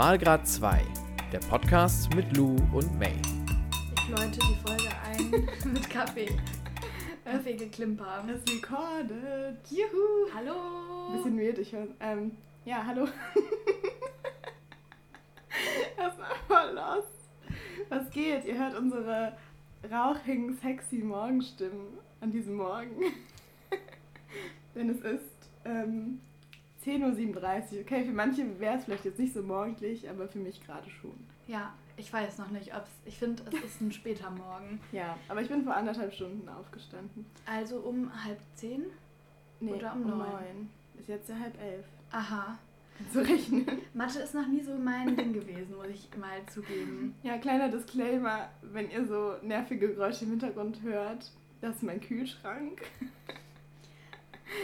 Malgrad 0.00 0.48
2, 0.48 0.80
der 1.30 1.40
Podcast 1.40 2.14
mit 2.14 2.34
Lou 2.34 2.56
und 2.72 2.98
May. 2.98 3.12
Ich 3.94 4.08
läute 4.08 4.38
die 4.38 4.56
Folge 4.66 4.88
ein 5.04 5.30
mit 5.74 5.90
Kaffee. 5.90 6.38
Kaffeegeklimper. 7.22 8.24
Es 8.26 8.50
recordet. 8.50 9.58
Juhu, 9.68 10.34
hallo. 10.34 11.12
Bisschen 11.12 11.38
weird, 11.38 11.58
ich 11.58 11.74
höre. 11.74 11.88
Ähm, 12.00 12.30
ja, 12.64 12.82
hallo. 12.86 13.08
Erstmal 15.98 16.74
los. 16.74 17.04
Was 17.90 18.10
geht? 18.10 18.46
Ihr 18.46 18.58
hört 18.58 18.78
unsere 18.78 19.36
rauchigen, 19.92 20.56
sexy 20.62 21.02
Morgenstimmen 21.02 21.98
an 22.22 22.30
diesem 22.30 22.54
Morgen. 22.54 22.96
Denn 24.74 24.88
es 24.88 25.00
ist 25.02 25.50
ähm, 25.66 26.22
10.37 26.84 27.74
Uhr. 27.74 27.80
Okay, 27.82 28.04
für 28.04 28.12
manche 28.12 28.58
wäre 28.58 28.76
es 28.78 28.84
vielleicht 28.84 29.04
jetzt 29.04 29.18
nicht 29.18 29.34
so 29.34 29.42
morgendlich, 29.42 30.08
aber 30.08 30.28
für 30.28 30.38
mich 30.38 30.64
gerade 30.64 30.88
schon. 30.90 31.14
Ja, 31.46 31.74
ich 31.96 32.12
weiß 32.12 32.38
noch 32.38 32.50
nicht, 32.50 32.74
ob 32.74 32.84
es. 32.84 32.90
Ich 33.04 33.18
finde, 33.18 33.42
es 33.52 33.64
ist 33.64 33.80
ein 33.80 33.92
später 33.92 34.30
Morgen. 34.30 34.80
Ja, 34.92 35.16
aber 35.28 35.42
ich 35.42 35.48
bin 35.48 35.62
vor 35.64 35.74
anderthalb 35.74 36.12
Stunden 36.14 36.48
aufgestanden. 36.48 37.26
Also 37.46 37.78
um 37.80 38.10
halb 38.24 38.38
zehn? 38.54 38.84
Nee, 39.60 39.72
Oder 39.72 39.92
um 39.94 40.08
neun? 40.08 40.70
Ist 40.98 41.08
jetzt 41.08 41.28
ja 41.28 41.36
halb 41.38 41.60
elf. 41.60 41.84
Aha. 42.12 42.58
Zu 43.12 43.20
rechnen. 43.20 43.66
Mathe 43.94 44.20
ist 44.20 44.34
noch 44.34 44.46
nie 44.46 44.62
so 44.62 44.74
mein 44.76 45.16
Ding 45.16 45.32
gewesen, 45.32 45.74
muss 45.76 45.86
ich 45.88 46.08
mal 46.18 46.44
zugeben. 46.52 47.14
Ja, 47.22 47.38
kleiner 47.38 47.68
Disclaimer, 47.70 48.50
wenn 48.62 48.90
ihr 48.90 49.06
so 49.06 49.34
nervige 49.42 49.88
Geräusche 49.88 50.24
im 50.24 50.30
Hintergrund 50.32 50.82
hört, 50.82 51.30
das 51.60 51.76
ist 51.76 51.82
mein 51.82 52.00
Kühlschrank. 52.00 52.82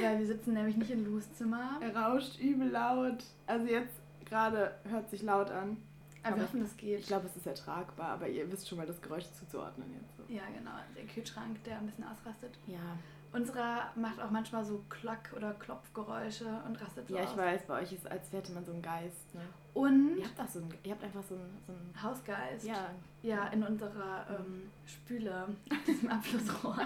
Weil 0.00 0.18
wir 0.18 0.26
sitzen 0.26 0.54
nämlich 0.54 0.76
nicht 0.76 0.90
in 0.90 1.04
Lus 1.04 1.32
Zimmer. 1.34 1.78
Er 1.80 1.96
rauscht 1.96 2.38
übel 2.40 2.68
laut. 2.68 3.24
Also 3.46 3.66
jetzt 3.66 3.94
gerade 4.24 4.74
hört 4.84 5.08
sich 5.10 5.22
laut 5.22 5.50
an. 5.50 5.77
Aber 6.22 6.36
wir 6.36 6.42
aber 6.42 6.42
hoffen, 6.42 6.60
das 6.60 6.77
geht. 6.77 7.00
Ich 7.00 7.06
glaube, 7.06 7.27
es 7.27 7.36
ist 7.36 7.47
ertragbar, 7.47 8.08
aber 8.08 8.28
ihr 8.28 8.50
wisst 8.50 8.69
schon 8.69 8.78
mal 8.78 8.86
das 8.86 9.00
Geräusch 9.00 9.27
zuzuordnen 9.38 9.92
jetzt. 9.94 10.16
So. 10.16 10.24
Ja, 10.33 10.42
genau. 10.56 10.72
Der 10.96 11.05
Kühlschrank, 11.05 11.62
der 11.64 11.78
ein 11.78 11.86
bisschen 11.86 12.05
ausrastet. 12.05 12.58
Ja. 12.66 12.98
Unserer 13.37 13.91
macht 13.97 14.20
auch 14.20 14.31
manchmal 14.31 14.65
so 14.65 14.83
Klack- 14.89 15.33
oder 15.37 15.53
Klopfgeräusche 15.55 16.47
und 16.67 16.81
rastet 16.81 17.09
so 17.09 17.17
Ja, 17.17 17.23
aus. 17.25 17.31
ich 17.33 17.37
weiß, 17.37 17.67
bei 17.67 17.83
euch 17.83 17.92
ist 17.92 18.11
als 18.11 18.33
hätte 18.33 18.53
man 18.53 18.65
so 18.65 18.73
einen 18.73 18.83
Geist. 18.83 19.34
Ne? 19.34 19.42
Und 19.75 20.17
Ihr 20.17 20.25
habt 20.25 20.41
auch 20.41 20.48
so 20.48 20.61
einen, 20.61 20.73
ihr 20.84 20.92
habt 20.92 21.05
einfach 21.05 21.23
so 21.23 21.34
einen, 21.34 21.59
so 21.67 21.73
einen 21.73 22.03
Hausgeist. 22.03 22.67
ja, 22.67 22.91
Ja, 23.23 23.48
in 23.48 23.62
unserer 23.62 24.27
ähm, 24.31 24.70
Spüle, 24.87 25.48
diesem 25.87 26.09
Abflussrohr. 26.09 26.79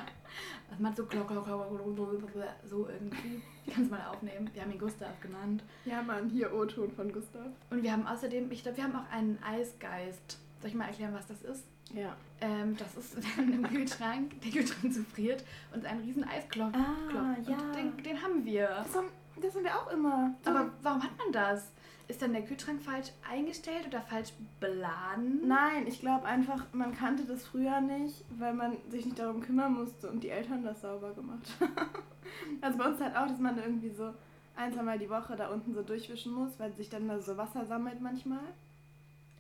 Das 0.68 0.78
macht 0.80 0.96
so 0.96 1.06
klock, 1.06 1.28
klock, 1.28 1.44
klock, 1.44 1.68
klock, 1.68 1.94
klock, 1.96 2.32
klock, 2.32 2.44
so 2.64 2.88
irgendwie. 2.88 3.42
Ich 3.66 3.74
kann 3.74 3.84
es 3.84 3.90
mal 3.90 4.04
aufnehmen. 4.08 4.50
Wir 4.52 4.62
haben 4.62 4.72
ihn 4.72 4.78
Gustav 4.78 5.20
genannt. 5.20 5.62
ja, 5.84 6.02
Mann, 6.02 6.28
hier 6.30 6.52
O-Ton 6.52 6.90
von 6.90 7.12
Gustav. 7.12 7.46
Und 7.70 7.82
wir 7.84 7.92
haben 7.92 8.06
außerdem, 8.06 8.50
ich 8.50 8.62
glaube, 8.62 8.78
wir 8.78 8.84
haben 8.84 8.96
auch 8.96 9.10
einen 9.12 9.38
Eisgeist. 9.42 10.38
Soll 10.60 10.70
ich 10.70 10.74
mal 10.74 10.86
erklären, 10.86 11.14
was 11.14 11.26
das 11.26 11.42
ist? 11.42 11.64
Ja. 11.94 12.14
Ähm, 12.40 12.76
das 12.76 12.94
ist 12.96 13.16
dann 13.36 13.52
im 13.52 13.62
Kühlschrank, 13.62 14.40
der 14.42 14.50
Kühlschrank 14.50 14.92
zufriert 14.92 15.44
und 15.74 15.84
ein 15.86 16.00
riesen 16.00 16.24
Eisklopf. 16.24 16.74
Ah, 16.74 17.08
klopft. 17.08 17.48
ja. 17.48 17.72
Den, 17.72 17.96
den 18.02 18.22
haben 18.22 18.44
wir. 18.44 18.68
Das 18.68 18.94
haben, 18.94 19.08
das 19.40 19.54
haben 19.54 19.64
wir 19.64 19.74
auch 19.74 19.90
immer. 19.90 20.34
Aber 20.44 20.70
warum 20.82 21.02
hat 21.02 21.16
man 21.18 21.32
das? 21.32 21.72
Ist 22.08 22.20
dann 22.20 22.32
der 22.32 22.42
Kühlschrank 22.42 22.82
falsch 22.82 23.12
eingestellt 23.28 23.86
oder 23.86 24.02
falsch 24.02 24.32
beladen? 24.58 25.46
Nein, 25.46 25.86
ich 25.86 26.00
glaube 26.00 26.26
einfach, 26.26 26.66
man 26.72 26.92
kannte 26.92 27.24
das 27.24 27.46
früher 27.46 27.80
nicht, 27.80 28.24
weil 28.36 28.52
man 28.52 28.76
sich 28.90 29.04
nicht 29.04 29.18
darum 29.20 29.40
kümmern 29.40 29.74
musste 29.74 30.10
und 30.10 30.24
die 30.24 30.30
Eltern 30.30 30.64
das 30.64 30.80
sauber 30.80 31.12
gemacht 31.14 31.46
haben. 31.60 31.72
also 32.60 32.78
bei 32.78 32.84
uns 32.88 33.00
halt 33.00 33.16
auch, 33.16 33.28
dass 33.28 33.38
man 33.38 33.56
irgendwie 33.56 33.90
so 33.90 34.12
ein, 34.56 34.72
zweimal 34.72 34.98
die 34.98 35.08
Woche 35.08 35.36
da 35.36 35.50
unten 35.50 35.72
so 35.72 35.82
durchwischen 35.82 36.32
muss, 36.32 36.58
weil 36.58 36.72
sich 36.72 36.88
dann 36.88 37.06
da 37.06 37.20
so 37.20 37.36
Wasser 37.36 37.64
sammelt 37.64 38.00
manchmal. 38.00 38.42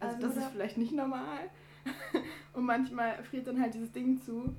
Also, 0.00 0.14
Also 0.16 0.26
das 0.28 0.34
da- 0.36 0.40
ist 0.42 0.52
vielleicht 0.52 0.78
nicht 0.78 0.92
normal. 0.92 1.50
und 2.52 2.64
manchmal 2.64 3.22
friert 3.24 3.46
dann 3.46 3.60
halt 3.60 3.74
dieses 3.74 3.92
Ding 3.92 4.20
zu. 4.20 4.54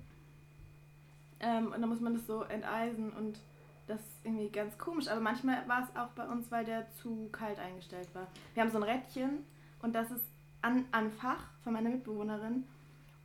Ähm, 1.40 1.68
und 1.68 1.82
dann 1.82 1.90
muss 1.90 2.00
man 2.00 2.14
das 2.14 2.26
so 2.28 2.44
enteisen 2.44 3.12
und 3.14 3.40
das 3.88 4.00
ist 4.00 4.24
irgendwie 4.26 4.50
ganz 4.50 4.78
komisch. 4.78 5.08
Aber 5.08 5.20
manchmal 5.22 5.68
war 5.68 5.84
es 5.84 5.96
auch 5.96 6.10
bei 6.10 6.26
uns, 6.28 6.52
weil 6.52 6.64
der 6.66 6.90
zu 6.92 7.30
kalt 7.32 7.60
eingestellt 7.60 8.08
war. 8.14 8.28
Wir 8.54 8.64
haben 8.64 8.70
so 8.72 8.78
ein 8.78 8.84
Rädchen 8.84 9.44
und 9.82 9.94
das 9.96 10.12
ist 10.12 10.26
an, 10.62 10.86
an 10.92 11.12
Fach 11.12 11.44
von 11.64 11.74
meiner 11.74 11.90
Mitbewohnerin. 11.90 12.66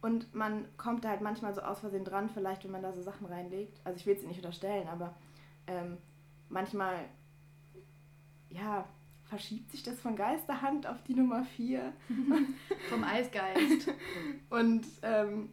Und 0.00 0.34
man 0.34 0.66
kommt 0.76 1.04
da 1.04 1.10
halt 1.10 1.20
manchmal 1.20 1.54
so 1.54 1.60
aus 1.62 1.80
Versehen 1.80 2.04
dran, 2.04 2.28
vielleicht 2.30 2.64
wenn 2.64 2.70
man 2.70 2.82
da 2.82 2.92
so 2.92 3.02
Sachen 3.02 3.26
reinlegt. 3.26 3.80
Also 3.84 3.96
ich 3.98 4.06
will 4.06 4.14
es 4.16 4.22
ihr 4.22 4.28
nicht 4.28 4.38
unterstellen, 4.38 4.88
aber 4.88 5.14
ähm, 5.66 5.98
manchmal, 6.48 7.04
ja, 8.50 8.86
verschiebt 9.28 9.70
sich 9.70 9.82
das 9.82 10.00
von 10.00 10.16
Geisterhand 10.16 10.86
auf 10.86 11.02
die 11.02 11.14
Nummer 11.14 11.44
4. 11.44 11.92
Vom 12.90 13.04
Eisgeist. 13.04 13.88
Und 14.50 14.86
ähm, 15.02 15.50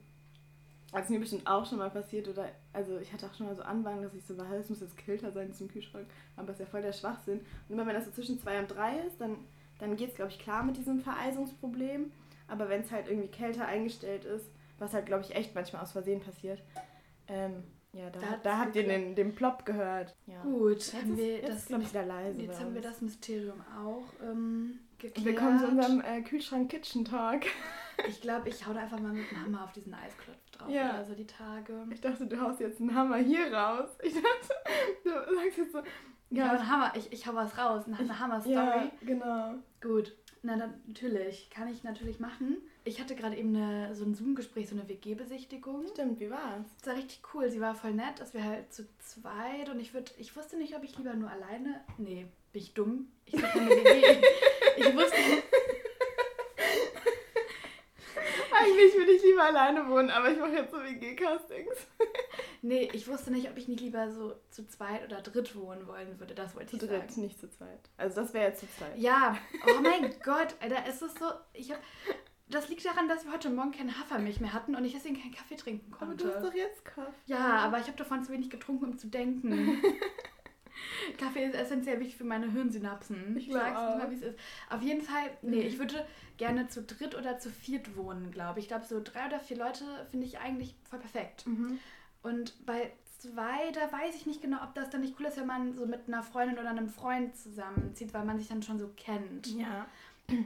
das 0.91 1.05
ist 1.05 1.09
mir 1.09 1.19
bestimmt 1.19 1.47
auch 1.47 1.65
schon 1.65 1.79
mal 1.79 1.89
passiert, 1.89 2.27
oder 2.27 2.49
also 2.71 2.99
ich 2.99 3.11
hatte 3.11 3.25
auch 3.25 3.33
schon 3.33 3.47
mal 3.47 3.55
so 3.55 3.63
Anwahn, 3.63 4.03
dass 4.03 4.13
ich 4.13 4.23
so 4.23 4.37
war, 4.37 4.51
es 4.53 4.69
muss 4.69 4.81
jetzt 4.81 4.97
kälter 4.97 5.31
sein 5.31 5.51
zum 5.51 5.67
Kühlschrank, 5.67 6.07
aber 6.35 6.49
es 6.49 6.55
ist 6.55 6.59
ja 6.59 6.65
voll 6.67 6.83
der 6.83 6.93
Schwachsinn. 6.93 7.39
Und 7.67 7.73
immer 7.73 7.87
wenn 7.87 7.95
das 7.95 8.05
so 8.05 8.11
zwischen 8.11 8.39
2 8.39 8.59
und 8.59 8.67
3 8.67 8.99
ist, 8.99 9.19
dann, 9.19 9.37
dann 9.79 9.95
geht 9.95 10.09
es, 10.09 10.15
glaube 10.15 10.31
ich, 10.31 10.37
klar 10.37 10.63
mit 10.63 10.77
diesem 10.77 11.01
Vereisungsproblem. 11.01 12.11
Aber 12.47 12.69
wenn 12.69 12.81
es 12.81 12.91
halt 12.91 13.07
irgendwie 13.07 13.29
kälter 13.29 13.65
eingestellt 13.65 14.25
ist, 14.25 14.45
was 14.77 14.93
halt, 14.93 15.07
glaube 15.07 15.23
ich, 15.23 15.35
echt 15.35 15.55
manchmal 15.55 15.81
aus 15.81 15.93
Versehen 15.93 16.19
passiert, 16.19 16.61
ähm, 17.27 17.63
ja, 17.93 18.09
da, 18.09 18.19
Da 18.19 18.37
da 18.43 18.57
habt 18.59 18.75
ihr 18.75 18.83
den, 18.87 19.15
den 19.15 19.33
Plop 19.35 19.65
gehört. 19.65 20.15
Ja. 20.25 20.41
Gut, 20.41 20.71
Jetzt 20.77 20.93
haben 20.93 21.15
wir 21.17 21.37
jetzt 21.37 21.49
das, 21.49 21.57
ist, 21.57 21.67
glaube 21.67 21.83
ich, 21.83 21.89
wieder 21.89 22.05
leise. 22.05 22.41
jetzt 22.41 22.59
haben 22.59 22.73
wir 22.73 22.81
das 22.81 23.01
Mysterium 23.01 23.61
auch 23.77 24.05
ähm, 24.21 24.79
geklärt. 24.97 25.25
Willkommen 25.25 25.59
zu 25.59 25.67
unserem 25.67 26.01
äh, 26.01 26.21
Kühlschrank-Kitchen-Talk. 26.21 27.43
Ich 28.07 28.21
glaube, 28.21 28.49
ich 28.49 28.65
hau 28.65 28.73
da 28.73 28.79
einfach 28.79 28.99
mal 28.99 29.13
mit 29.13 29.29
dem 29.29 29.45
Hammer 29.45 29.65
auf 29.65 29.71
diesen 29.71 29.93
Eisklopf 29.93 30.49
drauf. 30.51 30.67
Ja. 30.67 30.95
Oder 30.95 31.05
so 31.05 31.13
die 31.13 31.27
Tage. 31.27 31.85
Ich 31.91 32.01
dachte, 32.01 32.25
du 32.25 32.41
haust 32.41 32.59
jetzt 32.59 32.81
einen 32.81 32.95
Hammer 32.95 33.17
hier 33.17 33.53
raus. 33.53 33.87
Ich 34.01 34.15
dachte, 34.15 34.49
du 35.03 35.09
sagst 35.35 35.57
jetzt 35.59 35.73
so. 35.73 35.83
Ja, 36.31 36.49
einen 36.53 36.67
Hammer. 36.67 36.91
Ich, 36.95 37.13
ich 37.13 37.27
hau 37.27 37.35
was 37.35 37.55
raus. 37.55 37.83
Eine, 37.85 37.99
eine 37.99 38.19
Hammer-Story. 38.19 38.55
ja 38.55 38.91
genau. 39.01 39.53
Gut. 39.79 40.17
Na, 40.41 40.57
dann, 40.57 40.73
natürlich. 40.87 41.51
Kann 41.51 41.67
ich 41.67 41.83
natürlich 41.83 42.19
machen. 42.19 42.57
Ich 42.85 42.99
hatte 42.99 43.15
gerade 43.15 43.37
eben 43.37 43.55
eine, 43.55 43.95
so 43.95 44.03
ein 44.03 44.13
Zoom-Gespräch, 44.13 44.67
so 44.67 44.75
eine 44.75 44.89
WG-Besichtigung. 44.89 45.87
Stimmt, 45.87 46.19
wie 46.19 46.29
war's? 46.29 46.65
Das 46.79 46.87
war 46.87 46.95
richtig 46.95 47.21
cool. 47.33 47.49
Sie 47.49 47.61
war 47.61 47.75
voll 47.75 47.93
nett, 47.93 48.19
dass 48.19 48.33
wir 48.33 48.43
halt 48.43 48.73
zu 48.73 48.85
zweit 48.99 49.69
und 49.69 49.79
ich 49.79 49.93
würd, 49.93 50.13
ich 50.17 50.35
wusste 50.35 50.57
nicht, 50.57 50.75
ob 50.75 50.83
ich 50.83 50.97
lieber 50.97 51.13
nur 51.13 51.29
alleine. 51.29 51.81
Nee, 51.97 52.27
bin 52.51 52.61
ich 52.61 52.73
dumm? 52.73 53.07
Ich 53.25 53.33
würde 53.35 53.51
eine 53.53 53.69
WG. 53.69 54.21
ich 54.77 54.93
wusste. 54.95 55.15
Eigentlich 58.59 58.93
würde 58.95 59.11
ich 59.13 59.23
lieber 59.23 59.43
alleine 59.43 59.87
wohnen, 59.89 60.09
aber 60.09 60.29
ich 60.31 60.37
mache 60.39 60.53
jetzt 60.53 60.71
so 60.71 60.77
WG-Castings. 60.77 61.77
Nee, 62.65 62.89
ich 62.93 63.09
wusste 63.09 63.29
nicht, 63.29 63.49
ob 63.49 63.57
ich 63.57 63.67
nicht 63.67 63.81
lieber 63.81 64.09
so 64.09 64.35
zu 64.49 64.65
zweit 64.65 65.03
oder 65.03 65.21
dritt 65.21 65.53
wohnen 65.53 65.85
wollen 65.85 66.17
würde. 66.17 66.33
Das 66.33 66.55
wollte 66.55 66.77
Zu 66.77 66.85
ich 66.85 66.89
dritt, 66.89 67.09
sagen. 67.11 67.21
nicht 67.21 67.37
zu 67.37 67.49
zweit. 67.49 67.89
Also 67.97 68.21
das 68.21 68.33
wäre 68.33 68.45
jetzt 68.47 68.61
zu 68.61 68.67
zweit. 68.77 68.97
Ja, 68.97 69.37
oh 69.67 69.81
mein 69.81 70.15
Gott, 70.23 70.55
Alter, 70.61 70.77
es 70.87 71.01
ist 71.01 71.19
so. 71.19 71.25
Ich 71.51 71.71
hab, 71.71 71.79
das 72.49 72.69
liegt 72.69 72.85
daran, 72.85 73.07
dass 73.07 73.25
wir 73.25 73.31
heute 73.33 73.49
Morgen 73.49 73.71
keine 73.71 73.97
Hafermilch 73.97 74.39
mehr 74.39 74.53
hatten 74.53 74.75
und 74.75 74.85
ich 74.85 74.93
deswegen 74.93 75.19
keinen 75.19 75.33
Kaffee 75.33 75.55
trinken 75.55 75.91
Aber 75.93 76.07
konnte. 76.07 76.25
du 76.25 76.33
hast 76.35 76.43
doch 76.43 76.53
jetzt 76.53 76.85
Kaffee. 76.85 77.11
Ja, 77.25 77.57
aber 77.59 77.79
ich 77.79 77.87
habe 77.87 77.97
davon 77.97 78.23
zu 78.23 78.31
wenig 78.31 78.49
getrunken, 78.49 78.85
um 78.85 78.97
zu 78.97 79.07
denken. 79.07 79.81
Kaffee 81.17 81.45
ist 81.45 81.55
essentiell 81.55 81.99
wichtig 81.99 82.17
für 82.17 82.23
meine 82.23 82.51
Hirnsynapsen. 82.51 83.37
Ich 83.37 83.49
glaub 83.49 83.61
sag's 83.61 83.77
auch. 83.77 83.97
mal, 83.97 84.11
wie 84.11 84.15
es 84.15 84.21
ist. 84.21 84.39
Auf 84.69 84.81
jeden 84.81 85.01
Fall, 85.01 85.31
nee, 85.41 85.61
ich 85.61 85.79
würde 85.79 86.05
gerne 86.37 86.67
zu 86.67 86.83
dritt 86.83 87.15
oder 87.15 87.37
zu 87.39 87.49
viert 87.49 87.95
wohnen, 87.95 88.31
glaube 88.31 88.59
ich. 88.59 88.65
Ich 88.65 88.69
glaube, 88.69 88.85
so 88.85 89.01
drei 89.01 89.25
oder 89.27 89.39
vier 89.39 89.57
Leute 89.57 89.85
finde 90.11 90.25
ich 90.25 90.39
eigentlich 90.39 90.75
voll 90.89 90.99
perfekt. 90.99 91.45
Mhm. 91.47 91.79
Und 92.21 92.65
bei 92.65 92.91
zwei, 93.19 93.71
da 93.71 93.91
weiß 93.91 94.15
ich 94.15 94.25
nicht 94.25 94.41
genau, 94.41 94.63
ob 94.63 94.75
das 94.75 94.89
dann 94.89 95.01
nicht 95.01 95.15
cool 95.19 95.25
ist, 95.27 95.37
wenn 95.37 95.47
man 95.47 95.73
so 95.73 95.85
mit 95.85 96.07
einer 96.07 96.23
Freundin 96.23 96.57
oder 96.57 96.69
einem 96.69 96.89
Freund 96.89 97.35
zusammenzieht, 97.35 98.13
weil 98.13 98.25
man 98.25 98.37
sich 98.37 98.47
dann 98.47 98.63
schon 98.63 98.79
so 98.79 98.89
kennt. 98.97 99.47
Ja. 99.47 99.85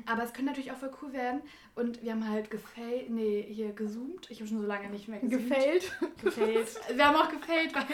Aber 0.06 0.24
es 0.24 0.33
könnte 0.33 0.45
natürlich 0.51 0.71
auch 0.71 0.77
voll 0.77 0.91
cool 1.01 1.13
werden. 1.13 1.41
Und 1.75 2.01
wir 2.01 2.12
haben 2.12 2.27
halt 2.27 2.50
gefailt, 2.50 3.09
nee, 3.09 3.45
hier 3.47 3.71
gezoomt. 3.74 4.29
Ich 4.29 4.39
habe 4.39 4.47
schon 4.50 4.59
so 4.59 4.65
lange 4.68 4.89
nicht 4.89 5.07
mehr 5.07 5.19
gezoomt. 5.19 5.47
Gefällt. 5.50 5.91
gefailt. 6.21 6.68
Wir 6.95 7.07
haben 7.07 7.15
auch 7.15 7.29
gefailt, 7.29 7.74
weil 7.75 7.85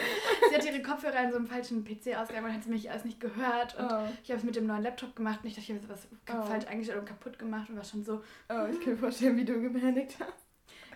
sie 0.50 0.56
hat 0.56 0.66
ihre 0.66 0.82
Kopfhörer 0.82 1.22
in 1.24 1.32
so 1.32 1.36
einem 1.38 1.46
falschen 1.48 1.84
PC 1.84 2.16
ausgegangen 2.18 2.48
und 2.48 2.54
hat 2.54 2.64
sie 2.64 2.70
mich 2.70 2.86
erst 2.88 3.06
nicht 3.06 3.20
gehört. 3.20 3.78
Und 3.78 3.92
Oh. 3.92 4.08
ich 4.24 4.30
habe 4.30 4.40
es 4.40 4.44
mit 4.44 4.56
dem 4.56 4.66
neuen 4.66 4.82
Laptop 4.82 5.16
gemacht 5.16 5.40
und 5.44 5.50
ich 5.50 5.56
dachte, 5.56 5.74
ich 5.74 5.78
habe 5.78 5.90
was 5.90 6.08
Oh. 6.34 6.42
falsch 6.48 6.66
eingestellt 6.68 7.00
und 7.00 7.06
kaputt 7.06 7.38
gemacht 7.38 7.70
und 7.70 7.76
war 7.76 7.84
schon 7.84 8.04
so. 8.04 8.24
oh, 8.50 8.66
ich 8.72 8.80
kann 8.80 8.94
mir 8.94 8.98
vorstellen, 8.98 9.36
wie 9.38 9.46
du 9.46 9.60
gepanikt 9.62 10.16
hast. 10.20 10.46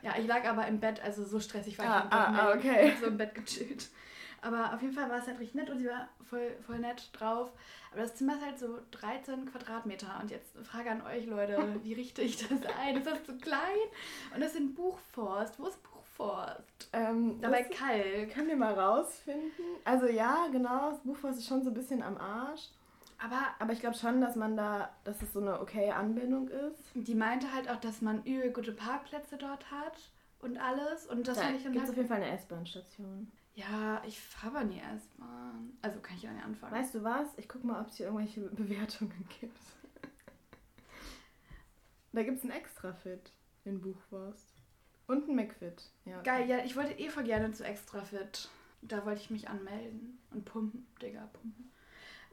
Ja, 0.04 0.14
ich 0.18 0.26
lag 0.26 0.46
aber 0.46 0.68
im 0.68 0.80
Bett, 0.80 1.04
also 1.04 1.26
so 1.26 1.40
stressig 1.40 1.78
war 1.80 1.86
Ah, 1.86 2.06
ich 2.08 2.14
ah, 2.14 2.24
ah, 2.52 2.56
nicht. 2.56 2.66
okay. 2.66 2.88
Ich 2.94 3.00
so 3.00 3.08
im 3.08 3.18
Bett 3.18 3.36
gechillt. 3.36 3.90
Aber 4.42 4.74
auf 4.74 4.82
jeden 4.82 4.94
Fall 4.94 5.10
war 5.10 5.20
es 5.20 5.28
halt 5.28 5.40
richtig 5.40 5.56
nett 5.56 5.70
und 5.70 5.80
sie 5.80 5.88
war 5.88 6.08
voll, 6.30 6.56
voll 6.66 6.80
nett 6.80 7.10
drauf. 7.14 7.52
Aber 7.92 8.02
das 8.02 8.16
Zimmer 8.16 8.36
ist 8.36 8.46
halt 8.46 8.60
so 8.60 8.78
13 8.92 9.46
Quadratmeter. 9.52 10.20
Und 10.22 10.30
jetzt 10.32 10.56
Frage 10.64 10.92
an 10.92 11.02
euch, 11.02 11.26
Leute, 11.26 11.58
wie 11.84 11.94
richte 11.94 12.22
ich 12.22 12.38
das 12.38 12.60
ein? 12.80 12.98
Ist 12.98 13.08
das 13.08 13.24
zu 13.26 13.38
klein? 13.38 13.60
Und 14.34 14.42
das 14.42 14.52
ist 14.54 14.60
ein 14.60 14.74
Buchforst. 14.76 15.60
Wo 15.60 15.68
ist 15.68 15.82
Buchforst? 15.84 16.90
Ähm, 16.94 17.40
Dabei 17.42 17.64
Kalk. 17.64 18.32
können 18.34 18.48
wir 18.50 18.56
mal 18.58 18.74
rausfinden. 18.74 19.66
Also 19.86 20.08
ja, 20.08 20.48
genau, 20.52 20.92
das 20.92 21.00
Buchforst 21.00 21.40
ist 21.40 21.48
schon 21.48 21.64
so 21.64 21.70
ein 21.72 21.74
bisschen 21.74 22.02
am 22.04 22.18
Arsch. 22.18 22.70
Aber 23.20 23.40
Aber 23.58 23.74
ich 23.74 23.80
glaube 23.80 23.98
schon, 23.98 24.22
dass 24.22 24.36
man 24.36 24.56
da, 24.56 24.90
dass 25.04 25.22
es 25.24 25.34
so 25.34 25.40
eine 25.42 25.60
okay 25.60 25.90
Anbindung 25.92 26.50
ist. 26.50 26.78
die 26.94 27.16
meinte 27.16 27.52
halt 27.52 27.68
auch, 27.70 27.78
dass 27.78 28.02
man 28.02 28.24
übel 28.24 28.52
gute 28.52 28.72
Parkplätze 28.72 29.38
dort 29.38 29.72
hat 29.72 29.98
und 30.40 30.58
alles. 30.60 31.08
Und 31.08 31.28
das 31.28 31.38
da 31.38 31.44
fand 31.46 31.58
ich 31.58 31.64
dann 31.64 31.72
gibt 31.72 31.82
halt. 31.84 31.92
auf 31.92 31.98
jeden 31.98 32.10
Fall 32.10 32.22
eine 32.22 32.30
S-Bahn-Station. 32.38 33.32
Ja, 33.58 34.04
ich 34.06 34.20
fahre 34.20 34.58
aber 34.58 34.66
nie 34.66 34.78
erstmal. 34.78 35.54
Also 35.82 36.00
kann 36.00 36.16
ich 36.16 36.22
ja 36.22 36.32
nicht 36.32 36.46
anfangen. 36.46 36.72
Weißt 36.72 36.94
du 36.94 37.04
was? 37.04 37.28
Ich 37.38 37.50
guck 37.50 37.64
mal, 37.64 37.82
ob 37.82 37.88
es 37.88 37.96
hier 37.96 38.06
irgendwelche 38.06 38.42
Bewertungen 38.52 39.28
gibt. 39.40 39.58
da 42.14 42.22
gibt 42.22 42.38
es 42.38 42.44
ein 42.44 42.52
Extra-Fit 42.52 43.32
in 43.66 43.82
Buchwurst. 43.82 44.54
Und 45.08 45.28
ein 45.28 45.36
McFit. 45.36 45.90
Ja, 46.06 46.20
okay. 46.20 46.24
Geil, 46.24 46.50
ja, 46.50 46.64
ich 46.64 46.76
wollte 46.76 46.94
eh 46.94 47.10
voll 47.10 47.24
gerne 47.24 47.52
zu 47.52 47.64
Extrafit. 47.64 48.48
Da 48.84 49.04
wollte 49.08 49.22
ich 49.22 49.32
mich 49.32 49.50
anmelden 49.50 50.20
und 50.30 50.46
pumpen, 50.46 50.86
Digga, 51.02 51.28
pumpen. 51.34 51.72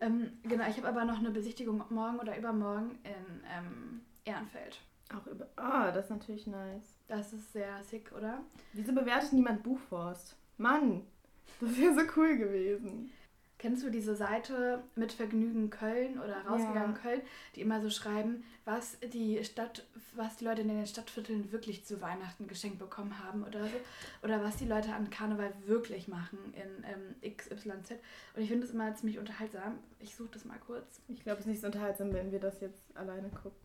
Ähm, 0.03 0.39
genau, 0.43 0.69
ich 0.69 0.77
habe 0.77 0.89
aber 0.89 1.07
noch 1.07 1.19
eine 1.19 1.31
Besichtigung 1.31 1.83
morgen 1.89 2.19
oder 2.19 2.37
übermorgen 2.37 2.99
in 3.03 3.43
ähm, 3.51 4.03
Ehrenfeld. 4.27 4.83
Auch 5.17 5.27
über. 5.27 5.49
Ah, 5.57 5.91
das 5.91 6.07
ist 6.07 6.11
natürlich 6.11 6.47
nice. 6.47 6.99
Das 7.07 7.33
ist 7.33 7.53
sehr 7.53 7.83
sick, 7.85 8.13
oder? 8.13 8.45
Wieso 8.75 8.93
bewertet 8.93 9.33
niemand 9.33 9.63
Buchwurst? 9.63 10.37
Mann, 10.57 11.07
das 11.61 11.77
wäre 11.79 11.95
so 11.95 12.01
cool 12.17 12.37
gewesen. 12.37 13.11
Kennst 13.57 13.83
du 13.83 13.89
diese 13.91 14.15
Seite 14.15 14.83
mit 14.95 15.13
Vergnügen 15.13 15.71
Köln 15.71 16.19
oder 16.19 16.43
rausgegangen 16.47 16.97
Ja. 16.97 17.01
Köln, 17.01 17.23
die 17.55 17.63
immer 17.63 17.81
so 17.81 17.89
schreiben, 17.89 18.45
was 18.67 18.99
die 19.01 19.43
Stadt, 19.43 19.87
was 20.15 20.37
die 20.37 20.45
Leute 20.45 20.61
in 20.63 20.69
den 20.69 20.87
Stadtvierteln 20.87 21.51
wirklich 21.51 21.83
zu 21.87 22.03
Weihnachten 22.03 22.47
geschenkt 22.47 22.79
bekommen 22.79 23.19
haben 23.25 23.43
oder 23.43 23.63
so, 23.65 23.77
oder 24.23 24.43
was 24.45 24.57
die 24.57 24.67
Leute 24.67 24.93
an 24.93 25.09
Karneval 25.09 25.51
wirklich 25.65 26.09
machen 26.09 26.39
in 26.53 26.85
ähm, 26.85 27.35
XYZ. 27.37 27.93
Und 28.35 28.43
ich 28.43 28.49
finde 28.49 28.67
das 28.67 28.75
immer 28.75 28.95
ziemlich 28.97 29.19
unterhaltsam. 29.19 29.79
Ich 29.99 30.15
suche 30.15 30.31
das 30.33 30.45
mal 30.45 30.59
kurz. 30.67 31.01
Ich 31.09 31.23
glaube, 31.23 31.39
es 31.39 31.47
ist 31.47 31.51
nicht 31.51 31.61
so 31.63 31.69
unterhaltsam, 31.69 32.13
wenn 32.13 32.33
wir 32.33 32.41
das 32.41 32.61
jetzt 32.61 32.83
alleine 32.95 33.31
gucken. 33.31 33.57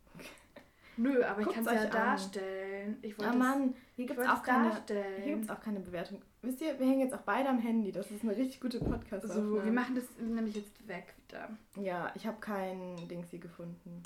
Nö, 0.96 1.24
aber 1.24 1.42
ich 1.42 1.48
Guckt's 1.48 1.66
kann 1.66 1.75
es 1.75 1.82
ja 1.82 1.88
euch 1.90 1.94
an. 1.96 2.06
darstellen. 2.06 2.98
Ich 3.02 3.18
wollte 3.18 3.32
Ah 3.32 3.34
es- 3.34 3.40
Mann, 3.40 3.74
hier 3.96 4.06
ich 4.06 4.08
gibt 4.08 4.20
es 4.20 4.28
auch 4.28 4.44
keine. 4.44 4.70
darstellen. 4.70 5.24
Hier 5.24 5.54
auch 5.54 5.60
keine 5.62 5.80
Bewertung. 5.82 6.22
Wisst 6.41 6.62
ihr, 6.62 6.80
wir 6.80 6.86
hängen 6.88 7.01
jetzt 7.01 7.13
auch 7.13 7.21
beide 7.21 7.50
am 7.50 7.59
Handy. 7.59 7.91
Das 7.91 8.09
ist 8.12 8.24
eine 8.24 8.36
richtig 8.36 8.62
gute 8.62 8.80
podcast 8.80 9.27
so, 9.27 9.63
wir 9.63 9.71
machen 9.71 9.95
das 9.95 10.06
nämlich 10.19 10.56
jetzt 10.56 10.88
weg 10.88 11.13
wieder. 11.27 11.50
Ja, 11.75 12.12
ich 12.15 12.25
habe 12.25 12.39
kein 12.39 12.95
Dings 13.09 13.30
hier 13.30 13.39
gefunden. 13.39 14.01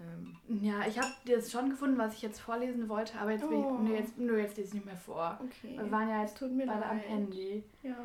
Ähm, 0.00 0.36
Ja, 0.62 0.86
ich 0.88 0.98
habe 0.98 1.10
das 1.26 1.52
schon 1.52 1.70
gefunden, 1.70 1.96
was 1.98 2.14
ich 2.14 2.22
jetzt 2.22 2.40
vorlesen 2.40 2.88
wollte, 2.88 3.18
aber 3.18 3.30
jetzt, 3.32 3.48
bin 3.48 3.58
Oh. 3.64 3.76
ich, 3.82 3.88
nö, 3.88 3.94
jetzt, 3.96 4.18
nö, 4.18 4.38
jetzt 4.40 4.56
lese 4.56 4.68
ich 4.68 4.74
nicht 4.74 4.86
mehr 4.86 4.96
vor. 4.96 5.38
okay. 5.42 5.76
Wir 5.78 5.90
waren 5.90 6.08
ja 6.08 6.22
jetzt 6.22 6.36
tut 6.36 6.50
mir 6.50 6.66
beide 6.66 6.84
am 6.84 6.96
leid. 6.98 7.08
Handy. 7.08 7.64
Ja, 7.82 7.96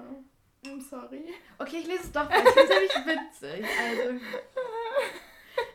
I'm 0.65 0.79
sorry. 0.81 1.23
Okay, 1.57 1.77
ich 1.79 1.87
lese 1.87 2.03
es 2.03 2.11
doch, 2.11 2.29
weil 2.29 2.41
ich 2.43 2.49
finde 2.49 2.73
es 2.73 3.01
nämlich 3.01 3.17
witzig. 3.51 3.65
Also, 3.79 4.19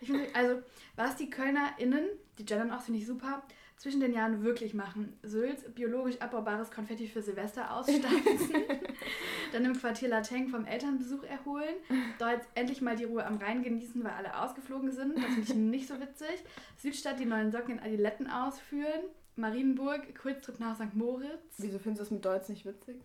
ich 0.00 0.06
find, 0.08 0.36
also, 0.36 0.62
was 0.96 1.16
die 1.16 1.30
KölnerInnen, 1.30 2.04
die 2.38 2.44
gendern 2.44 2.70
auch, 2.70 2.80
finde 2.80 3.00
ich 3.00 3.06
super, 3.06 3.42
zwischen 3.78 4.00
den 4.00 4.12
Jahren 4.12 4.42
wirklich 4.42 4.74
machen. 4.74 5.18
Sülz 5.22 5.62
biologisch 5.74 6.20
abbaubares 6.20 6.70
Konfetti 6.70 7.06
für 7.06 7.22
Silvester 7.22 7.74
ausstanzen, 7.74 8.54
dann 9.52 9.64
im 9.64 9.78
Quartier 9.78 10.08
Lateng 10.08 10.48
vom 10.48 10.66
Elternbesuch 10.66 11.22
erholen, 11.22 11.74
dort 12.18 12.40
endlich 12.54 12.82
mal 12.82 12.96
die 12.96 13.04
Ruhe 13.04 13.24
am 13.24 13.38
Rhein 13.38 13.62
genießen, 13.62 14.02
weil 14.02 14.12
alle 14.12 14.38
ausgeflogen 14.38 14.90
sind. 14.90 15.16
Das 15.16 15.26
finde 15.26 15.42
ich 15.42 15.54
nicht 15.54 15.88
so 15.88 16.00
witzig. 16.00 16.44
Südstadt 16.76 17.20
die 17.20 17.24
neuen 17.24 17.52
Socken 17.52 17.78
in 17.78 17.80
Adiletten 17.80 18.28
ausführen. 18.28 19.02
Marienburg, 19.36 20.14
Kurztrip 20.20 20.58
nach 20.58 20.74
St. 20.74 20.94
Moritz. 20.94 21.54
Wieso 21.58 21.78
findest 21.78 22.00
du 22.00 22.04
das 22.04 22.10
mit 22.10 22.24
Deutsch 22.24 22.48
nicht 22.48 22.66
witzig? 22.66 22.96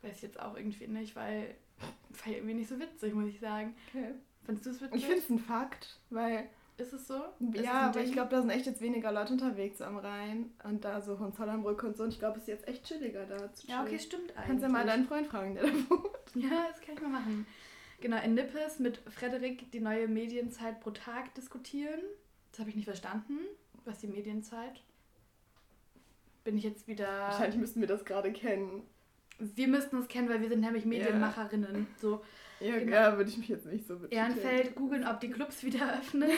Weiß 0.00 0.16
ich 0.16 0.22
jetzt 0.22 0.40
auch 0.40 0.56
irgendwie 0.56 0.86
nicht, 0.86 1.14
weil 1.14 1.54
ich 2.26 2.32
irgendwie 2.32 2.54
nicht 2.54 2.70
so 2.70 2.80
witzig, 2.80 3.12
muss 3.12 3.28
ich 3.28 3.38
sagen. 3.38 3.74
Okay. 3.88 4.14
Findest 4.46 4.66
du 4.66 4.70
es 4.70 4.80
witzig? 4.80 4.96
Ich 4.96 5.04
finde 5.04 5.18
es 5.18 5.28
ein 5.28 5.38
Fakt, 5.38 6.00
weil 6.08 6.48
Ist 6.80 6.94
es 6.94 7.06
so? 7.06 7.14
Ist 7.14 7.58
es 7.58 7.64
ja, 7.64 7.88
aber 7.88 8.00
ich 8.00 8.12
glaube, 8.12 8.30
da 8.30 8.40
sind 8.40 8.50
echt 8.50 8.64
jetzt 8.64 8.80
weniger 8.80 9.12
Leute 9.12 9.34
unterwegs 9.34 9.82
am 9.82 9.98
Rhein 9.98 10.50
und 10.64 10.84
da 10.84 11.00
so 11.02 11.18
Hohenzollernbrücke 11.18 11.86
und 11.86 11.96
so. 11.96 12.04
Und 12.04 12.10
ich 12.10 12.18
glaube, 12.18 12.36
es 12.36 12.44
ist 12.44 12.48
jetzt 12.48 12.68
echt 12.68 12.84
chilliger 12.84 13.26
da 13.26 13.52
zu 13.52 13.66
Ja, 13.66 13.82
okay, 13.82 13.98
stimmt 13.98 14.30
eigentlich. 14.30 14.46
Kannst 14.46 14.62
ja 14.62 14.68
mal 14.70 14.86
deinen 14.86 15.06
Freund 15.06 15.26
fragen, 15.26 15.54
der 15.54 15.64
da 15.64 15.72
wohnt. 15.90 16.08
Ja, 16.34 16.68
das 16.70 16.80
kann 16.80 16.94
ich 16.94 17.02
mal 17.02 17.10
machen. 17.10 17.46
Genau, 18.00 18.16
in 18.22 18.32
Nippes 18.34 18.78
mit 18.78 18.96
Frederik 19.08 19.70
die 19.72 19.80
neue 19.80 20.08
Medienzeit 20.08 20.80
pro 20.80 20.90
Tag 20.90 21.34
diskutieren. 21.34 22.00
Das 22.50 22.60
habe 22.60 22.70
ich 22.70 22.76
nicht 22.76 22.86
verstanden. 22.86 23.38
Was 23.84 23.98
die 23.98 24.06
Medienzeit? 24.06 24.82
Bin 26.44 26.56
ich 26.56 26.64
jetzt 26.64 26.88
wieder. 26.88 27.06
Wahrscheinlich 27.06 27.58
müssten 27.58 27.80
wir 27.80 27.88
das 27.88 28.06
gerade 28.06 28.32
kennen. 28.32 28.82
Wir 29.38 29.68
müssten 29.68 29.98
es 29.98 30.08
kennen, 30.08 30.30
weil 30.30 30.40
wir 30.40 30.48
sind 30.48 30.60
nämlich 30.60 30.86
Medienmacherinnen. 30.86 31.86
So, 32.00 32.22
Ja, 32.60 32.78
Genau. 32.78 32.92
ja 32.92 33.16
würde 33.16 33.30
ich 33.30 33.38
mich 33.38 33.48
jetzt 33.48 33.66
nicht 33.66 33.86
so 33.86 33.98
betiteln. 33.98 34.20
Ehrenfeld, 34.22 34.74
googeln, 34.74 35.06
ob 35.06 35.20
die 35.20 35.30
Clubs 35.30 35.62
wieder 35.64 35.94
öffnen. 35.98 36.30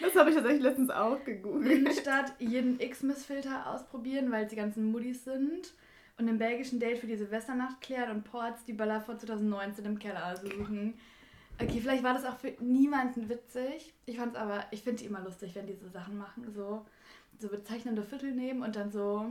Das 0.00 0.14
habe 0.16 0.30
ich 0.30 0.36
tatsächlich 0.36 0.62
letztens 0.62 0.90
auch 0.90 1.22
gegoogelt. 1.24 1.70
Innenstadt 1.72 2.34
jeden 2.38 2.78
X-Miss-Filter 2.80 3.70
ausprobieren, 3.70 4.30
weil 4.30 4.44
es 4.44 4.50
die 4.50 4.56
ganzen 4.56 4.90
Muddis 4.90 5.24
sind. 5.24 5.74
Und 6.16 6.26
den 6.26 6.38
belgischen 6.38 6.78
Date 6.78 6.98
für 6.98 7.08
die 7.08 7.16
Silvesternacht 7.16 7.80
klären 7.80 8.10
und 8.10 8.24
Ports 8.24 8.64
die 8.64 8.72
Böller 8.72 9.00
vor 9.00 9.18
2019 9.18 9.84
im 9.84 9.98
Keller 9.98 10.36
suchen. 10.36 10.94
Okay, 11.60 11.80
vielleicht 11.80 12.04
war 12.04 12.14
das 12.14 12.24
auch 12.24 12.36
für 12.38 12.52
niemanden 12.60 13.28
witzig. 13.28 13.92
Ich 14.06 14.16
fand's 14.18 14.36
aber, 14.36 14.64
ich 14.70 14.82
finde 14.82 15.00
die 15.02 15.06
immer 15.06 15.20
lustig, 15.20 15.54
wenn 15.56 15.66
diese 15.66 15.88
Sachen 15.88 16.16
machen. 16.16 16.44
So, 16.54 16.84
so 17.40 17.48
bezeichnende 17.48 18.02
Viertel 18.04 18.30
nehmen 18.32 18.62
und 18.62 18.76
dann 18.76 18.92
so 18.92 19.26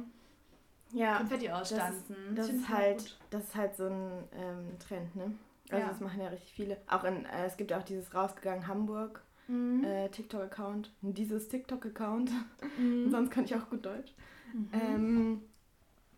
Ja, 0.92 1.18
Konfetti 1.18 1.48
das, 1.48 1.62
ausstanzen. 1.72 2.16
das, 2.36 2.48
find 2.48 2.62
ist 2.62 2.70
halt, 2.70 2.98
gut. 2.98 3.18
das 3.30 3.44
ist 3.44 3.56
halt 3.56 3.76
so 3.78 3.86
ein 3.88 4.24
ähm, 4.38 4.80
Trend, 4.80 5.16
ne? 5.16 5.32
Also 5.70 5.82
Ja. 5.84 5.90
das 5.90 6.00
machen 6.02 6.20
ja 6.22 6.28
richtig 6.30 6.54
viele. 6.54 6.78
Auch 6.88 7.04
in, 7.04 7.26
äh, 7.26 7.46
es 7.46 7.58
gibt 7.58 7.72
ja 7.72 7.80
auch 7.80 7.84
dieses 7.84 8.14
rausgegangen 8.14 8.68
Hamburg 8.68 9.22
Mhm. 9.48 9.84
äh, 9.84 10.08
TikTok-Account. 10.10 10.92
Dieses 11.02 11.50
TikTok-Account. 11.50 12.32
Mhm. 12.78 13.10
Sonst 13.12 13.30
kann 13.30 13.44
ich 13.46 13.54
auch 13.56 13.70
gut 13.70 13.86
Deutsch. 13.86 14.14
Mhm. 14.54 14.70
Ähm, 14.74 15.42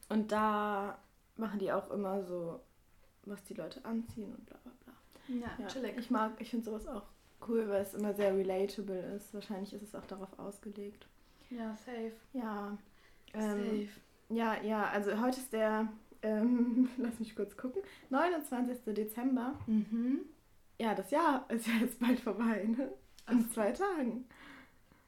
und 0.10 0.32
da 0.32 0.98
machen 1.36 1.58
die 1.60 1.72
auch 1.72 1.90
immer 1.92 2.24
so, 2.24 2.60
was 3.26 3.44
die 3.46 3.56
Leute 3.56 3.84
anziehen 3.84 4.32
und 4.34 4.46
bla 4.46 4.58
bla 4.64 4.72
bla. 4.84 4.94
ja, 5.36 5.48
Ja, 5.60 5.68
chillig. 5.68 5.98
ich 5.98 6.12
mag, 6.12 6.34
ich 6.40 6.52
finde 6.52 6.66
sowas 6.66 6.88
auch 6.88 7.04
cool, 7.48 7.68
weil 7.68 7.82
es 7.82 7.94
immer 7.96 8.14
sehr 8.14 8.36
relatable 8.36 9.00
ist. 9.16 9.34
Wahrscheinlich 9.34 9.74
ist 9.74 9.82
es 9.84 9.96
auch 9.96 10.06
darauf 10.06 10.38
ausgelegt. 10.38 11.08
Ja, 11.50 11.76
safe. 11.78 12.14
Ja. 12.34 12.78
Ähm, 13.34 13.88
safe. 13.88 13.90
ja, 14.30 14.62
ja, 14.62 14.84
also 14.90 15.20
heute 15.20 15.40
ist 15.40 15.52
der, 15.52 15.88
ähm, 16.26 16.90
lass 16.98 17.20
mich 17.20 17.36
kurz 17.36 17.56
gucken, 17.56 17.82
29. 18.10 18.94
Dezember. 18.96 19.60
Mhm. 19.68 20.22
Ja, 20.80 20.96
das 20.96 21.12
Jahr 21.12 21.46
ist 21.50 21.68
ja 21.68 21.74
jetzt 21.82 22.00
bald 22.00 22.20
vorbei, 22.20 22.66
ne? 22.66 22.92
In 23.30 23.50
zwei 23.50 23.72
Tagen. 23.72 24.26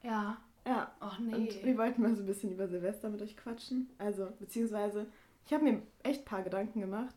Ja. 0.04 0.38
Ja. 0.66 0.92
Ach 1.00 1.20
nee. 1.20 1.34
Und 1.34 1.64
wir 1.66 1.78
wollten 1.78 2.02
mal 2.02 2.16
so 2.16 2.24
ein 2.24 2.28
bisschen 2.28 2.52
über 2.52 2.68
Silvester 2.68 3.10
mit 3.10 3.22
euch 3.22 3.38
quatschen. 3.38 3.90
Also, 3.98 4.28
beziehungsweise, 4.40 5.08
ich 5.46 5.54
habe 5.54 5.64
mir 5.64 5.82
echt 6.04 6.22
ein 6.22 6.26
paar 6.26 6.44
Gedanken 6.44 6.82
gemacht, 6.82 7.16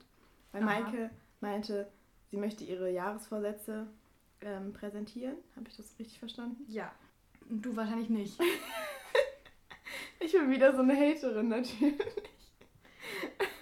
weil 0.52 0.62
Aha. 0.62 0.80
Maike 0.80 1.10
meinte, 1.40 1.88
sie 2.30 2.36
möchte 2.36 2.64
ihre 2.64 2.90
Jahresvorsätze 2.90 3.86
ähm, 4.40 4.72
präsentieren. 4.72 5.36
Habe 5.56 5.68
ich 5.68 5.76
das 5.76 5.98
richtig 5.98 6.18
verstanden? 6.18 6.64
ja. 6.68 6.90
Und 7.48 7.62
du 7.62 7.74
wahrscheinlich 7.74 8.10
nicht. 8.10 8.38
Ich 10.22 10.32
bin 10.32 10.50
wieder 10.50 10.74
so 10.74 10.82
eine 10.82 10.94
Haterin 10.94 11.48
natürlich. 11.48 11.96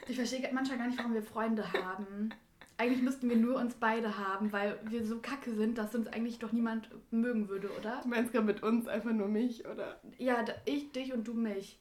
Ich 0.09 0.17
verstehe 0.17 0.49
manchmal 0.53 0.79
gar 0.79 0.87
nicht, 0.87 0.99
warum 0.99 1.13
wir 1.13 1.23
Freunde 1.23 1.71
haben. 1.73 2.31
Eigentlich 2.79 3.03
müssten 3.03 3.29
wir 3.29 3.37
nur 3.37 3.57
uns 3.57 3.75
beide 3.75 4.17
haben, 4.17 4.53
weil 4.53 4.79
wir 4.85 5.05
so 5.05 5.19
kacke 5.21 5.53
sind, 5.55 5.77
dass 5.77 5.95
uns 5.95 6.07
eigentlich 6.07 6.39
doch 6.39 6.53
niemand 6.53 6.89
mögen 7.11 7.49
würde, 7.49 7.71
oder? 7.79 8.01
Du 8.03 8.09
meinst 8.09 8.33
gerade 8.33 8.47
mit 8.47 8.63
uns 8.63 8.89
einfach 8.89 9.13
nur 9.13 9.29
mich, 9.29 9.67
oder? 9.67 10.01
Ja, 10.17 10.45
ich, 10.65 10.93
dich 10.93 11.13
und 11.13 11.27
du 11.29 11.35
mich. 11.35 11.79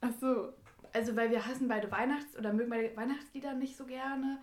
Ach 0.00 0.12
so. 0.20 0.52
Also, 0.92 1.16
weil 1.16 1.30
wir 1.30 1.46
hassen 1.46 1.68
beide 1.68 1.90
Weihnachts- 1.90 2.36
oder 2.36 2.52
mögen 2.52 2.70
beide 2.70 2.94
Weihnachtslieder 2.96 3.54
nicht 3.54 3.76
so 3.76 3.86
gerne 3.86 4.38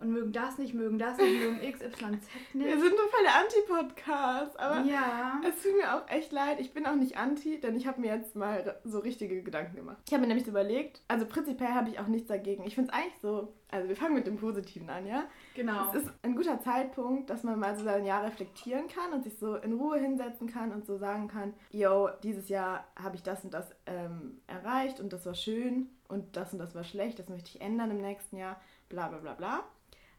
und 0.00 0.10
mögen 0.12 0.32
das 0.32 0.58
nicht, 0.58 0.74
mögen 0.74 0.98
das 0.98 1.16
nicht, 1.18 1.40
mögen 1.40 1.58
XYZ 1.60 2.00
Wir 2.00 2.66
nicht. 2.66 2.80
sind 2.80 2.96
nur 2.96 3.08
voll 3.08 3.22
der 3.24 3.34
Anti-Podcast, 3.78 4.58
aber 4.58 4.80
Ja. 4.84 5.40
es 5.46 5.62
tut 5.62 5.76
mir 5.76 5.94
auch 5.94 6.08
echt 6.08 6.32
leid. 6.32 6.60
Ich 6.60 6.72
bin 6.72 6.86
auch 6.86 6.94
nicht 6.94 7.16
anti, 7.16 7.60
denn 7.60 7.76
ich 7.76 7.86
habe 7.86 8.00
mir 8.00 8.14
jetzt 8.14 8.36
mal 8.36 8.78
so 8.84 8.98
richtige 9.00 9.42
Gedanken 9.42 9.76
gemacht. 9.76 9.98
Ich 10.06 10.12
habe 10.12 10.20
mir 10.22 10.28
nämlich 10.28 10.44
so 10.44 10.50
überlegt, 10.50 11.02
also 11.08 11.26
prinzipiell 11.26 11.70
habe 11.70 11.88
ich 11.90 11.98
auch 11.98 12.06
nichts 12.06 12.28
dagegen. 12.28 12.64
Ich 12.64 12.74
finde 12.74 12.90
es 12.92 12.96
eigentlich 12.96 13.18
so, 13.20 13.52
also 13.70 13.88
wir 13.88 13.96
fangen 13.96 14.14
mit 14.14 14.26
dem 14.26 14.36
Positiven 14.36 14.88
an, 14.88 15.06
ja? 15.06 15.24
Genau. 15.54 15.88
Es 15.90 16.02
ist 16.02 16.10
ein 16.22 16.34
guter 16.36 16.60
Zeitpunkt, 16.60 17.28
dass 17.30 17.42
man 17.42 17.58
mal 17.58 17.76
so 17.76 17.84
sein 17.84 18.04
Jahr 18.06 18.24
reflektieren 18.24 18.88
kann 18.88 19.12
und 19.12 19.24
sich 19.24 19.36
so 19.38 19.56
in 19.56 19.74
Ruhe 19.74 19.98
hinsetzen 19.98 20.46
kann 20.48 20.72
und 20.72 20.86
so 20.86 20.96
sagen 20.98 21.28
kann, 21.28 21.54
yo, 21.70 22.08
dieses 22.22 22.48
Jahr 22.48 22.86
habe 23.00 23.16
ich 23.16 23.22
das 23.22 23.44
und 23.44 23.52
das 23.52 23.66
ähm, 23.86 24.40
erreicht 24.46 25.00
und 25.00 25.12
das 25.12 25.26
war 25.26 25.34
schön 25.34 25.88
und 26.08 26.36
das 26.36 26.52
und 26.52 26.58
das 26.60 26.74
war 26.74 26.84
schlecht, 26.84 27.18
das 27.18 27.28
möchte 27.28 27.50
ich 27.54 27.60
ändern 27.60 27.90
im 27.90 27.98
nächsten 28.00 28.36
Jahr, 28.36 28.60
bla 28.88 29.08
bla 29.08 29.18
bla 29.18 29.34
bla. 29.34 29.64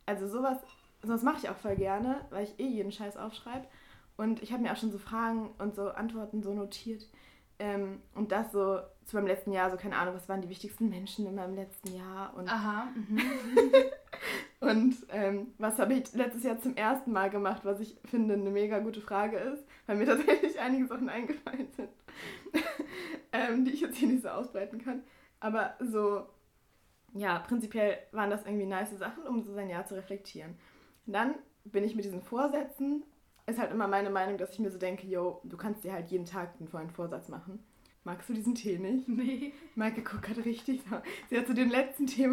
Also 0.10 0.28
sowas, 0.28 0.58
sowas 1.04 1.22
mache 1.22 1.38
ich 1.44 1.50
auch 1.50 1.56
voll 1.56 1.75
gerne, 1.75 2.22
weil 2.32 2.46
ich 2.46 2.60
eh 2.60 2.68
jeden 2.68 2.92
Scheiß 2.92 3.16
aufschreibe. 3.16 3.68
Und 4.18 4.42
ich 4.42 4.51
habe 4.51 4.63
mir 4.63 4.74
auch 4.74 4.78
schon 4.78 4.92
so 4.92 4.98
Fragen 4.98 5.51
und 5.60 5.75
so 5.75 5.89
Antworten 5.89 6.42
so 6.42 6.51
notiert. 6.51 7.06
Ähm, 7.60 8.01
und 8.16 8.32
das 8.32 8.51
so 8.51 8.80
zu 9.06 9.16
meinem 9.16 9.28
letzten 9.28 9.51
Jahr, 9.51 9.70
so 9.70 9.78
keine 9.78 9.98
Ahnung, 9.98 10.16
was 10.16 10.28
waren 10.28 10.42
die 10.42 10.50
wichtigsten 10.50 10.89
Menschen 10.89 11.28
in 11.28 11.36
meinem 11.36 11.54
letzten 11.54 11.96
Jahr 11.96 12.34
und 12.36 12.51
Aha. 12.51 12.88
Mhm. 12.96 13.22
Und 14.62 14.96
ähm, 15.13 15.54
was 15.58 15.80
habe 15.80 15.94
ich 15.94 16.13
letztes 16.13 16.44
Jahr 16.44 16.60
zum 16.60 16.75
ersten 16.75 17.13
Mal 17.13 17.30
gemacht, 17.30 17.62
was 17.63 17.80
ich 17.80 17.96
finde 18.04 18.34
eine 18.34 18.50
mega 18.50 18.80
gute 18.80 19.00
Frage 19.00 19.38
ist, 19.38 19.63
weil 19.88 19.96
mir 19.96 20.06
tatsächlich 20.08 20.60
einige 20.60 20.86
Sachen 20.88 21.08
eingefallen 21.08 21.70
sind, 21.78 21.89
ähm, 23.32 23.63
die 23.63 23.72
ich 23.72 23.80
jetzt 23.80 23.96
hier 23.96 24.10
nicht 24.10 24.24
so 24.24 24.28
ausbreiten 24.28 24.84
kann. 24.84 25.04
Aber 25.39 25.75
so, 25.80 26.25
ja, 27.13 27.39
prinzipiell 27.39 27.98
waren 28.12 28.30
das 28.30 28.46
irgendwie 28.46 28.66
nice 28.66 28.98
Sachen, 28.98 29.24
um 29.24 29.42
so 29.42 29.54
sein 29.54 29.70
Jahr 29.70 29.86
zu 29.86 29.96
reflektieren. 29.96 30.56
Und 31.06 31.13
dann 31.13 31.36
bin 31.66 31.84
ich 31.84 31.96
mit 31.96 32.06
diesen 32.06 32.22
Vorsätzen, 32.22 33.04
ist 33.48 33.60
halt 33.60 33.72
immer 33.72 33.88
meine 33.88 34.10
Meinung, 34.10 34.38
dass 34.38 34.51
ich 34.51 34.60
mir 34.60 34.72
so 34.72 34.78
denke, 34.78 35.08
yo, 35.08 35.42
du 35.44 35.58
kannst 35.58 35.84
dir 35.84 35.94
halt 35.94 36.10
jeden 36.10 36.25
Tag 36.25 36.56
einen 36.60 36.68
vollen 36.68 36.92
Vorsatz 36.92 37.30
machen. 37.30 37.63
Magst 38.04 38.30
du 38.30 38.34
diesen 38.34 38.56
Tee 38.56 38.78
nicht? 38.78 39.08
Nee. 39.08 39.54
Maike 39.75 40.01
guckt 40.04 40.24
gerade 40.24 40.46
richtig. 40.46 40.82
Sie 41.30 41.38
hat 41.38 41.48
so 41.48 41.54
den 41.54 41.70
letzten 41.70 42.08
Tee 42.08 42.30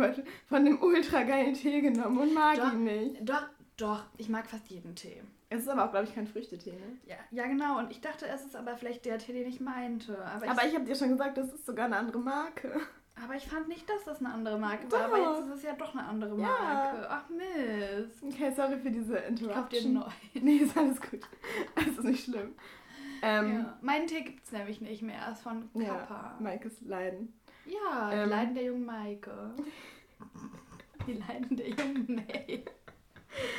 von 0.47 0.65
dem 0.65 0.81
ultra 0.81 1.23
geilen 1.25 1.55
Tee 1.55 1.81
genommen 1.81 2.19
und 2.19 2.35
mag 2.35 2.57
Doch. 2.57 2.73
ihn 2.73 2.85
nicht. 2.85 3.29
Doch, 3.29 3.47
doch, 3.77 4.05
ich 4.17 4.29
mag 4.29 4.47
fast 4.49 4.69
jeden 4.69 4.95
Tee. 4.95 5.23
Es 5.49 5.61
ist 5.63 5.69
aber 5.69 5.85
auch, 5.85 5.91
glaube 5.91 6.07
ich, 6.07 6.15
kein 6.15 6.27
Früchtetee, 6.27 6.73
ne? 6.73 6.99
Ja, 7.07 7.17
ja, 7.31 7.47
genau. 7.47 7.79
Und 7.79 7.91
ich 7.91 8.01
dachte, 8.01 8.27
es 8.27 8.45
ist 8.45 8.57
aber 8.57 8.77
vielleicht 8.77 9.05
der 9.05 9.19
Tee, 9.19 9.33
den 9.33 9.47
ich 9.47 9.61
meinte. 9.61 10.25
Aber 10.25 10.45
ich, 10.45 10.51
Aber 10.51 10.67
ich 10.67 10.75
habe 10.75 10.85
dir 10.85 10.97
schon 10.97 11.11
gesagt, 11.11 11.39
das 11.39 11.53
ist 11.53 11.67
sogar 11.67 11.87
eine 11.87 11.97
andere 11.97 12.19
Marke. 12.19 12.81
Aber 13.23 13.35
ich 13.35 13.47
fand 13.47 13.69
nicht, 13.69 13.89
dass 13.89 14.05
das 14.05 14.19
eine 14.21 14.33
andere 14.33 14.59
Marke 14.59 14.87
Doch. 14.89 14.99
war. 14.99 15.05
Aber 15.07 15.19
jetzt 15.19 15.47
ist 15.49 15.55
es 15.57 15.63
ja 15.63 15.73
doch 15.75 15.95
eine 15.95 16.05
andere 16.05 16.39
Ja. 16.39 16.47
Marke. 16.47 17.07
Ach 17.11 17.29
Mist. 17.31 18.23
Okay, 18.23 18.53
sorry 18.55 18.77
für 18.79 18.91
diese 18.91 19.17
Ich 19.19 19.23
kauf 19.49 19.69
dir 19.69 19.79
Interruption. 19.79 19.93
neu. 19.95 20.05
Nee, 20.35 20.57
ist 20.57 20.77
alles 20.77 21.01
gut. 21.01 21.21
Es 21.77 21.87
ist 21.87 22.05
nicht 22.05 22.25
schlimm. 22.25 22.55
Ähm, 23.23 23.55
Ja. 23.61 23.79
Meinen 23.81 24.07
Tee 24.07 24.23
gibt 24.23 24.45
es 24.45 24.53
nämlich 24.53 24.81
nicht 24.81 25.03
mehr. 25.03 25.17
Er 25.19 25.33
ist 25.33 25.41
von 25.43 25.69
ja, 25.75 25.95
Kappa. 25.95 26.37
Maikes 26.41 26.81
Leiden. 26.83 27.33
Ja, 27.65 28.13
Ähm. 28.13 28.25
die 28.25 28.31
Leiden 28.31 28.55
der 28.55 28.65
jungen 28.65 28.85
Maike. 28.85 29.55
Die 31.07 31.13
Leiden 31.15 31.57
der 31.57 31.69
jungen 31.71 32.07
May. 32.15 32.65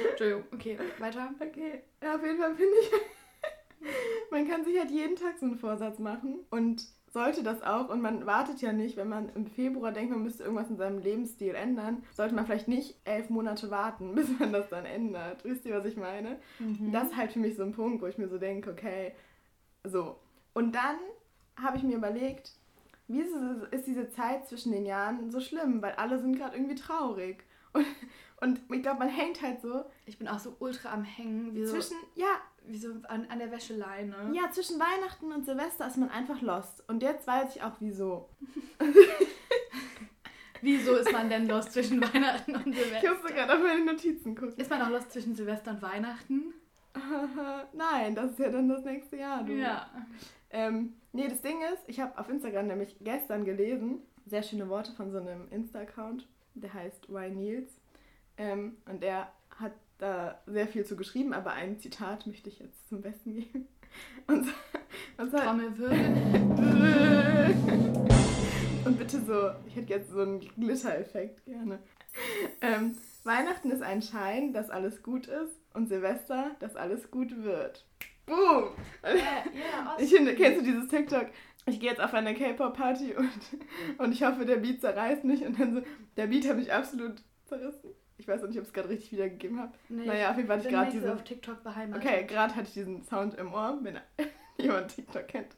Entschuldigung, 0.10 0.44
okay, 0.54 0.78
weiter. 1.00 1.30
Okay, 1.40 1.84
ja, 2.02 2.16
auf 2.16 2.24
jeden 2.24 2.38
Fall 2.40 2.56
finde 2.56 2.74
ich, 2.82 2.92
man 4.32 4.48
kann 4.48 4.64
sich 4.64 4.78
halt 4.80 4.90
jeden 4.92 5.16
Tag 5.16 5.38
so 5.40 5.46
einen 5.46 5.58
Vorsatz 5.58 6.00
machen 6.00 6.40
und 6.50 6.84
sollte 7.18 7.42
das 7.42 7.64
auch. 7.64 7.90
Und 7.90 8.02
man 8.02 8.28
wartet 8.28 8.62
ja 8.62 8.72
nicht, 8.72 8.96
wenn 8.96 9.10
man 9.10 9.30
im 9.30 9.48
Februar 9.48 9.92
denkt, 9.92 10.12
man 10.12 10.22
müsste 10.22 10.44
irgendwas 10.44 10.70
in 10.70 10.78
seinem 10.78 11.00
Lebensstil 11.00 11.56
ändern, 11.56 12.04
sollte 12.14 12.36
man 12.36 12.46
vielleicht 12.46 12.68
nicht 12.68 12.96
elf 13.06 13.30
Monate 13.32 13.72
warten, 13.72 14.14
bis 14.16 14.30
man 14.40 14.54
das 14.54 14.70
dann 14.70 14.86
ändert. 14.86 15.44
Wisst 15.44 15.66
ihr, 15.66 15.76
was 15.76 15.86
ich 15.86 15.98
meine? 15.98 16.40
Mhm. 16.60 16.92
Das 16.92 17.10
ist 17.10 17.18
halt 17.18 17.32
für 17.32 17.40
mich 17.40 17.56
so 17.56 17.64
ein 17.64 17.72
Punkt, 17.72 18.02
wo 18.04 18.08
ich 18.08 18.20
mir 18.20 18.28
so 18.28 18.38
denke, 18.38 18.70
okay, 18.70 19.14
so. 19.84 20.20
Und 20.54 20.76
dann 20.76 20.98
habe 21.60 21.78
ich 21.78 21.84
mir 21.84 21.96
überlegt, 21.96 22.52
wie 23.08 23.22
ist, 23.22 23.34
es, 23.34 23.80
ist 23.80 23.88
diese 23.88 24.10
Zeit 24.10 24.48
zwischen 24.48 24.72
den 24.72 24.86
Jahren 24.86 25.32
so 25.32 25.40
schlimm, 25.40 25.82
weil 25.82 25.94
alle 25.94 26.20
sind 26.20 26.38
gerade 26.38 26.56
irgendwie 26.56 26.76
traurig. 26.76 27.44
Und, 28.40 28.60
und 28.70 28.76
ich 28.76 28.84
glaube, 28.84 29.00
man 29.00 29.10
hängt 29.10 29.42
halt 29.42 29.62
so 29.62 29.84
Ich 30.06 30.20
bin 30.20 30.28
auch 30.28 30.38
so 30.38 30.56
ultra 30.60 30.94
am 30.94 31.04
Hängen, 31.04 31.56
wie 31.56 31.66
so, 31.66 31.74
zwischen, 31.74 31.98
ja, 32.14 32.40
wie 32.68 32.78
so 32.78 32.90
an, 33.08 33.26
an 33.30 33.40
der 33.40 33.52
Wäscheleine. 33.52 34.32
ja, 34.34 34.50
zwischen 34.52 34.80
Weihnachten 34.80 35.32
und 35.32 35.46
Silvester 35.46 35.88
ist 35.88 35.98
man 35.98 36.10
einfach 36.10 36.42
lost. 36.42 36.84
Und 36.90 37.02
jetzt 37.04 37.26
weiß 37.28 37.56
ich 37.56 37.64
auch 37.64 37.74
wieso. 37.80 38.30
Wieso 40.62 40.96
ist 40.96 41.12
man 41.12 41.30
denn 41.30 41.48
los 41.48 41.70
zwischen 41.70 42.02
Weihnachten 42.02 42.56
und 42.56 42.68
Ich 42.68 42.78
Silvester? 42.80 43.14
musste 43.14 43.34
gerade 43.34 43.54
auf 43.56 43.62
meine 43.62 43.86
Notizen 43.86 44.36
gucken. 44.36 44.56
Ist 44.58 44.70
man 44.72 44.82
auch 44.82 44.90
los 44.90 45.08
zwischen 45.10 45.36
Silvester 45.36 45.72
und 45.72 45.82
Weihnachten? 45.84 46.54
Nein, 47.74 48.16
das 48.16 48.32
ist 48.32 48.40
ja 48.40 48.50
dann 48.50 48.68
das 48.68 48.84
nächste 48.84 49.18
Jahr, 49.18 49.44
du. 49.44 49.54
Ja. 49.54 49.88
Ähm, 50.50 50.94
nee, 51.14 51.28
das 51.28 51.42
Ding 51.42 51.58
ist, 51.74 51.84
ich 51.88 52.00
habe 52.00 52.18
auf 52.18 52.28
Instagram 52.30 52.68
nämlich 52.68 52.96
gestern 53.02 53.46
gelesen, 53.46 54.00
sehr 54.26 54.42
schöne 54.42 54.68
Worte 54.68 54.94
von 54.94 55.12
so 55.12 55.20
einem 55.20 55.48
Insta-Account, 55.52 56.28
der 56.56 56.74
heißt 56.74 57.08
Y 57.10 57.36
Nils. 57.36 57.72
Ähm, 58.38 58.78
und 58.90 59.04
der 59.04 59.32
da 59.98 60.42
sehr 60.46 60.68
viel 60.68 60.86
zu 60.86 60.96
geschrieben, 60.96 61.34
aber 61.34 61.54
ein 61.54 61.80
Zitat 61.80 62.28
möchte 62.28 62.50
ich 62.50 62.60
jetzt 62.60 62.88
zum 62.88 63.02
Besten 63.02 63.34
geben. 63.34 63.68
Und, 64.28 64.48
und 65.18 65.32
Trommelwirbel. 65.32 65.90
und 68.86 68.98
bitte 69.00 69.22
so, 69.22 69.52
ich 69.66 69.76
hätte 69.76 69.94
jetzt 69.94 70.12
so 70.12 70.22
einen 70.22 70.40
Glitter-Effekt 70.40 71.46
gerne. 71.46 71.80
Ähm, 72.62 72.96
Weihnachten 73.24 73.72
ist 73.72 73.82
ein 73.82 74.02
Schein, 74.02 74.54
dass 74.54 74.70
alles 74.70 75.04
gut 75.04 75.28
ist 75.28 75.60
und 75.74 75.88
Silvester, 75.88 76.52
dass 76.60 76.76
alles 76.76 77.12
gut 77.12 77.44
wird. 77.44 77.86
Boom! 78.26 78.72
Ja, 79.04 79.10
ja, 79.14 79.98
Ich 80.00 80.14
finde, 80.14 80.36
kennst 80.36 80.62
du 80.62 80.66
dieses 80.66 80.90
TikTok? 80.90 81.28
Ich 81.66 81.80
gehe 81.80 81.90
jetzt 81.90 82.02
auf 82.02 82.14
eine 82.14 82.34
K-Pop-Party 82.34 83.16
und, 83.16 83.32
und 83.98 84.12
ich 84.12 84.24
hoffe, 84.24 84.46
der 84.46 84.58
Beat 84.58 84.82
zerreißt 84.82 85.24
mich. 85.24 85.46
Und 85.46 85.60
dann 85.60 85.76
so, 85.76 85.82
der 86.16 86.28
Beat 86.28 86.48
hat 86.48 86.58
mich 86.58 86.72
absolut 86.72 87.22
zerrissen. 87.46 87.92
Ich 88.18 88.28
weiß 88.28 88.44
auch 88.44 88.48
nicht, 88.48 88.58
ob 88.58 88.64
ich 88.64 88.70
es 88.70 88.74
gerade 88.74 88.90
richtig 88.90 89.12
wiedergegeben 89.12 89.60
habe. 89.60 89.74
Nee, 89.90 90.06
Naja, 90.06 90.32
auf 90.32 90.38
jeden 90.38 90.48
Fall 90.48 90.58
hatte 90.58 90.68
ich 90.68 90.74
gerade 90.74 90.92
diesen... 90.92 91.12
auf 91.12 91.24
TikTok 91.24 91.64
beheimatet. 91.64 92.04
Okay, 92.04 92.26
gerade 92.26 92.56
hatte 92.56 92.68
ich 92.68 92.74
diesen 92.74 93.04
Sound 93.04 93.36
im 93.36 93.54
Ohr, 93.54 93.78
wenn 93.82 94.00
jemand 94.58 94.96
TikTok 94.96 95.28
kennt. 95.28 95.56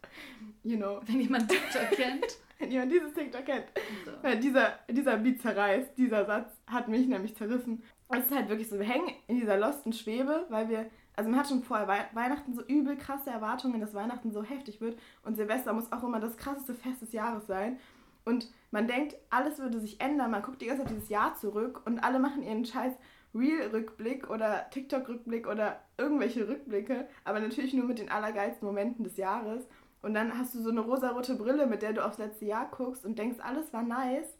You 0.63 0.77
know, 0.77 0.99
Wenn 1.05 1.21
jemand 1.21 1.49
TikTok 1.49 1.91
kennt. 1.91 2.25
wenn 2.59 2.71
jemand 2.71 2.91
dieses 2.91 3.13
TikTok 3.13 3.45
kennt. 3.45 3.65
So. 4.05 4.11
Weil 4.21 4.39
dieser, 4.39 4.77
dieser 4.89 5.17
Beat 5.17 5.41
zerreißt, 5.41 5.97
dieser 5.97 6.25
Satz 6.25 6.51
hat 6.67 6.89
mich 6.89 7.07
nämlich 7.07 7.35
zerrissen. 7.35 7.81
Es 8.09 8.25
ist 8.25 8.35
halt 8.35 8.49
wirklich 8.49 8.67
so, 8.67 8.77
wir 8.77 8.85
hängen 8.85 9.09
in 9.27 9.39
dieser 9.39 9.57
losten 9.57 9.93
Schwebe, 9.93 10.45
weil 10.49 10.67
wir, 10.67 10.89
also 11.15 11.29
man 11.29 11.39
hat 11.39 11.47
schon 11.47 11.63
vor 11.63 11.87
Wei 11.87 12.05
Weihnachten 12.13 12.53
so 12.53 12.63
übel 12.63 12.97
krasse 12.97 13.29
Erwartungen, 13.29 13.79
dass 13.79 13.93
Weihnachten 13.93 14.31
so 14.31 14.43
heftig 14.43 14.81
wird 14.81 14.99
und 15.23 15.35
Silvester 15.35 15.71
muss 15.73 15.91
auch 15.91 16.03
immer 16.03 16.19
das 16.19 16.35
krasseste 16.35 16.73
Fest 16.73 17.01
des 17.01 17.13
Jahres 17.13 17.47
sein. 17.47 17.79
Und 18.25 18.47
man 18.71 18.87
denkt, 18.87 19.15
alles 19.29 19.59
würde 19.59 19.79
sich 19.79 19.99
ändern, 19.99 20.31
man 20.31 20.41
guckt 20.41 20.61
die 20.61 20.67
ganze 20.67 20.83
Zeit 20.83 20.91
dieses 20.91 21.09
Jahr 21.09 21.35
zurück 21.35 21.81
und 21.85 21.99
alle 21.99 22.19
machen 22.19 22.43
ihren 22.43 22.65
scheiß 22.65 22.93
Real-Rückblick 23.33 24.29
oder 24.29 24.69
TikTok-Rückblick 24.71 25.47
oder 25.47 25.79
irgendwelche 25.97 26.47
Rückblicke, 26.47 27.07
aber 27.23 27.39
natürlich 27.39 27.73
nur 27.73 27.85
mit 27.85 27.99
den 27.99 28.09
allergeilsten 28.09 28.67
Momenten 28.67 29.03
des 29.03 29.17
Jahres. 29.17 29.67
Und 30.01 30.13
dann 30.13 30.37
hast 30.37 30.55
du 30.55 30.61
so 30.61 30.69
eine 30.69 30.79
rosarote 30.79 31.35
Brille, 31.35 31.67
mit 31.67 31.81
der 31.81 31.93
du 31.93 32.05
aufs 32.05 32.17
letzte 32.17 32.45
Jahr 32.45 32.69
guckst 32.71 33.05
und 33.05 33.19
denkst, 33.19 33.39
alles 33.41 33.73
war 33.73 33.83
nice. 33.83 34.37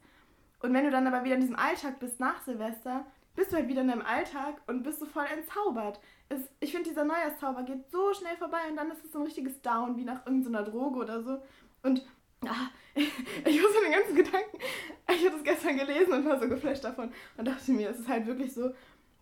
Und 0.62 0.74
wenn 0.74 0.86
du 0.86 0.91
dann 0.91 1.07
aber 1.07 1.24
wieder 1.24 1.36
in 1.36 1.41
diesem 1.41 1.55
Alltag 1.55 2.00
bist 2.00 2.19
nach 2.19 2.41
Silvester, 2.41 3.05
bist 3.36 3.51
du 3.51 3.57
halt 3.57 3.67
wieder 3.67 3.81
in 3.81 3.89
deinem 3.89 4.05
Alltag 4.05 4.62
und 4.67 4.83
bist 4.83 5.00
so 5.00 5.05
voll 5.05 5.25
entzaubert. 5.33 6.00
Es, 6.29 6.50
ich 6.59 6.71
finde, 6.71 6.89
dieser 6.89 7.05
Neujahrszauber 7.05 7.63
geht 7.63 7.89
so 7.89 8.13
schnell 8.13 8.36
vorbei 8.38 8.59
und 8.69 8.75
dann 8.75 8.91
ist 8.91 9.03
es 9.03 9.12
so 9.12 9.19
ein 9.19 9.25
richtiges 9.25 9.62
Down, 9.62 9.98
wie 9.98 10.03
nach 10.03 10.25
irgendeiner 10.25 10.63
Droge 10.63 11.00
oder 11.00 11.24
so. 11.24 11.41
Und 11.83 12.05
ah, 12.46 12.69
ich 12.96 13.63
wusste 13.63 13.81
den 13.84 13.91
ganzen 13.91 14.15
Gedanken, 14.15 14.58
ich 15.10 15.25
habe 15.25 15.36
das 15.36 15.43
gestern 15.43 15.77
gelesen 15.77 16.13
und 16.13 16.25
war 16.25 16.39
so 16.39 16.48
geflasht 16.48 16.84
davon 16.84 17.12
und 17.38 17.48
dachte 17.48 17.72
mir, 17.72 17.89
es 17.89 18.00
ist 18.00 18.08
halt 18.08 18.27
wirklich 18.27 18.53
so, 18.53 18.72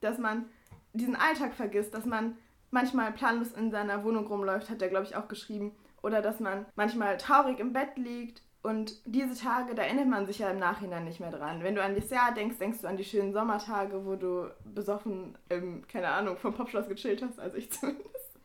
dass 0.02 0.18
man 0.18 0.46
diesen 0.94 1.16
Alltag 1.16 1.54
vergisst, 1.54 1.94
dass 1.94 2.06
man 2.06 2.38
manchmal 2.72 3.12
planlos 3.12 3.52
in 3.52 3.72
seiner 3.72 4.04
Wohnung 4.04 4.28
rumläuft, 4.28 4.70
hat 4.70 4.82
er, 4.82 4.90
glaube 4.90 5.06
ich, 5.06 5.16
auch 5.16 5.28
geschrieben. 5.28 5.76
Oder 6.02 6.22
dass 6.22 6.40
man 6.40 6.66
manchmal 6.76 7.18
traurig 7.18 7.60
im 7.60 7.74
Bett 7.74 7.98
liegt 7.98 8.42
und 8.62 9.02
diese 9.06 9.42
Tage, 9.42 9.76
da 9.76 9.84
erinnert 9.84 10.08
man 10.08 10.26
sich 10.26 10.40
ja 10.40 10.50
im 10.50 10.60
Nachhinein 10.60 11.06
nicht 11.06 11.20
mehr 11.20 11.32
dran. 11.32 11.64
Wenn 11.64 11.76
du 11.76 11.82
an 11.82 11.96
das 11.96 12.10
Jahr 12.10 12.34
denkst, 12.34 12.58
denkst 12.58 12.82
du 12.82 12.88
an 12.88 12.98
die 12.98 13.06
schönen 13.06 13.34
Sommertage, 13.34 14.06
wo 14.06 14.16
du 14.16 14.50
besoffen, 14.66 15.38
im, 15.50 15.88
keine 15.88 16.10
Ahnung, 16.10 16.38
vom 16.38 16.54
Popschloss 16.54 16.88
gechillt 16.88 17.22
hast, 17.22 17.40
also 17.40 17.58
ich 17.58 17.72
zumindest. 17.72 18.40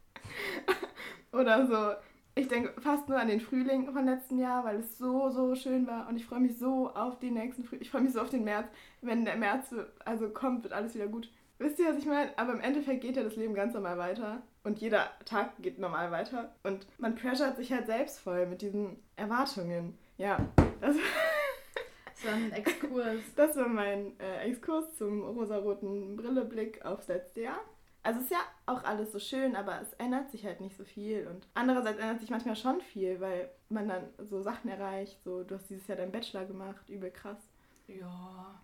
Oder 1.33 1.67
so. 1.67 2.12
Ich 2.35 2.49
denke 2.49 2.81
fast 2.81 3.09
nur 3.09 3.19
an 3.19 3.29
den 3.29 3.41
Frühling 3.41 3.93
von 3.93 4.07
letzten 4.07 4.39
Jahr, 4.39 4.65
weil 4.65 4.81
es 4.81 4.97
so, 4.97 5.29
so 5.29 5.55
schön 5.55 5.87
war 5.87 6.09
und 6.09 6.17
ich 6.17 6.25
freue 6.25 6.41
mich 6.41 6.59
so 6.59 6.91
auf 6.91 7.19
den 7.19 7.35
nächsten 7.35 7.65
Frühling. 7.65 7.83
Ich 7.83 7.91
freue 7.91 8.01
mich 8.03 8.13
so 8.13 8.21
auf 8.23 8.31
den 8.31 8.45
März. 8.45 8.69
Wenn 9.03 9.25
der 9.27 9.37
März 9.37 9.75
also 10.05 10.31
kommt, 10.31 10.63
wird 10.63 10.73
alles 10.73 10.95
wieder 10.95 11.09
gut. 11.09 11.31
Wisst 11.59 11.79
ihr, 11.79 11.89
was 11.89 11.99
ich 11.99 12.07
meine? 12.07 12.37
Aber 12.39 12.55
im 12.55 12.61
Endeffekt 12.61 13.03
geht 13.03 13.17
ja 13.17 13.23
das 13.23 13.37
Leben 13.37 13.55
ganz 13.55 13.75
normal 13.75 13.99
weiter. 13.99 14.43
Und 14.65 14.81
jeder 14.81 15.11
Tag 15.27 15.61
geht 15.61 15.79
normal 15.79 16.11
weiter. 16.11 16.55
Und 16.63 16.87
man 16.99 17.15
pressurt 17.15 17.57
sich 17.57 17.71
halt 17.73 17.87
selbst 17.87 18.19
voll 18.19 18.47
mit 18.47 18.63
diesen 18.63 18.97
Erwartungen. 19.17 19.99
Ja, 20.17 20.39
das, 20.81 20.97
Das 22.23 22.25
war 22.25 22.35
ein 22.35 22.53
Exkurs. 22.53 23.21
das 23.37 23.57
war 23.57 23.69
mein 23.69 24.19
äh, 24.21 24.49
Exkurs 24.49 24.97
zum 24.97 25.23
rosaroten 25.23 26.17
Brilleblick 26.17 26.85
aufs 26.85 27.09
letzte 27.09 27.43
Jahr. 27.43 27.61
Also 28.05 28.21
ist 28.21 28.31
ja 28.31 28.39
auch 28.67 28.83
alles 28.85 29.13
so 29.13 29.19
schön, 29.19 29.55
aber 29.55 29.81
es 29.81 29.93
ändert 29.95 30.31
sich 30.31 30.45
halt 30.45 30.61
nicht 30.61 30.77
so 30.77 30.85
viel. 30.85 31.27
Und 31.29 31.47
andererseits 31.55 31.99
ändert 32.01 32.21
sich 32.21 32.31
manchmal 32.31 32.57
schon 32.57 32.81
viel, 32.81 33.21
weil 33.21 33.49
man 33.69 33.87
dann 33.89 34.05
so 34.29 34.43
Sachen 34.43 34.71
erreicht. 34.71 35.21
So, 35.25 35.45
du 35.45 35.55
hast 35.55 35.69
dieses 35.71 35.87
Jahr 35.87 35.99
deinen 35.99 36.11
Bachelor 36.13 36.45
gemacht, 36.45 36.89
übel 36.89 37.11
krass. 37.11 37.39
Ja. 37.87 38.61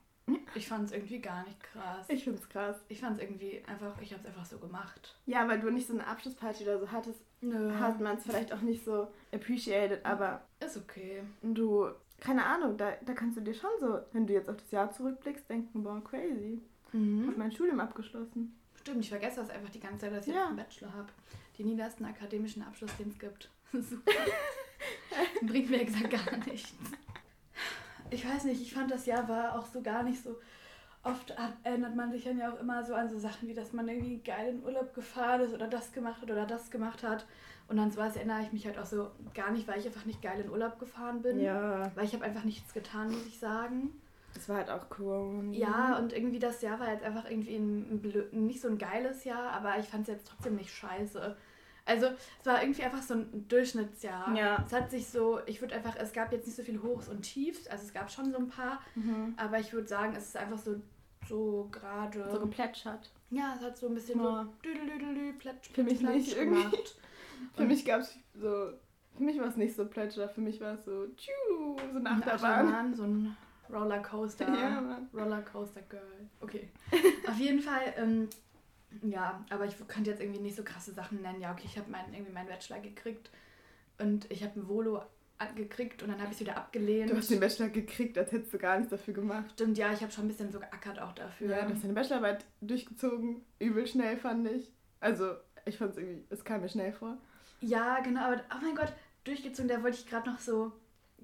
Ich 0.54 0.68
fand 0.68 0.87
es 0.87 0.92
irgendwie 0.92 1.21
gar 1.21 1.45
nicht 1.45 1.59
krass. 1.62 2.04
Ich 2.09 2.25
find's 2.25 2.49
krass. 2.49 2.76
Ich 2.88 3.00
fand 3.00 3.16
es 3.16 3.23
irgendwie 3.23 3.62
einfach, 3.66 3.99
ich 4.02 4.12
habe 4.12 4.23
es 4.23 4.28
einfach 4.28 4.45
so 4.45 4.59
gemacht. 4.59 5.16
Ja, 5.25 5.49
weil 5.49 5.59
du 5.61 5.71
nicht 5.71 5.87
so 5.87 5.95
eine 5.95 6.07
Abschlussparty 6.07 6.64
oder 6.64 6.78
so 6.80 6.90
hattest, 6.90 7.21
Nö. 7.40 7.73
hat 7.78 7.99
man 8.00 8.16
es 8.18 8.25
vielleicht 8.25 8.52
auch 8.52 8.61
nicht 8.61 8.85
so 8.85 9.09
appreciated, 9.33 10.04
aber 10.04 10.42
Ist 10.61 10.76
okay. 10.76 11.23
du, 11.42 11.88
keine 12.21 12.45
Ahnung, 12.45 12.76
da, 12.76 12.92
da 13.07 13.14
kannst 13.14 13.38
du 13.38 13.40
dir 13.40 13.54
schon 13.54 13.71
so, 13.80 14.00
wenn 14.12 14.26
du 14.26 14.35
jetzt 14.35 14.50
auf 14.50 14.57
das 14.59 14.71
Jahr 14.71 14.90
zurückblickst, 14.90 15.49
denken, 15.49 15.83
boah, 15.83 16.02
crazy. 16.04 16.61
Ich 16.88 16.95
Mhm. 16.99 17.28
hab 17.28 17.37
mein 17.38 17.52
Studium 17.52 17.80
abgeschlossen. 17.80 18.58
Stimmt, 18.80 19.00
ich 19.04 19.08
vergesse 19.11 19.37
das 19.40 19.50
einfach 19.50 19.70
die 19.70 19.80
ganze 19.80 20.06
Zeit, 20.06 20.12
dass 20.16 20.26
ich 20.26 20.35
Ja. 20.35 20.47
einen 20.47 20.56
Bachelor 20.56 20.92
habe. 20.94 21.08
Den 21.58 21.66
niedersten 21.66 22.04
akademischen 22.04 22.62
Abschluss, 22.62 22.90
den 22.99 23.08
es 23.11 23.18
gibt. 23.18 23.50
Super. 23.73 24.12
Bringt 25.42 25.70
mir 25.70 25.80
exakt 25.80 26.11
gar 26.11 26.37
nichts. 26.47 26.73
Ich 28.11 28.26
weiß 28.26 28.44
nicht, 28.44 28.62
ich 28.62 28.73
fand 28.73 28.90
das 28.90 29.06
Jahr 29.06 29.28
war 29.28 29.58
auch 29.58 29.66
so 29.66 29.82
gar 29.82 30.02
nicht 30.02 30.23
so, 30.23 30.37
oft 31.02 31.37
hat, 31.38 31.54
erinnert 31.64 31.94
man 31.94 32.11
sich 32.11 32.25
dann 32.25 32.38
ja 32.38 32.52
auch 32.52 32.58
immer 32.61 32.85
so 32.85 32.94
an 32.94 33.08
so 33.08 33.18
Sachen 33.18 33.49
wie, 33.49 33.54
dass 33.54 33.73
man 33.73 33.88
irgendwie 33.88 34.18
geil 34.18 34.49
in 34.54 34.64
Urlaub 34.64 34.94
gefahren 34.94 35.40
ist 35.42 35.52
oder 35.52 35.66
das 35.68 35.92
gemacht 35.92 36.23
hat 36.23 36.30
oder 36.30 36.47
das 36.47 36.70
gemacht 36.70 37.02
hat. 37.02 37.26
Und 37.68 37.78
an 37.78 37.90
sowas 37.90 38.16
erinnere 38.16 38.42
ich 38.42 38.52
mich 38.52 38.64
halt 38.66 38.78
auch 38.78 38.87
so 38.87 39.11
gar 39.35 39.50
nicht, 39.50 39.68
weil 39.68 39.78
ich 39.78 39.87
einfach 39.87 40.06
nicht 40.06 40.23
geil 40.23 40.40
in 40.40 40.50
Urlaub 40.50 40.78
gefahren 40.78 41.20
bin. 41.20 41.38
Ja. 41.40 41.90
Weil 41.94 42.04
ich 42.06 42.14
habe 42.14 42.25
einfach 42.25 42.44
nichts 42.44 42.73
getan, 42.73 43.11
muss 43.11 43.26
ich 43.26 43.38
sagen. 43.38 43.90
Es 44.37 44.49
war 44.49 44.56
halt 44.58 44.70
auch 44.70 44.88
Corona. 44.88 45.52
Ja, 45.52 45.99
und 45.99 46.12
irgendwie 46.12 46.38
das 46.38 46.62
Jahr 46.62 46.78
war 46.78 46.90
jetzt 46.92 47.02
einfach 47.04 47.28
irgendwie 47.28 47.56
ein, 47.56 47.94
ein 47.94 48.02
blö- 48.02 48.32
nicht 48.35 48.61
so 48.61 48.68
ein 48.68 48.78
geiles 48.78 49.25
Jahr, 49.25 49.50
aber 49.52 49.78
ich 49.78 49.87
fand 49.87 50.02
es 50.02 50.14
jetzt 50.14 50.28
trotzdem 50.28 50.56
nicht 50.56 50.70
scheiße. 50.70 51.37
Also 51.85 52.06
es 52.38 52.47
war 52.47 52.62
irgendwie 52.62 52.82
einfach 52.82 53.00
so 53.02 53.14
ein 53.14 53.49
Durchschnittsjahr. 53.49 54.37
Ja. 54.37 54.62
Es 54.66 54.73
hat 54.75 54.90
sich 54.90 55.08
so, 55.08 55.40
ich 55.47 55.61
würde 55.62 55.75
einfach, 55.75 55.97
es 55.97 56.12
gab 56.12 56.30
jetzt 56.32 56.47
nicht 56.47 56.56
so 56.56 56.62
viel 56.62 56.82
Hochs 56.82 57.08
und 57.08 57.23
Tiefs, 57.23 57.66
also 57.66 57.82
es 57.85 57.92
gab 57.94 58.11
schon 58.11 58.30
so 58.30 58.38
ein 58.38 58.49
paar, 58.49 58.80
Mhm. 58.94 59.35
aber 59.38 59.58
ich 59.58 59.73
würde 59.73 59.88
sagen, 59.88 60.14
es 60.14 60.26
ist 60.28 60.37
einfach 60.37 60.58
so, 60.58 60.76
so 61.26 61.68
gerade. 61.73 62.30
So 62.30 62.40
geplätschert. 62.40 63.11
ja, 63.30 63.54
es 63.56 63.62
hat 63.64 63.78
so 63.78 63.88
ein 63.88 63.94
bisschen 63.94 64.20
Ja. 64.20 64.44
so 64.44 64.52
düdelüdelü, 64.62 65.32
plätsch, 65.38 65.70
Für 65.73 65.82
mich 65.82 66.00
nicht 66.02 66.37
irgendwie. 66.37 66.62
gemacht. 66.62 66.97
Für 67.54 67.64
mich 67.64 67.85
gab 67.85 68.00
es 68.02 68.14
so. 68.35 68.73
Für 69.16 69.23
mich 69.25 69.40
war 69.40 69.47
es 69.49 69.56
nicht 69.56 69.75
so 69.75 69.85
Plätscher, 69.87 70.28
für 70.28 70.40
mich 70.40 70.61
war 70.61 70.75
es 70.75 70.85
so. 70.85 71.06
Tschu, 71.16 71.32
so 71.76 71.76
eine 71.99 71.99
Eine 71.99 72.11
Achterbahn. 72.11 72.66
Achterbahn, 72.66 72.94
so 72.94 73.02
ein 73.04 73.37
Rollercoaster. 73.70 74.48
Ja, 74.48 74.80
Mann. 74.80 75.08
Rollercoaster 75.14 75.82
Girl. 75.82 76.28
Okay. 76.40 76.68
Auf 77.28 77.38
jeden 77.38 77.60
Fall, 77.60 77.94
ähm, 77.96 78.28
ja, 79.02 79.44
aber 79.50 79.66
ich 79.66 79.75
könnte 79.87 80.10
jetzt 80.10 80.20
irgendwie 80.20 80.40
nicht 80.40 80.56
so 80.56 80.62
krasse 80.62 80.92
Sachen 80.92 81.22
nennen. 81.22 81.40
Ja, 81.40 81.52
okay, 81.52 81.64
ich 81.66 81.76
habe 81.78 81.90
mein, 81.90 82.12
irgendwie 82.12 82.32
meinen 82.32 82.48
Bachelor 82.48 82.80
gekriegt 82.80 83.30
und 83.98 84.30
ich 84.30 84.42
habe 84.42 84.58
ein 84.58 84.68
Volo 84.68 85.02
gekriegt 85.54 86.02
und 86.02 86.08
dann 86.08 86.18
habe 86.18 86.30
ich 86.30 86.34
es 86.34 86.40
wieder 86.40 86.56
abgelehnt. 86.56 87.10
Du 87.10 87.16
hast 87.16 87.30
den 87.30 87.38
Bachelor 87.40 87.68
gekriegt, 87.68 88.18
als 88.18 88.32
hättest 88.32 88.52
du 88.52 88.58
gar 88.58 88.76
nichts 88.76 88.90
dafür 88.90 89.14
gemacht. 89.14 89.52
Stimmt, 89.52 89.78
ja, 89.78 89.92
ich 89.92 90.02
habe 90.02 90.10
schon 90.10 90.25
ein 90.25 90.28
bisschen 90.28 90.50
so 90.50 90.58
geackert 90.58 90.98
auch 90.98 91.12
dafür. 91.12 91.48
Ja, 91.50 91.64
du 91.64 91.75
hast 91.75 91.84
deine 91.84 91.92
Bachelorarbeit 91.94 92.44
durchgezogen. 92.60 93.42
Übel 93.60 93.87
schnell, 93.87 94.16
fand 94.16 94.48
ich. 94.48 94.72
Also, 95.00 95.34
ich 95.64 95.78
fand 95.78 95.92
es 95.92 95.98
irgendwie, 95.98 96.25
es 96.30 96.44
kam 96.44 96.60
mir 96.60 96.68
schnell 96.68 96.92
vor. 96.92 97.18
Ja, 97.60 98.00
genau, 98.00 98.22
aber 98.22 98.42
oh 98.52 98.64
mein 98.64 98.75
Gott, 98.75 98.92
durchgezogen, 99.25 99.68
da 99.68 99.82
wollte 99.82 99.98
ich 99.98 100.06
gerade 100.06 100.28
noch 100.28 100.38
so, 100.38 100.72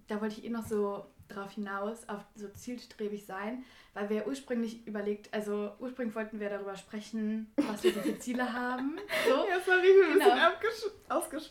da 0.06 0.20
wollte 0.20 0.38
ich 0.38 0.44
eh 0.44 0.50
noch 0.50 0.66
so 0.66 1.06
drauf 1.34 1.52
hinaus, 1.52 2.08
auf 2.08 2.24
so 2.34 2.48
zielstrebig 2.48 3.26
sein, 3.26 3.64
weil 3.94 4.08
wir 4.10 4.26
ursprünglich 4.26 4.86
überlegt, 4.86 5.32
also 5.34 5.72
ursprünglich 5.78 6.14
wollten 6.14 6.40
wir 6.40 6.48
darüber 6.50 6.76
sprechen, 6.76 7.52
was 7.56 7.82
wir 7.82 7.92
so 7.92 8.00
für 8.00 8.18
Ziele 8.18 8.52
haben. 8.52 8.98
So, 9.28 9.30
Ja, 9.48 9.60
sorry, 9.64 9.86
ich 9.86 9.94
bin 9.94 10.04
ein 10.04 10.12
Genau. 10.14 10.24
bisschen 10.60 10.90
abgesch... 11.10 11.50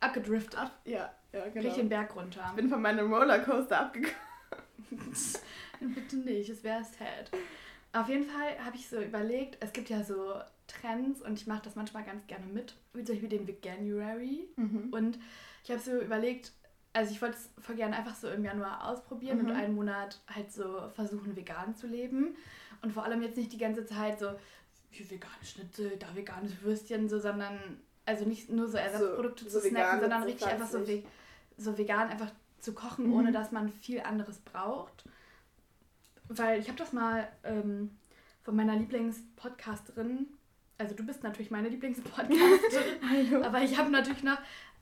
Abgedriftet. 0.00 0.58
Ab, 0.58 0.80
ja, 0.84 1.12
ja, 1.32 1.40
genau. 1.48 1.54
Richtig 1.54 1.74
den 1.76 1.88
Berg 1.88 2.14
runter. 2.14 2.44
Ich 2.50 2.56
bin 2.56 2.68
von 2.68 2.82
meinem 2.82 3.12
Rollercoaster 3.12 3.80
abgekommen. 3.80 4.14
Bitte 5.80 6.16
nicht, 6.16 6.50
es 6.50 6.62
wäre 6.62 6.84
sad. 6.84 7.30
Auf 7.92 8.08
jeden 8.08 8.24
Fall 8.24 8.58
habe 8.64 8.76
ich 8.76 8.88
so 8.88 9.00
überlegt, 9.00 9.56
es 9.60 9.72
gibt 9.72 9.88
ja 9.90 10.02
so 10.02 10.34
Trends 10.66 11.20
und 11.22 11.34
ich 11.34 11.46
mache 11.46 11.62
das 11.64 11.74
manchmal 11.74 12.04
ganz 12.04 12.26
gerne 12.26 12.46
mit, 12.46 12.74
wie 12.94 13.04
zum 13.04 13.14
Beispiel 13.14 13.28
den 13.28 13.46
Veganuary. 13.46 14.48
Mhm. 14.56 14.88
Und 14.92 15.18
ich 15.64 15.70
habe 15.70 15.80
so 15.80 15.98
überlegt, 16.00 16.52
also 16.92 17.10
ich 17.12 17.22
wollte 17.22 17.36
es 17.36 17.50
voll 17.64 17.76
gerne 17.76 17.96
einfach 17.96 18.14
so 18.14 18.28
im 18.28 18.44
Januar 18.44 18.88
ausprobieren 18.88 19.38
Mhm. 19.42 19.46
und 19.46 19.52
einen 19.56 19.74
Monat 19.74 20.20
halt 20.32 20.52
so 20.52 20.88
versuchen, 20.94 21.34
vegan 21.36 21.74
zu 21.74 21.86
leben. 21.86 22.36
Und 22.82 22.92
vor 22.92 23.04
allem 23.04 23.22
jetzt 23.22 23.36
nicht 23.36 23.52
die 23.52 23.58
ganze 23.58 23.86
Zeit 23.86 24.18
so, 24.18 24.32
hier 24.90 25.08
vegane 25.10 25.32
Schnitzel, 25.42 25.96
da 25.98 26.06
veganes 26.14 26.60
Würstchen, 26.62 27.08
so, 27.08 27.18
sondern 27.18 27.58
also 28.04 28.24
nicht 28.26 28.50
nur 28.50 28.68
so 28.68 28.76
Ersatzprodukte 28.76 29.48
so 29.48 29.60
zu 29.60 29.68
snacken, 29.68 29.76
vegan, 29.86 30.00
sondern 30.00 30.20
so 30.22 30.26
richtig 30.28 30.48
einfach 30.48 30.68
so, 30.68 30.86
ve 30.86 31.02
so 31.56 31.78
vegan 31.78 32.08
einfach 32.10 32.30
zu 32.58 32.72
kochen, 32.74 33.06
Mhm. 33.06 33.14
ohne 33.14 33.32
dass 33.32 33.52
man 33.52 33.68
viel 33.70 34.00
anderes 34.00 34.38
braucht. 34.38 35.04
Weil 36.28 36.60
ich 36.60 36.68
habe 36.68 36.78
das 36.78 36.92
mal 36.92 37.28
ähm, 37.44 37.90
von 38.42 38.56
meiner 38.56 38.74
Lieblingspodcasterin, 38.76 40.26
also 40.78 40.94
du 40.94 41.04
bist 41.06 41.22
natürlich 41.22 41.50
meine 41.50 41.68
Lieblingspodcasterin, 41.68 42.40
Hallo. 43.32 43.42
aber 43.44 43.62
ich 43.62 43.78
habe 43.78 43.90
natürlich 43.90 44.22
noch 44.24 44.38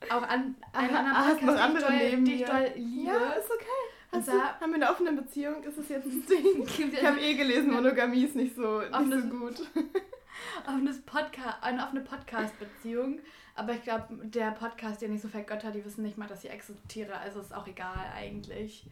auch 0.09 0.23
an 0.23 0.30
einen 0.30 0.57
Ah, 0.73 0.78
anderen 0.78 1.07
ah, 1.07 1.25
hast 1.26 1.42
noch 1.42 1.54
Podcast, 1.54 1.61
andere 1.62 1.92
neben 1.92 2.25
die 2.25 2.35
ich 2.35 2.45
doll 2.45 2.73
liebe. 2.76 3.07
Ja, 3.11 3.30
ist 3.32 3.50
okay. 3.50 3.67
Hast 4.13 4.28
du, 4.28 4.32
haben 4.32 4.71
wir 4.71 4.75
eine 4.75 4.91
offene 4.91 5.13
Beziehung? 5.13 5.63
Ist 5.63 5.78
es 5.78 5.89
jetzt 5.89 6.06
ein 6.06 6.26
Ding? 6.28 6.67
Ich 6.67 7.04
habe 7.04 7.21
eh 7.21 7.34
gelesen, 7.34 7.71
Monogamie 7.73 8.25
ist 8.25 8.34
nicht 8.34 8.56
so, 8.56 8.80
nicht 8.80 8.93
so 8.93 9.28
gut. 9.28 9.60
offenes 10.67 11.00
Podca 11.02 11.58
eine 11.60 11.84
offene 11.84 12.00
Podcast-Beziehung. 12.00 13.21
Aber 13.54 13.73
ich 13.73 13.82
glaube, 13.82 14.06
der 14.23 14.52
Podcast, 14.52 15.02
den 15.02 15.15
ich 15.15 15.21
so 15.21 15.28
vergötter, 15.28 15.71
die 15.71 15.84
wissen 15.84 16.02
nicht 16.02 16.17
mal, 16.17 16.26
dass 16.28 16.45
ich 16.45 16.50
existiere. 16.50 17.19
Also 17.19 17.41
ist 17.41 17.54
auch 17.54 17.67
egal 17.67 18.06
eigentlich. 18.17 18.86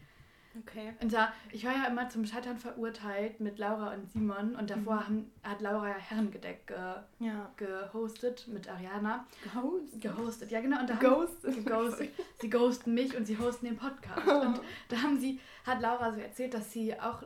Okay. 0.57 0.93
Und 1.01 1.13
da, 1.13 1.31
ich 1.51 1.63
war 1.65 1.73
ja 1.73 1.85
immer 1.85 2.09
zum 2.09 2.25
Scheitern 2.25 2.57
verurteilt 2.57 3.39
mit 3.39 3.59
Laura 3.59 3.93
und 3.93 4.09
Simon. 4.11 4.55
Und 4.55 4.69
davor 4.71 4.95
Mhm. 4.95 4.99
haben, 5.05 5.31
hat 5.43 5.61
Laura 5.61 5.89
ja 5.89 5.95
Herrengedeck 5.97 6.65
ge, 6.67 6.77
Ja. 7.19 7.51
gehostet 7.55 8.47
mit 8.47 8.67
Ariana. 8.67 9.25
Ghost. 9.53 10.01
Gehostet, 10.01 10.51
ja 10.51 10.59
genau. 10.61 10.79
Und 10.79 10.89
da 10.89 10.95
haben, 10.95 11.01
Ghost. 11.07 11.43
geghostet. 11.43 12.09
Sie 12.41 12.49
ghosten 12.49 12.93
mich 12.93 13.15
und 13.15 13.25
sie 13.27 13.37
hosten 13.37 13.67
den 13.67 13.77
Podcast. 13.77 14.27
Und 14.27 14.61
da 14.89 14.97
haben 15.01 15.19
sie, 15.19 15.39
hat 15.65 15.81
Laura 15.81 16.11
so 16.13 16.19
erzählt, 16.19 16.53
dass 16.53 16.71
sie 16.71 16.99
auch 16.99 17.21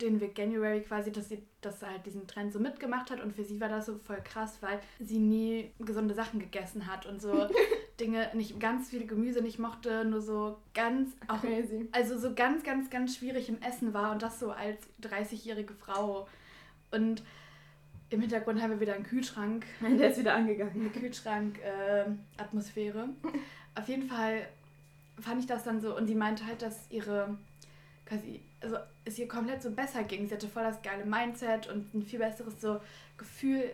den 0.00 0.20
Veganuary 0.20 0.80
quasi, 0.82 1.12
dass 1.12 1.28
sie 1.28 1.46
das 1.60 1.80
halt 1.80 2.04
diesen 2.04 2.26
Trend 2.26 2.52
so 2.52 2.58
mitgemacht 2.58 3.12
hat 3.12 3.20
und 3.20 3.32
für 3.32 3.44
sie 3.44 3.60
war 3.60 3.68
das 3.68 3.86
so 3.86 3.96
voll 3.98 4.20
krass, 4.24 4.58
weil 4.60 4.80
sie 4.98 5.18
nie 5.20 5.70
gesunde 5.78 6.14
Sachen 6.14 6.40
gegessen 6.40 6.88
hat 6.88 7.06
und 7.06 7.22
so 7.22 7.30
Dinge, 8.00 8.28
nicht 8.34 8.58
ganz 8.60 8.90
viel 8.90 9.06
Gemüse 9.06 9.40
nicht 9.40 9.58
mochte, 9.58 10.04
nur 10.04 10.20
so 10.20 10.58
ganz, 10.74 11.12
auch, 11.28 11.40
Crazy. 11.40 11.88
also 11.92 12.18
so 12.18 12.34
ganz, 12.34 12.62
ganz, 12.64 12.90
ganz 12.90 13.16
schwierig 13.16 13.48
im 13.48 13.62
Essen 13.62 13.94
war 13.94 14.12
und 14.12 14.20
das 14.22 14.38
so 14.40 14.50
als 14.50 14.78
30-jährige 15.02 15.72
Frau. 15.74 16.28
Und 16.90 17.22
im 18.10 18.20
Hintergrund 18.20 18.60
haben 18.60 18.70
wir 18.70 18.80
wieder 18.80 18.94
einen 18.94 19.04
Kühlschrank 19.04 19.64
Der 19.80 20.10
ist 20.10 20.18
wieder 20.18 20.34
angegangen. 20.34 20.80
eine 20.80 20.90
Kühlschrank-Atmosphäre. 20.90 23.08
Auf 23.74 23.88
jeden 23.88 24.08
Fall 24.08 24.48
fand 25.20 25.40
ich 25.40 25.46
das 25.46 25.64
dann 25.64 25.80
so 25.80 25.96
und 25.96 26.06
sie 26.06 26.14
meinte 26.14 26.44
halt, 26.46 26.62
dass 26.62 26.90
ihre 26.90 27.36
quasi, 28.06 28.40
also 28.60 28.76
es 29.04 29.18
ihr 29.18 29.28
komplett 29.28 29.62
so 29.62 29.70
besser 29.70 30.02
ging. 30.04 30.28
Sie 30.28 30.34
hatte 30.34 30.48
voll 30.48 30.62
das 30.64 30.82
geile 30.82 31.04
Mindset 31.04 31.68
und 31.68 31.92
ein 31.94 32.02
viel 32.02 32.18
besseres 32.18 32.60
so 32.60 32.80
Gefühl 33.16 33.70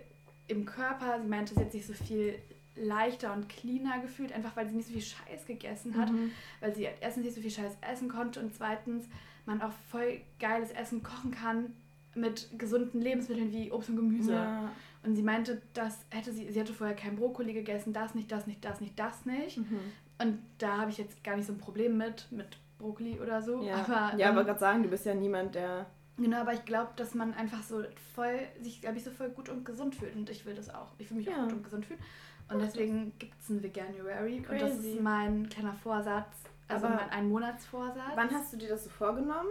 im 0.48 0.66
Körper. 0.66 1.20
Sie 1.22 1.28
meinte, 1.28 1.54
sie 1.54 1.60
hat 1.60 1.72
sich 1.72 1.86
so 1.86 1.94
viel 1.94 2.38
leichter 2.80 3.32
und 3.32 3.48
cleaner 3.48 3.98
gefühlt, 4.00 4.32
einfach 4.32 4.56
weil 4.56 4.68
sie 4.68 4.76
nicht 4.76 4.86
so 4.88 4.92
viel 4.92 5.02
Scheiß 5.02 5.46
gegessen 5.46 5.96
hat, 5.96 6.10
Mhm. 6.10 6.30
weil 6.60 6.74
sie 6.74 6.88
erstens 7.00 7.24
nicht 7.24 7.34
so 7.34 7.40
viel 7.40 7.50
Scheiß 7.50 7.76
essen 7.80 8.08
konnte 8.08 8.40
und 8.40 8.54
zweitens 8.54 9.06
man 9.46 9.62
auch 9.62 9.72
voll 9.90 10.20
geiles 10.38 10.70
Essen 10.72 11.02
kochen 11.02 11.30
kann 11.30 11.74
mit 12.14 12.48
gesunden 12.58 13.00
Lebensmitteln 13.00 13.52
wie 13.52 13.70
Obst 13.72 13.88
und 13.90 13.96
Gemüse. 13.96 14.32
Ja. 14.32 14.70
Und 15.02 15.16
sie 15.16 15.22
meinte, 15.22 15.62
das 15.72 15.98
hätte 16.10 16.32
sie, 16.32 16.50
sie 16.50 16.60
hatte 16.60 16.74
vorher 16.74 16.94
kein 16.96 17.16
Brokkoli 17.16 17.52
gegessen, 17.54 17.92
das 17.92 18.14
nicht, 18.14 18.30
das 18.30 18.46
nicht, 18.46 18.64
das 18.64 18.80
nicht, 18.80 18.98
das 18.98 19.24
nicht. 19.24 19.56
Mhm. 19.58 19.78
Und 20.18 20.38
da 20.58 20.78
habe 20.78 20.90
ich 20.90 20.98
jetzt 20.98 21.22
gar 21.24 21.36
nicht 21.36 21.46
so 21.46 21.52
ein 21.54 21.58
Problem 21.58 21.96
mit, 21.96 22.26
mit 22.30 22.58
Brokkoli 22.78 23.18
oder 23.20 23.40
so. 23.40 23.62
Ja, 23.62 23.76
Aber, 23.76 24.18
ja 24.18 24.28
ähm, 24.28 24.36
aber 24.36 24.44
gerade 24.44 24.58
sagen, 24.60 24.82
du 24.82 24.88
bist 24.90 25.06
ja 25.06 25.14
niemand, 25.14 25.54
der. 25.54 25.86
genau, 26.18 26.38
aber 26.38 26.52
ich 26.52 26.64
glaube, 26.66 26.90
dass 26.96 27.14
man 27.14 27.32
einfach 27.32 27.62
so 27.62 27.82
voll, 28.14 28.38
sich, 28.60 28.82
glaube 28.82 28.98
ich, 28.98 29.04
so 29.04 29.10
voll 29.10 29.30
gut 29.30 29.48
und 29.48 29.64
gesund 29.64 29.94
fühlt. 29.94 30.14
Und 30.16 30.28
ich 30.28 30.44
will 30.44 30.54
das 30.54 30.68
auch. 30.68 30.88
Ich 30.98 31.08
will 31.10 31.16
mich 31.18 31.26
Ja. 31.26 31.36
auch 31.38 31.42
gut 31.44 31.52
und 31.54 31.64
gesund 31.64 31.86
fühlen. 31.86 32.00
Und 32.50 32.60
deswegen 32.60 33.12
gibt 33.18 33.40
es 33.40 33.50
einen 33.50 33.62
Veganuary. 33.62 34.38
Und 34.38 34.60
das 34.60 34.72
Crazy. 34.72 34.92
ist 34.92 35.00
mein 35.00 35.48
kleiner 35.48 35.74
Vorsatz, 35.74 36.44
also 36.68 36.86
Aber 36.86 36.96
mein 36.96 37.10
Einmonatsvorsatz. 37.10 38.12
Wann 38.14 38.30
hast 38.30 38.52
du 38.52 38.56
dir 38.56 38.68
das 38.68 38.84
so 38.84 38.90
vorgenommen? 38.90 39.48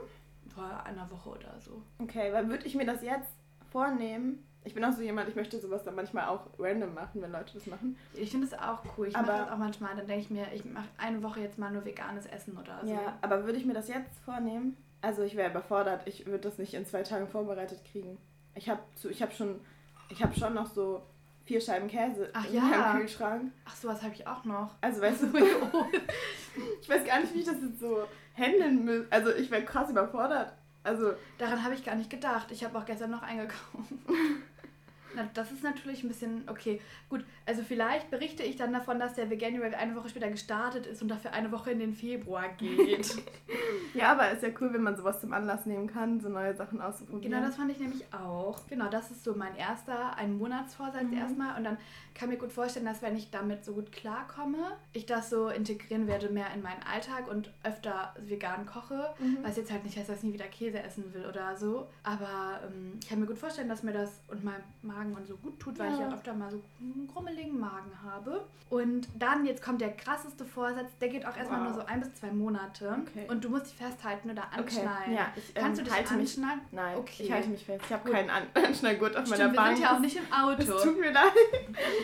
Vor 0.54 0.84
einer 0.84 1.10
Woche 1.10 1.30
oder 1.30 1.60
so. 1.60 1.82
Okay, 2.00 2.34
weil 2.34 2.50
würde 2.50 2.66
ich 2.66 2.76
mir 2.76 2.86
das 2.86 3.02
jetzt 3.04 3.32
vornehmen. 3.72 4.44
Ich 4.66 4.74
bin 4.74 4.84
auch 4.84 4.92
so 4.92 5.02
jemand, 5.02 5.30
ich 5.30 5.36
möchte 5.36 5.58
sowas 5.60 5.84
dann 5.84 5.96
manchmal 5.96 6.28
auch 6.28 6.48
random 6.60 6.94
machen, 6.94 7.22
wenn 7.22 7.32
Leute 7.32 7.54
das 7.54 7.66
machen. 7.68 7.98
Ich 8.14 8.30
finde 8.32 8.48
das 8.48 8.60
auch 8.60 8.84
cool. 8.98 9.08
Ich 9.08 9.14
mache 9.14 9.28
das 9.28 9.52
auch 9.52 9.58
manchmal. 9.58 9.96
Dann 9.96 10.06
denke 10.06 10.22
ich 10.22 10.30
mir, 10.30 10.52
ich 10.54 10.66
mache 10.66 10.88
eine 10.98 11.24
Woche 11.24 11.40
jetzt 11.40 11.58
mal 11.58 11.72
nur 11.72 11.86
veganes 11.86 12.26
Essen 12.26 12.58
oder 12.58 12.82
so. 12.84 12.92
Ja, 12.92 13.18
aber 13.22 13.46
würde 13.46 13.58
ich 13.58 13.66
mir 13.66 13.74
das 13.74 13.88
jetzt 13.88 14.20
vornehmen? 14.26 14.76
Also 15.02 15.24
ich 15.24 15.36
wäre 15.38 15.50
überfordert. 15.50 16.02
Ich 16.08 16.26
würde 16.26 16.40
das 16.40 16.58
nicht 16.58 16.74
in 16.74 16.86
zwei 16.86 17.04
Tagen 17.04 17.28
vorbereitet 17.28 17.80
kriegen. 17.90 18.18
Ich 18.54 18.70
habe 18.70 18.82
ich 19.10 19.22
hab 19.22 19.34
schon, 19.34 19.62
ich 20.10 20.22
habe 20.22 20.38
schon 20.38 20.54
noch 20.54 20.68
so 20.68 21.02
vier 21.50 21.60
Scheiben 21.60 21.88
Käse 21.88 22.30
Ach 22.32 22.46
in 22.46 22.54
ja. 22.54 22.62
meinem 22.62 23.00
Kühlschrank. 23.00 23.52
Ach, 23.66 23.76
sowas 23.76 24.04
habe 24.04 24.14
ich 24.14 24.28
auch 24.28 24.46
noch. 24.46 24.76
Also 24.82 25.02
weißt 25.02 25.24
du, 25.24 25.28
ich 26.82 26.88
weiß 26.88 27.04
gar 27.04 27.20
nicht, 27.22 27.34
wie 27.34 27.40
ich 27.40 27.46
das 27.46 27.56
jetzt 27.60 27.80
so 27.80 28.04
handeln 28.36 28.86
will. 28.86 29.08
Also 29.10 29.34
ich 29.34 29.50
wäre 29.50 29.64
krass 29.64 29.90
überfordert. 29.90 30.54
Also 30.84 31.14
Daran 31.40 31.64
habe 31.64 31.74
ich 31.74 31.84
gar 31.84 31.96
nicht 31.96 32.12
gedacht. 32.12 32.52
Ich 32.52 32.64
habe 32.64 32.78
auch 32.78 32.86
gestern 32.86 33.10
noch 33.10 33.24
eingekauft. 33.24 33.94
Na, 35.16 35.28
das 35.34 35.52
ist 35.52 35.64
natürlich 35.64 36.04
ein 36.04 36.08
bisschen, 36.08 36.44
okay, 36.48 36.80
gut. 37.10 37.26
Also 37.46 37.64
vielleicht 37.64 38.12
berichte 38.12 38.44
ich 38.44 38.56
dann 38.58 38.72
davon, 38.74 39.00
dass 39.00 39.14
der 39.16 39.30
Veganuary 39.30 39.74
eine 39.76 39.96
Woche 39.96 40.10
später 40.10 40.30
gestartet 40.30 40.86
ist 40.86 41.02
und 41.02 41.08
dafür 41.08 41.34
eine 41.34 41.52
Woche 41.52 41.72
in 41.72 41.80
den 41.80 41.94
Februar 41.94 42.50
geht. 42.50 43.16
Ja, 43.96 44.12
aber 44.12 44.30
ist 44.32 44.44
ja 44.44 44.50
cool, 44.62 44.72
wenn 44.74 44.84
man 44.84 44.96
sowas 44.96 45.20
zum 45.20 45.34
Anlass 45.34 45.66
nehmen 45.66 45.88
kann, 45.88 46.20
so 46.20 46.30
neue 46.30 46.56
Sachen 46.56 46.80
auszuprobieren. 46.80 47.22
genau, 47.32 47.44
das 47.46 47.56
fand 47.56 47.72
ich 47.72 47.80
nämlich 47.80 48.04
auch. 48.14 48.66
Genau, 48.68 48.88
das 48.88 49.10
ist 49.10 49.24
so 49.24 49.34
mein 49.36 49.56
erster, 49.56 50.16
ein 50.16 50.38
Monatsvorsatz 50.38 51.04
Mhm. 51.04 51.14
erstmal. 51.18 51.58
Und 51.58 51.64
dann 51.64 51.78
kann 52.14 52.30
ich 52.30 52.36
mir 52.36 52.42
gut 52.42 52.52
vorstellen, 52.54 52.86
dass 52.86 53.02
wenn 53.02 53.16
ich 53.16 53.32
damit 53.32 53.66
so 53.66 53.74
gut 53.74 53.92
klarkomme, 53.92 54.78
ich 54.94 55.06
das 55.08 55.30
so 55.32 55.50
integrieren 55.50 56.08
werde 56.08 56.30
mehr 56.30 56.48
in 56.56 56.62
meinen 56.62 56.82
Alltag 56.84 57.28
und 57.30 57.52
öfter 57.64 58.14
vegan 58.20 58.66
koche. 58.68 59.10
Mhm. 59.20 59.40
Was 59.42 59.58
jetzt 59.58 59.72
halt 59.72 59.84
nicht 59.84 59.98
heißt, 59.98 60.10
dass 60.10 60.18
ich 60.20 60.24
nie 60.24 60.34
wieder 60.34 60.48
Käse 60.48 60.82
essen 60.84 61.12
will 61.14 61.26
oder 61.26 61.56
so. 61.56 61.88
Aber 62.04 62.62
ähm, 62.68 62.98
ich 63.02 63.10
kann 63.10 63.20
mir 63.20 63.26
gut 63.28 63.38
vorstellen, 63.40 63.70
dass 63.70 63.82
mir 63.84 63.94
das 63.94 64.22
und 64.28 64.44
meinem 64.44 64.64
Magen 64.84 64.99
und 65.08 65.26
so 65.28 65.36
gut 65.38 65.60
tut, 65.60 65.78
weil 65.80 65.92
ich 65.94 66.00
Ja. 66.00 66.08
ja 66.10 66.14
öfter 66.14 66.34
mal 66.34 66.52
so 66.52 66.62
einen 66.80 67.08
grummeligen 67.12 67.60
Magen 67.60 67.92
habe. 68.04 68.46
Und 68.70 69.08
dann, 69.18 69.46
jetzt 69.46 69.64
kommt 69.64 69.82
der 69.82 69.96
krasseste 69.96 70.46
Vorsatz, 70.46 70.90
der 71.02 71.10
geht 71.10 71.26
auch 71.26 71.36
erstmal 71.36 71.62
Wow. 71.62 71.68
nur 71.70 71.76
so 71.82 71.86
ein 71.88 72.02
bis 72.02 72.14
zwei 72.16 72.32
Monate. 72.32 72.96
Okay. 73.08 73.26
Und 73.28 73.44
du 73.44 73.50
musst 73.50 73.66
dich 73.68 73.76
festhalten 73.76 74.30
oder 74.30 74.44
Okay, 74.54 74.60
anschnallen. 74.62 75.14
ja, 75.14 75.34
ich, 75.36 75.44
ähm, 75.56 75.64
Kannst 75.64 75.80
du 75.82 75.86
dich 75.86 75.94
halte 75.94 76.14
mich- 76.14 76.22
anschnallen? 76.38 76.62
Nein, 76.72 76.98
Okay. 76.98 77.24
ich 77.24 77.32
halte 77.32 77.50
mich 77.50 77.66
fest. 77.66 77.84
Ich 77.88 77.92
habe 77.94 78.12
keinen 78.12 78.30
An 78.30 78.44
Anschnallgurt 78.54 79.16
auf 79.18 79.24
meiner 79.28 79.36
Stimmt, 79.36 79.54
wir 79.54 79.58
Bank. 79.58 79.78
sind 79.78 79.84
ja 79.86 79.96
auch 79.96 80.00
nicht 80.00 80.18
im 80.18 80.24
Es 80.60 80.70
Auto. 80.72 80.84
tut 80.84 81.00
mir 81.00 81.12
leid. 81.12 81.32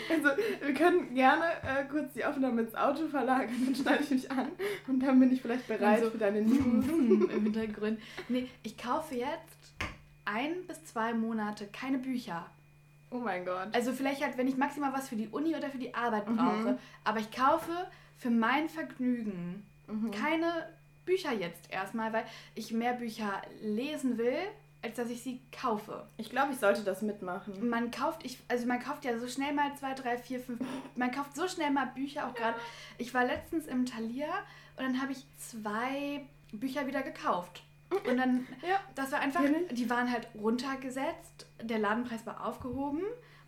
Also, 0.10 0.30
wir 0.62 0.74
können 0.74 1.14
gerne 1.14 1.44
äh, 1.64 1.86
kurz 1.90 2.14
die 2.14 2.26
Aufnahme 2.26 2.62
ins 2.64 2.74
Auto 2.76 3.08
verlagern, 3.08 3.54
dann 3.66 3.76
schneide 3.76 4.04
ich 4.04 4.10
mich 4.12 4.32
an 4.32 4.48
und 4.88 5.00
dann 5.02 5.20
bin 5.20 5.32
ich 5.32 5.42
vielleicht 5.42 5.68
bereit 5.68 6.04
so- 6.04 6.10
für 6.10 6.18
deine 6.18 6.42
News. 6.42 6.86
Im 6.88 7.30
Hintergrund. 7.44 8.00
Nee, 8.28 8.50
ich 8.64 8.76
kaufe 8.78 9.16
jetzt 9.16 9.74
ein 10.26 10.66
bis 10.68 10.84
zwei 10.86 11.14
Monate 11.14 11.68
keine 11.68 12.00
Bücher. 12.00 12.46
Oh 13.16 13.20
mein 13.24 13.46
Gott. 13.46 13.70
Also 13.74 13.94
vielleicht 13.94 14.24
halt, 14.24 14.38
wenn 14.38 14.48
ich 14.48 14.58
maximal 14.58 14.92
was 14.94 15.08
für 15.10 15.16
die 15.16 15.28
Uni 15.30 15.56
oder 15.56 15.70
für 15.70 15.78
die 15.78 15.94
Arbeit 15.94 16.28
Mhm. 16.30 16.36
brauche. 16.38 16.80
Aber 17.04 17.20
ich 17.20 17.32
kaufe 17.32 17.72
für 18.18 18.30
mein 18.30 18.68
Vergnügen 18.70 19.66
Mhm. 19.88 20.12
keine 20.12 20.68
Bücher 21.06 21.32
jetzt 21.34 21.72
erstmal, 21.72 22.12
weil 22.14 22.26
ich 22.56 22.72
mehr 22.72 22.94
Bücher 22.94 23.42
lesen 23.62 24.18
will, 24.18 24.38
als 24.82 24.96
dass 24.98 25.10
ich 25.10 25.22
sie 25.24 25.40
kaufe. 25.52 26.08
Ich 26.18 26.30
glaube, 26.30 26.54
ich 26.54 26.60
sollte 26.60 26.84
das 26.84 27.02
mitmachen. 27.02 27.70
Man 27.70 27.92
kauft, 27.92 28.24
ich, 28.26 28.38
also 28.48 28.66
man 28.68 28.80
kauft 28.80 29.06
ja 29.06 29.18
so 29.18 29.28
schnell 29.28 29.54
mal 29.54 29.74
zwei, 29.76 29.94
drei, 29.94 30.18
vier, 30.18 30.40
fünf, 30.40 30.60
man 30.96 31.12
kauft 31.12 31.36
so 31.36 31.48
schnell 31.48 31.72
mal 31.72 31.86
Bücher 31.88 32.28
auch 32.28 32.34
gerade. 32.34 32.58
Ich 32.98 33.14
war 33.14 33.24
letztens 33.26 33.66
im 33.68 33.86
Thalia 33.86 34.28
und 34.78 34.84
dann 34.86 35.02
habe 35.02 35.12
ich 35.12 35.26
zwei 35.38 36.26
Bücher 36.52 36.86
wieder 36.88 37.02
gekauft. 37.02 37.64
Und 38.08 38.18
dann, 38.18 38.48
Ja. 38.62 38.80
das 38.96 39.12
war 39.12 39.20
einfach, 39.20 39.42
ich. 39.44 39.74
die 39.76 39.90
waren 39.90 40.12
halt 40.12 40.28
runtergesetzt, 40.40 41.48
der 41.62 41.80
Ladenpreis 41.80 42.26
war 42.26 42.46
aufgehoben 42.46 43.02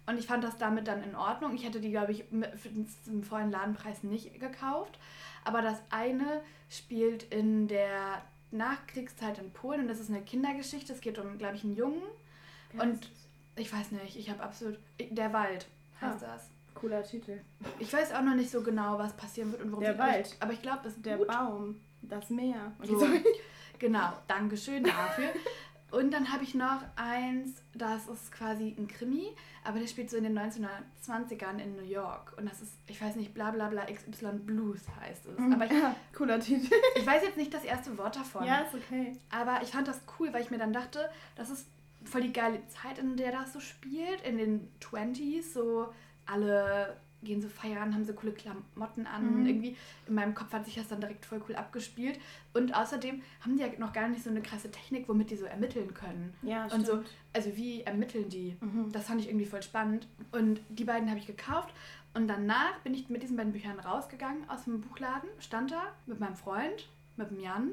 und 0.06 0.18
ich 0.20 0.28
fand 0.28 0.44
das 0.44 0.58
damit 0.58 0.88
dann 0.88 1.04
in 1.04 1.16
Ordnung. 1.16 1.54
Ich 1.56 1.66
hätte 1.66 1.80
die, 1.82 1.92
glaube 1.92 2.12
ich, 2.12 2.24
für 2.56 2.70
den 2.70 2.88
zum 3.06 3.24
vollen 3.24 3.52
Ladenpreis 3.52 4.04
nicht 4.04 4.40
gekauft. 4.40 4.98
Aber 5.44 5.62
das 5.62 5.82
eine 5.90 6.42
spielt 6.70 7.24
in 7.24 7.68
der 7.68 8.22
Nachkriegszeit 8.52 9.40
in 9.40 9.52
Polen 9.52 9.82
und 9.82 9.88
das 9.88 10.00
ist 10.00 10.10
eine 10.10 10.22
Kindergeschichte. 10.22 10.94
Es 10.94 11.02
geht 11.02 11.18
um, 11.20 11.38
glaube 11.38 11.56
ich, 11.56 11.64
einen 11.64 11.76
Jungen. 11.76 12.02
Und 12.80 13.10
ich 13.56 13.72
weiß 13.72 13.92
nicht, 13.92 14.18
ich 14.18 14.30
habe 14.30 14.44
absolut. 14.44 14.78
Der 15.00 15.32
Wald 15.34 15.68
heißt 16.02 16.22
das. 16.22 16.50
Cooler 16.76 17.02
Titel. 17.04 17.40
Ich 17.80 17.92
weiß 17.92 18.14
auch 18.14 18.22
noch 18.22 18.36
nicht 18.36 18.52
so 18.52 18.62
genau, 18.62 19.00
was 19.00 19.14
passieren 19.14 19.52
wird 19.52 19.64
und 19.64 19.72
worum 19.72 19.84
Der 19.84 19.92
es 19.94 19.98
geht, 19.98 20.04
aber 20.06 20.14
Wald. 20.14 20.28
ich- 20.28 20.42
Aber 20.42 20.54
ich 20.54 20.62
glaube, 20.62 20.88
es 20.88 20.94
ist 20.96 21.06
Der 21.06 21.18
gut. 21.18 21.28
Baum, 21.28 21.82
das 22.04 22.30
Meer. 22.30 22.72
So. 22.84 23.00
Genau, 23.80 24.14
Dankeschön 24.28 24.84
dafür. 24.84 25.30
Und 25.90 26.12
dann 26.12 26.32
habe 26.34 26.44
ich 26.44 26.54
noch 26.54 26.82
eins, 26.98 27.62
das 27.74 28.08
ist 28.10 28.32
quasi 28.32 28.76
ein 28.78 28.88
Krimi, 28.88 29.30
aber 29.64 29.80
der 29.80 29.88
spielt 29.88 30.10
so 30.10 30.18
in 30.18 30.24
den 30.24 30.38
1920ern 30.38 31.60
in 31.60 31.78
New 31.78 31.84
York. 31.84 32.34
Und 32.38 32.50
das 32.50 32.62
ist, 32.62 32.74
ich 32.88 33.02
weiß 33.02 33.16
nicht, 33.16 33.34
bla 33.34 33.52
bla 33.52 33.70
bla 33.70 33.86
XY 33.86 34.40
Blues 34.40 34.82
heißt 35.00 35.28
es. 35.28 35.38
Aber 35.54 35.66
ich, 35.66 35.72
ja, 35.72 35.96
cooler 36.14 36.40
Titel. 36.42 36.74
ich 36.96 37.06
weiß 37.06 37.24
jetzt 37.24 37.38
nicht 37.38 37.54
das 37.54 37.64
erste 37.64 37.98
Wort 37.98 38.18
davon. 38.18 38.46
Ja, 38.46 38.60
ist 38.60 38.76
okay. 38.76 39.14
Aber 39.30 39.62
ich 39.64 39.70
fand 39.70 39.88
das 39.88 40.02
cool, 40.20 40.34
weil 40.34 40.42
ich 40.42 40.52
mir 40.52 40.58
dann 40.58 40.74
dachte, 40.74 41.10
das 41.36 41.50
ist 41.50 41.68
voll 42.04 42.22
die 42.22 42.34
geile 42.34 42.68
Zeit, 42.68 43.00
in 43.00 43.16
der 43.16 43.32
das 43.32 43.54
so 43.54 43.62
spielt. 43.62 44.22
In 44.22 44.38
den 44.38 44.70
20s, 44.82 45.54
so 45.54 45.88
alle 46.26 46.98
gehen 47.24 47.42
so 47.42 47.50
feiern, 47.50 47.94
haben 47.94 48.06
so 48.06 48.14
coole 48.14 48.34
Klamotten 48.34 49.08
an. 49.08 49.42
Mhm. 49.42 49.46
Irgendwie 49.46 49.76
in 50.08 50.14
meinem 50.16 50.34
Kopf 50.34 50.54
hat 50.54 50.66
sich 50.66 50.76
das 50.76 50.88
dann 50.88 51.02
direkt 51.02 51.26
voll 51.26 51.42
cool 51.50 51.56
abgespielt. 51.56 52.20
Und 52.54 52.76
außerdem 52.76 53.22
haben 53.42 53.58
die 53.58 53.64
ja 53.64 53.70
noch 53.78 53.94
gar 53.94 54.08
nicht 54.08 54.24
so 54.24 54.30
eine 54.30 54.42
krasse 54.42 54.72
Technik, 54.72 55.08
womit 55.10 55.30
die 55.32 55.36
so 55.36 55.46
ermitteln 55.46 55.94
können. 55.94 56.34
Ja, 56.42 56.66
Und 56.66 56.86
so, 56.86 56.94
stimmt. 56.94 57.10
also 57.34 57.56
wie 57.58 57.82
ermitteln 57.82 58.30
die? 58.30 58.56
Mhm. 58.62 58.92
Das 58.92 59.06
fand 59.08 59.22
ich 59.22 59.28
irgendwie 59.28 59.46
voll 59.46 59.64
spannend. 59.64 60.08
Und 60.32 60.62
die 60.70 60.84
beiden 60.84 61.10
habe 61.10 61.20
ich 61.20 61.28
gekauft. 61.28 61.74
Und 62.14 62.28
danach 62.28 62.80
bin 62.84 62.94
ich 62.94 63.10
mit 63.10 63.22
diesen 63.22 63.38
beiden 63.38 63.52
Büchern 63.52 63.80
rausgegangen 63.80 64.50
aus 64.50 64.64
dem 64.64 64.82
Buchladen, 64.82 65.30
stand 65.40 65.72
da 65.72 65.84
mit 66.08 66.20
meinem 66.20 66.36
Freund, 66.36 66.88
mit 67.16 67.30
dem 67.30 67.40
Jan 67.40 67.72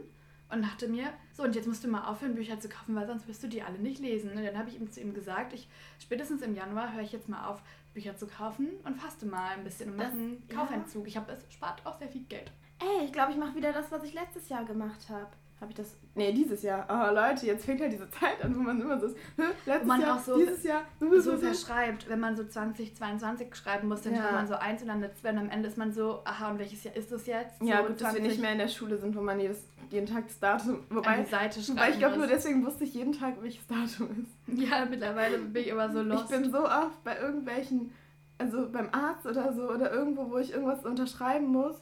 und 0.55 0.63
dachte 0.63 0.89
mir, 0.89 1.13
so 1.33 1.43
und 1.43 1.55
jetzt 1.55 1.67
musst 1.67 1.85
du 1.85 1.89
mal 1.89 2.07
aufhören, 2.07 2.35
Bücher 2.35 2.59
zu 2.61 2.69
kaufen, 2.69 2.95
weil 2.95 3.07
sonst 3.07 3.29
wirst 3.29 3.43
du 3.43 3.49
die 3.49 3.63
alle 3.63 3.79
nicht 3.79 4.01
lesen. 4.01 4.31
Und 4.31 4.43
dann 4.43 4.57
habe 4.57 4.69
ich 4.69 4.77
ihm 4.77 4.91
zu 4.91 5.01
ihm 5.01 5.13
gesagt, 5.13 5.53
ich 5.53 5.69
spätestens 5.99 6.43
im 6.43 6.55
Januar 6.55 6.95
höre 6.95 7.03
ich 7.03 7.13
jetzt 7.13 7.29
mal 7.29 7.47
auf, 7.47 7.63
Bücher 7.95 8.17
zu 8.17 8.27
kaufen 8.27 8.69
und 8.85 8.97
faste 8.97 9.25
mal 9.25 9.53
ein 9.53 9.65
bisschen 9.65 9.91
und 9.91 9.97
mache 9.97 10.11
einen 10.11 10.43
ja. 10.51 10.57
Kaufentzug. 10.57 11.07
Ich 11.07 11.17
habe 11.17 11.33
es 11.33 11.53
spart 11.53 11.87
auch 11.87 11.97
sehr 11.99 12.09
viel 12.09 12.25
Geld. 12.25 12.51
Ey, 12.81 13.05
ich 13.05 13.13
glaube, 13.13 13.33
ich 13.33 13.39
mache 13.39 13.55
wieder 13.55 13.73
das, 13.73 13.91
was 13.93 14.03
ich 14.03 14.13
letztes 14.13 14.49
Jahr 14.49 14.65
gemacht 14.65 15.09
habe. 15.09 15.31
Habe 15.65 15.73
ich 15.73 15.77
das? 15.79 15.97
Nee, 16.15 16.31
dieses 16.31 16.63
Jahr. 16.63 16.87
Oh, 16.91 17.15
Leute, 17.15 17.47
jetzt 17.47 17.65
fängt 17.65 17.81
halt 17.81 17.91
diese 17.91 18.09
Zeit 18.11 18.45
an, 18.45 18.55
wo 18.55 18.61
man 18.61 18.79
immer 18.79 19.01
so 19.01 19.07
ist. 19.07 19.17
Letztes 19.65 19.89
man 19.89 19.99
Jahr, 20.03 20.17
auch 20.19 20.23
so- 20.23 20.37
dieses 20.37 20.63
Jahr. 20.63 20.83
so 21.01 21.39
verschreibt, 21.39 22.07
wenn 22.07 22.21
man 22.21 22.37
so 22.37 22.45
2022 22.45 23.55
schreiben 23.57 23.89
muss, 23.89 24.03
dann 24.03 24.13
Ja. 24.15 24.21
schreibt 24.21 24.33
man 24.35 24.47
so 24.47 24.55
eins 24.57 24.83
und 24.83 24.89
dann 24.89 24.99
eine 24.99 25.15
zwei 25.15 25.31
und 25.31 25.39
am 25.39 25.49
Ende 25.49 25.69
ist 25.69 25.79
man 25.79 25.91
so, 25.91 26.21
aha, 26.27 26.51
und 26.51 26.59
welches 26.59 26.85
Jahr 26.85 26.95
ist 26.95 27.11
das 27.11 27.27
jetzt? 27.27 27.63
Ja, 27.63 27.81
so 27.81 27.89
gut, 27.89 27.99
dass 28.03 28.15
wir 28.15 28.21
nicht 28.21 28.39
mehr 28.43 28.53
in 28.53 28.59
der 28.59 28.69
Schule 28.69 28.99
sind, 28.99 29.17
wo 29.17 29.23
man 29.23 29.41
jedes, 29.41 29.65
jeden 29.91 30.07
Tag 30.07 30.27
das 30.27 30.39
Datum. 30.39 30.75
an 30.91 30.97
Wobei, 30.97 31.23
die 31.23 31.31
Seite 31.31 31.61
schreiben 31.63 31.79
wobei 31.79 31.91
ich 31.93 31.99
glaube, 31.99 32.17
nur 32.19 32.27
deswegen 32.27 32.63
wusste 32.67 32.85
ich 32.85 32.93
jeden 32.93 33.13
Tag, 33.13 33.37
welches 33.41 33.67
Datum 33.67 34.11
ist. 34.23 34.35
Ja, 34.71 34.85
mittlerweile 34.85 35.39
bin 35.39 35.63
ich 35.63 35.69
immer 35.69 35.91
so 35.91 36.03
lost. 36.03 36.25
Ich 36.31 36.39
bin 36.39 36.53
so 36.53 36.59
oft 36.67 37.03
bei 37.05 37.19
irgendwelchen, 37.19 37.91
also 38.37 38.69
beim 38.71 38.91
Arzt 38.93 39.25
oder 39.25 39.51
so, 39.55 39.71
oder 39.71 39.91
irgendwo, 39.91 40.31
wo 40.31 40.37
ich 40.37 40.53
irgendwas 40.53 40.85
unterschreiben 40.85 41.47
muss 41.47 41.77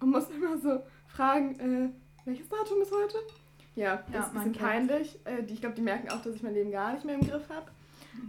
und 0.00 0.10
muss 0.10 0.28
immer 0.30 0.58
so 0.58 0.82
fragen, 1.06 1.60
äh, 1.60 1.90
welches 2.30 2.48
Datum 2.48 2.80
ist 2.80 2.92
heute? 2.92 3.18
Ja, 3.74 3.96
das 4.06 4.14
Ja, 4.14 4.20
ist 4.20 4.26
ein 4.28 4.34
bisschen 4.34 4.52
peinlich. 4.52 5.18
Äh, 5.24 5.42
die, 5.42 5.54
ich 5.54 5.60
glaube, 5.60 5.74
die 5.74 5.82
merken 5.82 6.08
auch, 6.10 6.22
dass 6.22 6.34
ich 6.34 6.42
mein 6.42 6.54
Leben 6.54 6.70
gar 6.70 6.92
nicht 6.92 7.04
mehr 7.04 7.16
im 7.16 7.26
Griff 7.26 7.48
habe. 7.48 7.66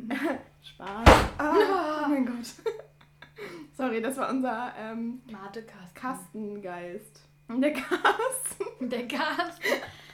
Spaß. 0.64 1.08
Ah, 1.38 2.06
oh 2.06 2.10
mein 2.10 2.26
Gott. 2.26 2.46
Sorry, 3.78 4.02
das 4.02 4.18
war 4.18 4.30
unser 4.30 4.74
ähm, 4.78 5.22
Mate 5.32 5.64
Carsten. 5.64 5.94
Kastengeist. 5.94 7.22
Der 7.50 7.74
Carsten. 7.74 8.90
Der 8.90 9.08
Carsten. 9.08 9.64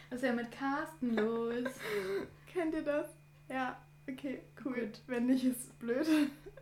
Was 0.10 0.18
ist 0.18 0.26
ja 0.26 0.34
mit 0.34 0.52
Carsten 0.52 1.16
los? 1.16 1.72
Kennt 2.52 2.74
ihr 2.74 2.84
das? 2.84 3.08
Ja, 3.50 3.78
okay, 4.10 4.42
cool. 4.66 4.74
Gut. 4.74 5.02
Wenn 5.08 5.28
nicht, 5.28 5.46
ist 5.46 5.78
blöd. 5.80 6.08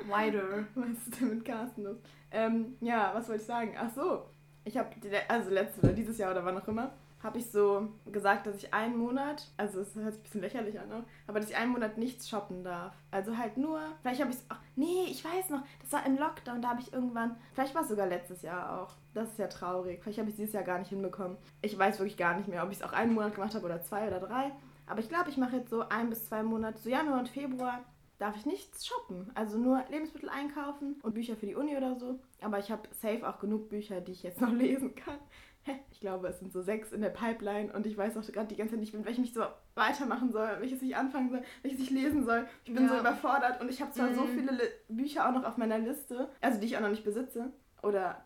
Wider. 0.06 0.66
Was 0.76 1.08
ist 1.08 1.22
denn 1.22 1.30
mit 1.30 1.46
Carsten 1.46 1.84
los? 1.84 1.98
Ähm, 2.32 2.76
ja, 2.82 3.12
was 3.14 3.28
wollte 3.30 3.42
ich 3.42 3.48
sagen? 3.48 3.76
Ach 3.80 3.90
so, 3.96 4.26
ich 4.64 4.78
habe, 4.78 4.90
also 5.28 5.50
letztes 5.52 5.84
oder 5.84 5.94
dieses 5.94 6.18
Jahr 6.18 6.32
oder 6.32 6.44
wann 6.44 6.58
auch 6.58 6.68
immer, 6.68 6.92
habe 7.26 7.40
ich 7.40 7.50
so 7.50 7.88
gesagt, 8.06 8.46
dass 8.46 8.56
ich 8.56 8.74
einen 8.74 8.98
Monat, 8.98 9.52
also 9.58 9.82
es 9.82 9.96
hört 9.96 10.14
sich 10.14 10.20
ein 10.20 10.24
bisschen 10.24 10.42
lächerlich 10.42 10.80
an, 10.80 10.88
ne? 10.88 11.04
aber 11.28 11.40
dass 11.40 11.50
ich 11.50 11.58
einen 11.58 11.72
Monat 11.72 11.98
nichts 11.98 12.30
shoppen 12.30 12.64
darf. 12.64 12.94
Also 13.10 13.38
halt 13.38 13.58
nur, 13.58 13.82
vielleicht 14.02 14.22
habe 14.22 14.32
ich 14.32 14.38
es, 14.38 14.46
nee, 14.76 15.06
ich 15.10 15.26
weiß 15.26 15.50
noch, 15.50 15.64
das 15.82 15.92
war 15.92 16.06
im 16.06 16.18
Lockdown, 16.18 16.62
da 16.62 16.70
habe 16.70 16.82
ich 16.82 16.94
irgendwann, 16.94 17.36
vielleicht 17.54 17.74
war 17.74 17.82
es 17.82 17.90
sogar 17.90 18.08
letztes 18.08 18.44
Jahr 18.44 18.80
auch. 18.80 18.94
Das 19.16 19.30
ist 19.30 19.40
ja 19.40 19.48
traurig. 19.48 20.04
Vielleicht 20.04 20.20
habe 20.20 20.30
ich 20.30 20.34
es 20.34 20.38
dieses 20.38 20.54
Jahr 20.54 20.64
gar 20.64 20.78
nicht 20.78 20.90
hinbekommen. 20.90 21.38
Ich 21.62 21.78
weiß 21.78 22.00
wirklich 22.00 22.18
gar 22.18 22.38
nicht 22.38 22.48
mehr, 22.48 22.64
ob 22.64 22.72
ich 22.72 22.78
es 22.78 22.84
auch 22.84 22.92
einen 22.92 23.14
Monat 23.14 23.34
gemacht 23.34 23.56
habe 23.56 23.66
oder 23.66 23.82
zwei 23.82 24.08
oder 24.08 24.20
drei. 24.20 24.52
Aber 24.88 25.00
ich 25.00 25.10
glaube, 25.10 25.30
ich 25.30 25.38
mache 25.38 25.58
jetzt 25.58 25.70
so 25.70 25.88
ein 25.90 26.10
bis 26.10 26.26
zwei 26.26 26.44
Monate, 26.44 26.78
so 26.78 26.90
Januar 26.90 27.20
und 27.20 27.30
Februar, 27.30 27.84
darf 28.20 28.36
ich 28.36 28.46
nichts 28.46 28.86
shoppen. 28.86 29.32
Also 29.34 29.58
nur 29.58 29.84
Lebensmittel 29.90 30.30
einkaufen 30.30 30.98
und 31.02 31.16
Bücher 31.16 31.36
für 31.36 31.48
die 31.48 31.56
Uni 31.56 31.76
oder 31.76 31.98
so. 31.98 32.20
Aber 32.42 32.60
ich 32.60 32.70
habe 32.70 32.88
safe 32.92 33.28
auch 33.28 33.40
genug 33.40 33.70
Bücher, 33.70 34.02
die 34.02 34.12
ich 34.12 34.24
jetzt 34.24 34.42
noch 34.42 34.52
lesen 34.54 34.96
kann. 34.96 35.18
Ich 35.92 36.02
glaube, 36.02 36.28
es 36.28 36.40
sind 36.40 36.52
so 36.52 36.62
sechs 36.62 36.92
in 36.92 37.02
der 37.02 37.10
Pipeline 37.10 37.72
und 37.74 37.86
ich 37.88 37.98
weiß 37.98 38.18
auch 38.18 38.26
gerade 38.32 38.48
die 38.48 38.56
ganze 38.58 38.74
Zeit 38.74 38.82
nicht, 38.82 38.94
mit 38.94 39.06
welchem 39.06 39.24
ich 39.24 39.34
so 39.34 39.44
weitermachen 39.76 40.32
soll, 40.32 40.50
welches 40.60 40.82
ich 40.82 40.96
anfangen 40.96 41.30
soll, 41.30 41.42
welches 41.64 41.80
ich 41.80 41.90
lesen 41.90 42.26
soll. 42.26 42.46
Ich 42.66 42.74
bin 42.74 42.84
Ja. 42.84 42.90
so 42.90 43.00
überfordert 43.00 43.62
und 43.62 43.70
ich 43.70 43.82
habe 43.82 43.92
zwar 43.92 44.14
so 44.14 44.22
Mhm. 44.26 44.38
viele 44.38 44.52
Li 44.52 44.64
Bücher 44.90 45.28
auch 45.28 45.32
noch 45.34 45.46
auf 45.46 45.58
meiner 45.58 45.80
Liste, 45.80 46.30
also 46.42 46.60
die 46.60 46.66
ich 46.68 46.76
auch 46.78 46.82
noch 46.82 46.90
nicht 46.90 47.06
besitze. 47.06 47.52
Oder, 47.82 48.24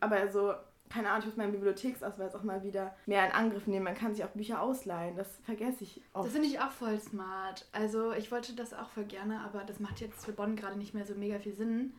aber 0.00 0.28
so, 0.30 0.52
keine 0.90 1.08
Ahnung, 1.08 1.20
ich 1.20 1.26
muss 1.26 1.36
meinen 1.36 1.52
Bibliotheksausweis 1.52 2.34
auch 2.34 2.42
mal 2.44 2.62
wieder 2.62 2.94
mehr 3.06 3.26
in 3.26 3.32
Angriff 3.32 3.66
nehmen. 3.66 3.84
Man 3.84 3.94
kann 3.96 4.14
sich 4.14 4.22
auch 4.24 4.28
Bücher 4.30 4.60
ausleihen, 4.60 5.16
das 5.16 5.38
vergesse 5.38 5.82
ich 5.84 6.02
oft. 6.12 6.26
Das 6.26 6.32
finde 6.34 6.48
ich 6.48 6.60
auch 6.60 6.70
voll 6.70 7.00
smart. 7.00 7.66
Also 7.72 8.12
ich 8.12 8.30
wollte 8.30 8.54
das 8.54 8.74
auch 8.74 8.90
voll 8.90 9.04
gerne, 9.04 9.40
aber 9.40 9.64
das 9.64 9.80
macht 9.80 10.00
jetzt 10.00 10.24
für 10.26 10.32
Bonn 10.32 10.54
gerade 10.54 10.78
nicht 10.78 10.92
mehr 10.94 11.06
so 11.06 11.14
mega 11.14 11.38
viel 11.38 11.54
Sinn. 11.56 11.94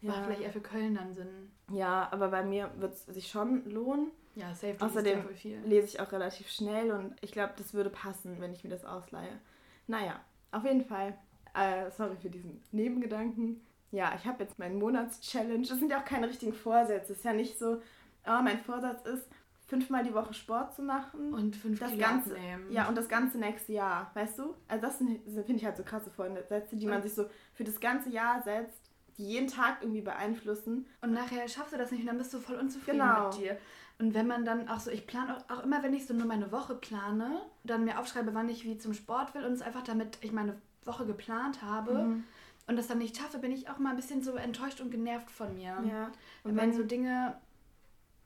Macht 0.00 0.16
Ja. 0.18 0.22
vielleicht 0.22 0.40
eher 0.42 0.52
für 0.52 0.60
Köln 0.62 0.94
dann 0.94 1.12
Sinn. 1.12 1.50
Ja, 1.72 2.08
aber 2.12 2.28
bei 2.28 2.42
mir 2.44 2.70
wird 2.78 2.94
es 2.94 3.04
sich 3.06 3.28
schon 3.28 3.68
lohnen. 3.68 4.12
Ja, 4.36 4.54
safe. 4.54 4.76
Außerdem 4.80 5.24
lese 5.64 5.86
ich 5.88 6.00
auch 6.00 6.12
relativ 6.12 6.48
schnell 6.48 6.92
und 6.92 7.14
ich 7.20 7.32
glaube, 7.32 7.52
das 7.56 7.74
würde 7.74 7.90
passen, 7.90 8.40
wenn 8.40 8.52
ich 8.52 8.62
mir 8.64 8.70
das 8.70 8.84
ausleihe. 8.84 9.38
Naja, 9.86 10.20
auf 10.52 10.64
jeden 10.64 10.84
Fall. 10.84 11.16
Äh, 11.54 11.90
sorry 11.90 12.16
für 12.16 12.30
diesen 12.30 12.62
Nebengedanken. 12.70 13.60
Ja, 13.90 14.12
ich 14.16 14.24
habe 14.24 14.44
jetzt 14.44 14.58
meinen 14.58 14.78
Monatschallenge. 14.78 15.66
Das 15.66 15.78
sind 15.80 15.90
ja 15.90 16.00
auch 16.00 16.04
keine 16.04 16.28
richtigen 16.28 16.52
Vorsätze. 16.52 17.12
Es 17.12 17.18
ist 17.18 17.24
ja 17.24 17.32
nicht 17.32 17.58
so, 17.58 17.82
oh, 18.26 18.42
mein 18.42 18.60
Vorsatz 18.60 19.04
ist, 19.04 19.26
fünfmal 19.66 20.04
die 20.04 20.14
Woche 20.14 20.32
Sport 20.32 20.74
zu 20.74 20.82
machen. 20.82 21.34
Und 21.34 21.56
fünf 21.56 21.80
das 21.80 21.90
Kilo 21.90 22.00
ganze, 22.00 22.34
abnehmen. 22.34 22.70
Ja, 22.70 22.88
und 22.88 22.96
das 22.96 23.08
ganze 23.08 23.38
nächste 23.38 23.72
Jahr, 23.72 24.10
weißt 24.14 24.38
du? 24.38 24.54
Also 24.68 24.82
das 24.86 24.98
sind- 24.98 25.24
finde 25.24 25.54
ich 25.54 25.64
halt 25.64 25.76
so 25.76 25.82
krasse 25.82 26.10
Vorsätze, 26.10 26.76
die 26.76 26.86
man 26.86 27.02
sich 27.02 27.14
so 27.14 27.26
für 27.52 27.64
das 27.64 27.80
ganze 27.80 28.10
Jahr 28.10 28.42
setzt, 28.42 28.78
die 29.18 29.26
jeden 29.26 29.48
Tag 29.48 29.78
irgendwie 29.80 30.02
beeinflussen. 30.02 30.86
Und 31.02 31.12
nachher 31.12 31.48
schaffst 31.48 31.72
du 31.72 31.76
das 31.78 31.90
nicht 31.90 32.02
und 32.02 32.06
dann 32.06 32.18
bist 32.18 32.32
du 32.32 32.38
voll 32.38 32.56
unzufrieden 32.56 32.98
Genau. 33.00 33.26
mit 33.28 33.38
dir. 33.38 33.58
Und 34.00 34.14
wenn 34.14 34.26
man 34.26 34.44
dann 34.46 34.68
auch 34.68 34.80
so, 34.80 34.90
ich 34.90 35.06
plane 35.06 35.36
auch, 35.36 35.54
auch 35.54 35.62
immer, 35.62 35.82
wenn 35.82 35.92
ich 35.92 36.06
so 36.06 36.14
nur 36.14 36.26
meine 36.26 36.50
Woche 36.50 36.74
plane, 36.74 37.42
dann 37.64 37.84
mir 37.84 37.98
aufschreibe, 38.00 38.32
wann 38.34 38.48
ich 38.48 38.64
wie 38.64 38.78
zum 38.78 38.94
Sport 38.94 39.34
will 39.34 39.44
und 39.44 39.52
es 39.52 39.60
einfach 39.62 39.82
damit 39.82 40.18
ich 40.22 40.32
meine 40.32 40.54
Woche 40.84 41.04
geplant 41.04 41.60
habe 41.62 41.92
Mhm. 41.92 42.24
und 42.66 42.76
das 42.76 42.86
dann 42.88 42.98
nicht 42.98 43.18
schaffe, 43.18 43.38
bin 43.38 43.52
ich 43.52 43.68
auch 43.68 43.78
mal 43.78 43.90
ein 43.90 43.96
bisschen 43.96 44.22
so 44.22 44.36
enttäuscht 44.36 44.80
und 44.80 44.90
genervt 44.90 45.30
von 45.30 45.54
mir. 45.54 45.76
Ja. 45.86 46.10
Und 46.44 46.56
wenn 46.56 46.72
so 46.72 46.82
Dinge 46.82 47.34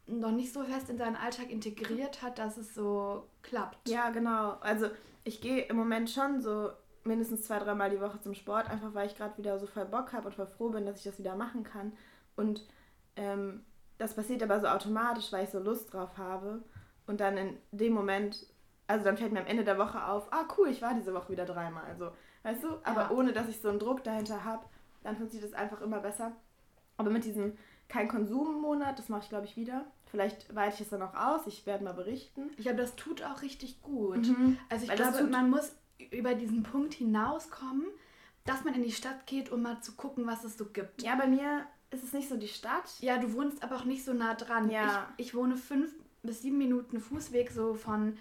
noch 0.07 0.31
nicht 0.31 0.53
so 0.53 0.63
fest 0.63 0.89
in 0.91 0.99
seinen 0.99 1.17
Alltag 1.17 1.51
integriert 1.51 2.23
hat, 2.23 2.39
dass 2.39 2.57
es 2.57 2.73
so 2.75 3.27
klappt. 3.43 3.89
Ja, 3.89 4.11
genau. 4.11 4.53
Also 4.61 4.91
ich 5.25 5.41
gehe 5.41 5.63
im 5.63 5.77
Moment 5.77 6.09
schon 6.09 6.41
so 6.41 6.71
mindestens 7.03 7.43
zwei, 7.43 7.59
dreimal 7.59 7.91
die 7.91 8.01
Woche 8.01 8.21
zum 8.21 8.35
Sport, 8.35 8.71
einfach 8.71 8.95
weil 8.95 9.07
ich 9.09 9.17
gerade 9.17 9.37
wieder 9.39 9.59
so 9.59 9.67
voll 9.67 9.87
Bock 9.87 10.13
habe 10.13 10.29
und 10.29 10.35
voll 10.35 10.47
froh 10.47 10.69
bin, 10.69 10.87
dass 10.87 10.99
ich 10.99 11.05
das 11.05 11.19
wieder 11.19 11.35
machen 11.37 11.65
kann. 11.65 11.93
Und 12.37 12.63
ähm, 13.17 13.65
das 14.05 14.15
passiert 14.15 14.43
aber 14.43 14.61
so 14.61 14.67
automatisch, 14.67 15.33
weil 15.33 15.45
ich 15.45 15.51
so 15.51 15.59
Lust 15.59 15.93
drauf 15.95 16.19
habe. 16.19 16.63
Und 17.07 17.21
dann 17.21 17.39
in 17.39 17.57
dem 17.73 17.95
Moment, 17.95 18.47
also 18.87 19.03
dann 19.03 19.17
fällt 19.17 19.33
mir 19.33 19.41
am 19.41 19.47
Ende 19.47 19.65
der 19.65 19.79
Woche 19.79 20.07
auf, 20.07 20.31
ah 20.31 20.45
cool, 20.59 20.69
ich 20.69 20.83
war 20.83 20.93
diese 20.93 21.15
Woche 21.15 21.33
wieder 21.33 21.47
dreimal. 21.47 21.85
Also, 21.85 22.11
weißt 22.43 22.65
du? 22.65 22.69
Aber 22.85 23.03
Ja. 23.03 23.11
ohne, 23.13 23.33
dass 23.33 23.49
ich 23.49 23.63
so 23.63 23.71
einen 23.71 23.79
Druck 23.79 24.05
dahinter 24.05 24.45
habe, 24.45 24.67
dann 25.03 25.17
funktioniert 25.17 25.51
es 25.51 25.57
einfach 25.59 25.81
immer 25.81 26.01
besser. 26.01 26.33
Aber 26.99 27.09
mit 27.09 27.25
diesem 27.25 27.57
kein 27.89 28.09
Konsummonat, 28.09 28.99
das 28.99 29.09
mache 29.09 29.23
ich 29.23 29.29
glaube 29.31 29.47
ich 29.47 29.57
wieder. 29.57 29.87
Vielleicht 30.11 30.55
weite 30.55 30.75
ich 30.75 30.81
es 30.83 30.91
dann 30.91 31.01
auch 31.01 31.15
aus, 31.15 31.47
ich 31.47 31.65
werde 31.65 31.85
mal 31.85 31.95
berichten. 31.95 32.51
Ich 32.59 32.65
glaube, 32.65 32.77
das 32.77 32.97
tut 32.97 33.23
auch 33.23 33.41
richtig 33.41 33.83
gut. 33.83 34.29
Mhm. 34.29 34.59
Also 34.69 34.85
ich 34.85 34.91
Weil 34.91 34.97
glaube, 34.99 35.25
man 35.25 35.49
muss 35.49 35.75
über 36.11 36.35
diesen 36.35 36.63
Punkt 36.63 36.93
hinauskommen, 36.93 37.87
dass 38.45 38.65
man 38.65 38.75
in 38.75 38.83
die 38.83 38.93
Stadt 38.93 39.27
geht, 39.27 39.51
um 39.51 39.63
mal 39.63 39.81
zu 39.81 39.93
gucken, 39.93 40.27
was 40.27 40.45
es 40.45 40.59
so 40.59 40.67
gibt. 40.67 41.03
Ja, 41.03 41.17
bei 41.17 41.27
mir 41.27 41.67
ist 41.95 42.05
es 42.05 42.13
nicht 42.13 42.29
so 42.29 42.37
die 42.37 42.49
Stadt. 42.49 42.91
Ja, 43.01 43.19
du 43.19 43.33
wohnst 43.33 43.63
aber 43.63 43.77
auch 43.77 43.85
nicht 43.85 44.05
so 44.05 44.13
nah 44.13 44.35
dran. 44.35 44.71
Ja. 44.71 45.09
Ich, 45.17 45.29
ich 45.29 45.35
wohne 45.35 45.57
fünf 45.57 45.93
bis 46.23 46.43
sieben 46.43 46.59
Minuten 46.59 47.01
Fußweg 47.01 47.51
so 47.51 47.75
von 47.75 48.17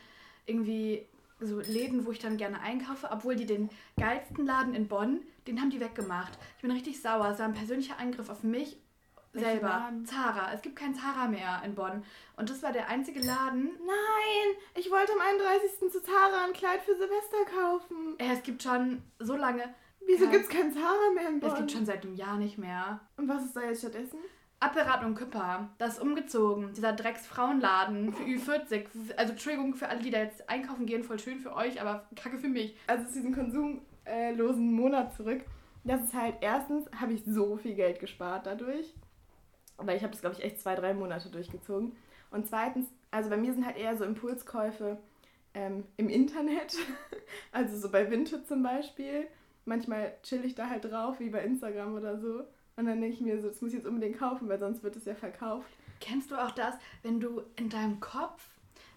irgendwie 0.45 1.05
so 1.39 1.59
Läden, 1.59 2.05
wo 2.05 2.11
ich 2.11 2.19
dann 2.19 2.37
gerne 2.37 2.61
einkaufe, 2.61 3.09
obwohl 3.11 3.35
die 3.35 3.45
den 3.45 3.69
geilsten 3.99 4.45
Laden 4.45 4.73
in 4.73 4.87
Bonn, 4.87 5.21
den 5.47 5.59
haben 5.59 5.69
die 5.69 5.79
weggemacht. 5.79 6.37
Ich 6.57 6.61
bin 6.61 6.71
richtig 6.71 7.01
sauer. 7.01 7.29
Es 7.29 7.39
war 7.39 7.47
ein 7.47 7.53
persönlicher 7.53 7.99
Angriff 7.99 8.29
auf 8.29 8.43
mich 8.43 8.77
Welchen 9.33 9.49
selber. 9.49 9.67
Laden? 9.67 10.05
Zara. 10.05 10.53
Es 10.53 10.61
gibt 10.61 10.75
keinen 10.75 10.95
Zara 10.95 11.27
mehr 11.27 11.61
in 11.65 11.75
Bonn. 11.75 12.03
Und 12.37 12.49
das 12.49 12.61
war 12.63 12.71
der 12.71 12.87
einzige 12.87 13.19
Laden. 13.19 13.71
Nein, 13.85 14.55
ich 14.75 14.89
wollte 14.91 15.11
am 15.13 15.19
31. 15.19 15.91
zu 15.91 16.01
Zara 16.01 16.45
ein 16.45 16.53
Kleid 16.53 16.81
für 16.81 16.95
Silvester 16.95 17.45
kaufen. 17.45 18.15
Es 18.19 18.43
gibt 18.43 18.63
schon 18.63 19.01
so 19.19 19.35
lange. 19.35 19.73
Wieso 20.07 20.25
kein- 20.25 20.31
gibt's 20.33 20.49
kein 20.49 20.71
Zara 20.73 21.11
mehr 21.15 21.29
in 21.29 21.39
Bonn? 21.39 21.51
Es 21.51 21.57
gibt 21.57 21.71
schon 21.71 21.85
seit 21.85 22.03
einem 22.05 22.15
Jahr 22.15 22.37
nicht 22.37 22.57
mehr. 22.57 22.99
Und 23.17 23.27
was 23.27 23.45
ist 23.45 23.55
da 23.55 23.61
jetzt 23.61 23.79
stattdessen? 23.79 24.19
Apparat 24.59 25.03
und 25.03 25.15
Küpper, 25.15 25.69
das 25.77 25.95
ist 25.95 26.01
umgezogen. 26.01 26.71
Dieser 26.73 26.93
Drecks-Frauenladen 26.93 28.13
für 28.13 28.23
Ü40. 28.23 28.85
Also 29.17 29.31
Entschuldigung 29.33 29.75
für 29.75 29.89
alle, 29.89 30.01
die 30.01 30.09
da 30.09 30.19
jetzt 30.19 30.49
einkaufen 30.49 30.85
gehen, 30.85 31.03
voll 31.03 31.19
schön 31.19 31.39
für 31.39 31.53
euch, 31.53 31.81
aber 31.81 32.07
kacke 32.15 32.37
für 32.37 32.47
mich. 32.47 32.77
Also 32.87 33.05
zu 33.07 33.13
diesem 33.15 33.33
konsumlosen 33.35 34.71
Monat 34.71 35.13
zurück. 35.15 35.41
Das 35.83 36.01
ist 36.01 36.13
halt, 36.13 36.35
erstens 36.39 36.85
habe 36.97 37.11
ich 37.11 37.23
so 37.25 37.57
viel 37.57 37.75
Geld 37.75 37.99
gespart 37.99 38.45
dadurch. 38.45 38.93
Weil 39.77 39.97
ich 39.97 40.03
habe 40.03 40.11
das, 40.11 40.21
glaube 40.21 40.37
ich, 40.37 40.43
echt 40.45 40.61
zwei, 40.61 40.75
drei 40.75 40.93
Monate 40.93 41.29
durchgezogen. 41.29 41.93
Und 42.31 42.47
zweitens, 42.47 42.87
also 43.11 43.29
bei 43.29 43.37
mir 43.37 43.53
sind 43.53 43.65
halt 43.65 43.75
eher 43.77 43.97
so 43.97 44.05
Impulskäufe 44.05 44.97
ähm, 45.53 45.83
im 45.97 46.07
Internet. 46.07 46.77
also 47.51 47.77
so 47.77 47.91
bei 47.91 48.09
Vinted 48.09 48.47
zum 48.47 48.63
Beispiel. 48.63 49.27
Manchmal 49.65 50.13
chill 50.23 50.43
ich 50.45 50.55
da 50.55 50.69
halt 50.69 50.85
drauf, 50.85 51.19
wie 51.19 51.29
bei 51.29 51.43
Instagram 51.43 51.95
oder 51.95 52.19
so. 52.19 52.43
Und 52.75 52.85
dann 52.85 53.01
denke 53.01 53.15
ich 53.15 53.21
mir 53.21 53.39
so, 53.39 53.47
das 53.47 53.61
muss 53.61 53.71
ich 53.71 53.77
jetzt 53.77 53.87
unbedingt 53.87 54.17
kaufen, 54.17 54.49
weil 54.49 54.59
sonst 54.59 54.83
wird 54.83 54.95
es 54.95 55.05
ja 55.05 55.15
verkauft. 55.15 55.67
Kennst 55.99 56.31
du 56.31 56.35
auch 56.35 56.51
das, 56.51 56.75
wenn 57.03 57.19
du 57.19 57.43
in 57.55 57.69
deinem 57.69 57.99
Kopf 57.99 58.43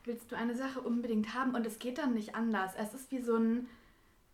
willst 0.05 0.31
du 0.31 0.37
eine 0.37 0.55
Sache 0.55 0.81
unbedingt 0.81 1.35
haben 1.35 1.55
und 1.55 1.66
es 1.66 1.79
geht 1.79 1.98
dann 1.98 2.14
nicht 2.14 2.35
anders. 2.35 2.72
Es 2.79 2.94
ist 2.94 3.11
wie 3.11 3.20
so 3.20 3.37
ein 3.37 3.68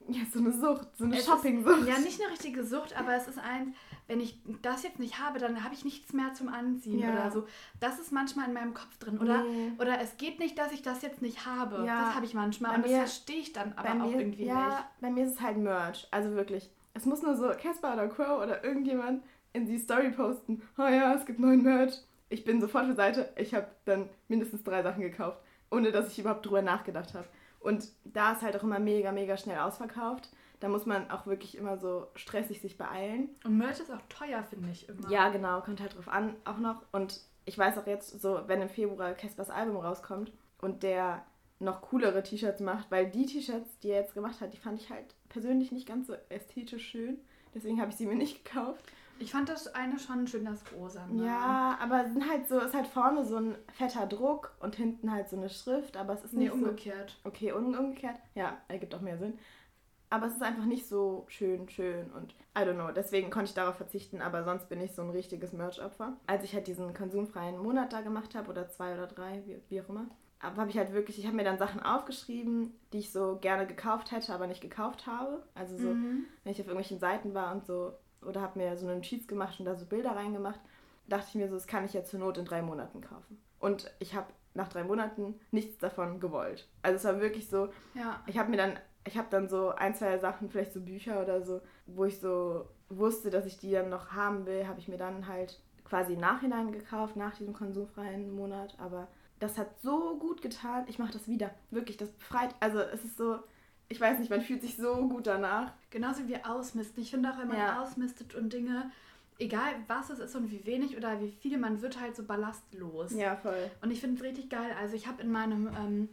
Ja, 0.08 0.20
so 0.32 0.38
eine 0.38 0.52
Sucht, 0.52 0.88
so 0.96 1.04
eine 1.04 1.20
Shopping-Sucht. 1.20 1.88
Ja, 1.88 1.98
nicht 1.98 2.20
eine 2.20 2.30
richtige 2.30 2.64
Sucht, 2.64 2.96
aber 2.98 3.14
es 3.14 3.26
ist 3.28 3.38
eins, 3.38 3.74
wenn 4.12 4.20
ich 4.20 4.38
das 4.60 4.82
jetzt 4.82 4.98
nicht 4.98 5.18
habe, 5.18 5.38
dann 5.38 5.64
habe 5.64 5.72
ich 5.74 5.84
nichts 5.84 6.12
mehr 6.12 6.34
zum 6.34 6.48
Anziehen 6.48 6.98
Ja. 6.98 7.12
oder 7.12 7.30
so. 7.30 7.46
Das 7.80 7.98
ist 7.98 8.12
manchmal 8.12 8.46
in 8.48 8.52
meinem 8.52 8.74
Kopf 8.74 8.98
drin. 8.98 9.18
Oder, 9.18 9.42
Nee. 9.42 9.72
oder 9.78 10.00
es 10.00 10.16
geht 10.18 10.38
nicht, 10.38 10.58
dass 10.58 10.70
ich 10.72 10.82
das 10.82 11.00
jetzt 11.00 11.22
nicht 11.22 11.46
habe. 11.46 11.84
Ja. 11.86 12.02
Das 12.06 12.14
habe 12.14 12.26
ich 12.26 12.34
manchmal. 12.34 12.72
Bei 12.72 12.76
und 12.76 12.82
das 12.84 12.92
mir- 12.92 12.98
verstehe 12.98 13.38
ich 13.40 13.52
dann 13.54 13.72
aber 13.76 13.88
bei 13.88 14.02
auch 14.02 14.10
mir, 14.10 14.18
irgendwie 14.20 14.44
ja, 14.44 14.66
nicht. 14.68 14.78
bei 15.00 15.10
mir 15.10 15.24
ist 15.24 15.32
es 15.32 15.40
halt 15.40 15.56
Merch. 15.56 16.06
Also 16.10 16.32
wirklich. 16.32 16.70
Es 16.94 17.06
muss 17.06 17.22
nur 17.22 17.34
so 17.34 17.48
Casper 17.58 17.94
oder 17.94 18.08
Crow 18.08 18.42
oder 18.42 18.62
irgendjemand 18.62 19.24
in 19.54 19.64
die 19.66 19.78
Story 19.78 20.10
posten. 20.10 20.60
Oh 20.76 20.82
ja, 20.82 21.14
es 21.14 21.24
gibt 21.24 21.38
neuen 21.40 21.62
Merch. 21.62 21.94
Ich 22.28 22.44
bin 22.44 22.60
sofort 22.60 22.86
für 22.86 22.94
Seite. 22.94 23.32
Ich 23.36 23.54
habe 23.54 23.66
dann 23.86 24.08
mindestens 24.28 24.62
drei 24.62 24.82
Sachen 24.82 25.00
gekauft, 25.02 25.38
ohne 25.70 25.90
dass 25.90 26.10
ich 26.12 26.18
überhaupt 26.18 26.44
drüber 26.44 26.60
nachgedacht 26.62 27.14
habe. 27.14 27.26
Und 27.60 27.88
da 28.04 28.32
ist 28.32 28.42
halt 28.42 28.56
auch 28.56 28.62
immer 28.62 28.78
mega, 28.78 29.10
mega 29.12 29.36
schnell 29.36 29.58
ausverkauft. 29.58 30.28
Da 30.62 30.68
muss 30.68 30.86
man 30.86 31.10
auch 31.10 31.26
wirklich 31.26 31.56
immer 31.58 31.76
so 31.76 32.06
stressig 32.14 32.60
sich 32.60 32.78
beeilen. 32.78 33.28
Und 33.42 33.58
Merch 33.58 33.80
ist 33.80 33.90
auch 33.90 34.00
teuer, 34.08 34.44
finde 34.44 34.70
ich 34.70 34.88
immer. 34.88 35.10
Ja, 35.10 35.28
genau, 35.30 35.60
kommt 35.60 35.80
halt 35.80 35.96
drauf 35.96 36.06
an 36.06 36.36
auch 36.44 36.58
noch. 36.58 36.82
Und 36.92 37.20
ich 37.46 37.58
weiß 37.58 37.78
auch 37.78 37.86
jetzt, 37.88 38.20
so 38.22 38.42
wenn 38.46 38.62
im 38.62 38.68
Februar 38.68 39.12
Caspers 39.14 39.50
Album 39.50 39.76
rauskommt 39.78 40.30
und 40.60 40.84
der 40.84 41.24
noch 41.58 41.80
coolere 41.82 42.22
T-Shirts 42.22 42.60
macht, 42.60 42.92
weil 42.92 43.10
die 43.10 43.26
T-Shirts, 43.26 43.80
die 43.80 43.88
er 43.90 44.02
jetzt 44.02 44.14
gemacht 44.14 44.40
hat, 44.40 44.52
die 44.52 44.56
fand 44.58 44.80
ich 44.80 44.88
halt 44.90 45.16
persönlich 45.28 45.72
nicht 45.72 45.88
ganz 45.88 46.06
so 46.06 46.14
ästhetisch 46.28 46.86
schön. 46.86 47.18
Deswegen 47.56 47.80
habe 47.80 47.90
ich 47.90 47.96
sie 47.96 48.06
mir 48.06 48.14
nicht 48.14 48.44
gekauft. 48.44 48.84
Ich 49.18 49.32
fand 49.32 49.48
das 49.48 49.66
eine 49.74 49.98
schon 49.98 50.28
schön, 50.28 50.44
das 50.44 50.62
rosa. 50.76 51.04
Ne? 51.08 51.26
Ja, 51.26 51.76
aber 51.80 52.04
es 52.06 52.12
sind 52.12 52.28
halt 52.28 52.48
so, 52.48 52.58
ist 52.60 52.74
halt 52.74 52.86
vorne 52.86 53.24
so 53.24 53.36
ein 53.36 53.56
fetter 53.72 54.06
Druck 54.06 54.52
und 54.60 54.76
hinten 54.76 55.10
halt 55.12 55.28
so 55.28 55.36
eine 55.36 55.48
Schrift, 55.50 55.96
aber 55.96 56.14
es 56.14 56.24
ist 56.24 56.32
Nee, 56.34 56.44
nicht 56.44 56.52
so. 56.52 56.58
umgekehrt. 56.58 57.18
Okay, 57.24 57.52
un 57.52 57.76
umgekehrt. 57.76 58.16
Ja, 58.36 58.58
ergibt 58.68 58.94
auch 58.94 59.00
mehr 59.00 59.18
Sinn. 59.18 59.38
Aber 60.12 60.26
es 60.26 60.34
ist 60.34 60.42
einfach 60.42 60.66
nicht 60.66 60.86
so 60.86 61.24
schön, 61.28 61.68
schön 61.70 62.10
und 62.12 62.32
I 62.56 62.60
don't 62.60 62.74
know. 62.74 62.92
Deswegen 62.92 63.30
konnte 63.30 63.46
ich 63.48 63.54
darauf 63.54 63.76
verzichten, 63.76 64.20
aber 64.20 64.44
sonst 64.44 64.68
bin 64.68 64.80
ich 64.82 64.92
so 64.92 65.00
ein 65.00 65.08
richtiges 65.10 65.52
Merch-Opfer. 65.54 66.18
Als 66.26 66.44
ich 66.44 66.54
halt 66.54 66.66
diesen 66.66 66.92
konsumfreien 66.92 67.56
Monat 67.56 67.94
da 67.94 68.02
gemacht 68.02 68.34
habe, 68.34 68.50
oder 68.50 68.68
zwei 68.68 68.92
oder 68.94 69.06
drei, 69.06 69.42
wie, 69.46 69.58
wie 69.70 69.80
auch 69.80 69.88
immer, 69.88 70.06
habe 70.40 70.68
ich 70.68 70.76
halt 70.76 70.92
wirklich, 70.92 71.18
ich 71.18 71.26
habe 71.26 71.36
mir 71.36 71.44
dann 71.44 71.56
Sachen 71.56 71.80
aufgeschrieben, 71.82 72.74
die 72.92 72.98
ich 72.98 73.10
so 73.10 73.38
gerne 73.40 73.66
gekauft 73.66 74.12
hätte, 74.12 74.34
aber 74.34 74.46
nicht 74.46 74.60
gekauft 74.60 75.06
habe. 75.06 75.44
Also 75.54 75.78
so, 75.78 75.88
Mhm. 75.94 76.26
wenn 76.44 76.52
ich 76.52 76.60
auf 76.60 76.66
irgendwelchen 76.66 76.98
Seiten 76.98 77.32
war 77.32 77.54
und 77.54 77.64
so, 77.64 77.92
oder 78.26 78.42
habe 78.42 78.58
mir 78.58 78.76
so 78.76 78.86
einen 78.88 79.00
Cheats 79.02 79.26
gemacht 79.26 79.58
und 79.60 79.64
da 79.66 79.74
so 79.76 79.86
Bilder 79.86 80.10
reingemacht, 80.14 80.60
dachte 81.08 81.26
ich 81.30 81.34
mir 81.36 81.48
so, 81.48 81.54
das 81.54 81.66
kann 81.66 81.84
ich 81.86 81.94
ja 81.94 82.04
zur 82.04 82.20
Not 82.20 82.36
in 82.36 82.44
drei 82.44 82.60
Monaten 82.60 83.00
kaufen. 83.00 83.42
Und 83.60 83.90
ich 83.98 84.14
habe 84.14 84.26
nach 84.54 84.68
drei 84.68 84.84
Monaten 84.84 85.40
nichts 85.52 85.78
davon 85.78 86.20
gewollt. 86.20 86.68
Also 86.82 86.96
es 86.96 87.04
war 87.04 87.20
wirklich 87.22 87.48
so, 87.48 87.68
Ja. 87.94 88.22
ich 88.26 88.36
habe 88.38 88.50
mir 88.50 88.58
dann, 88.58 88.78
ich 89.04 89.18
habe 89.18 89.28
dann 89.30 89.48
so 89.48 89.70
ein, 89.70 89.94
zwei 89.94 90.18
Sachen, 90.18 90.48
vielleicht 90.48 90.72
so 90.72 90.80
Bücher 90.80 91.20
oder 91.22 91.42
so, 91.42 91.60
wo 91.86 92.04
ich 92.04 92.20
so 92.20 92.68
wusste, 92.88 93.30
dass 93.30 93.46
ich 93.46 93.58
die 93.58 93.72
dann 93.72 93.88
noch 93.88 94.12
haben 94.12 94.46
will, 94.46 94.66
habe 94.66 94.78
ich 94.78 94.88
mir 94.88 94.98
dann 94.98 95.26
halt 95.26 95.60
quasi 95.84 96.14
im 96.14 96.20
Nachhinein 96.20 96.72
gekauft, 96.72 97.16
nach 97.16 97.36
diesem 97.36 97.52
konsumfreien 97.52 98.34
Monat. 98.34 98.74
Aber 98.78 99.08
das 99.40 99.58
hat 99.58 99.80
so 99.80 100.16
gut 100.18 100.40
getan. 100.42 100.84
Ich 100.88 100.98
mache 100.98 101.12
das 101.12 101.26
wieder. 101.26 101.50
Wirklich, 101.70 101.96
das 101.96 102.10
befreit. 102.12 102.54
Also 102.60 102.78
es 102.78 103.04
ist 103.04 103.16
so, 103.16 103.38
ich 103.88 104.00
weiß 104.00 104.18
nicht, 104.18 104.30
man 104.30 104.40
fühlt 104.40 104.62
sich 104.62 104.76
so 104.76 105.08
gut 105.08 105.26
danach. 105.26 105.72
Genauso 105.90 106.28
wie 106.28 106.42
ausmisten. 106.44 107.02
Ich 107.02 107.10
finde 107.10 107.30
auch, 107.30 107.38
wenn 107.38 107.48
man 107.48 107.56
Ja. 107.58 107.82
ausmistet 107.82 108.34
und 108.34 108.52
Dinge, 108.52 108.90
egal 109.38 109.74
was 109.88 110.10
es 110.10 110.18
ist 110.20 110.36
und 110.36 110.50
wie 110.50 110.64
wenig 110.64 110.96
oder 110.96 111.20
wie 111.20 111.30
viel, 111.30 111.58
man 111.58 111.82
wird 111.82 112.00
halt 112.00 112.14
so 112.14 112.22
ballastlos. 112.24 113.12
Ja, 113.12 113.36
voll. 113.36 113.70
Und 113.82 113.90
ich 113.90 114.00
finde 114.00 114.16
es 114.16 114.22
richtig 114.22 114.48
geil. 114.48 114.70
Also 114.80 114.94
ich 114.94 115.06
habe 115.08 115.22
in 115.22 115.30
meinem, 115.32 115.68
ähm, 115.76 116.08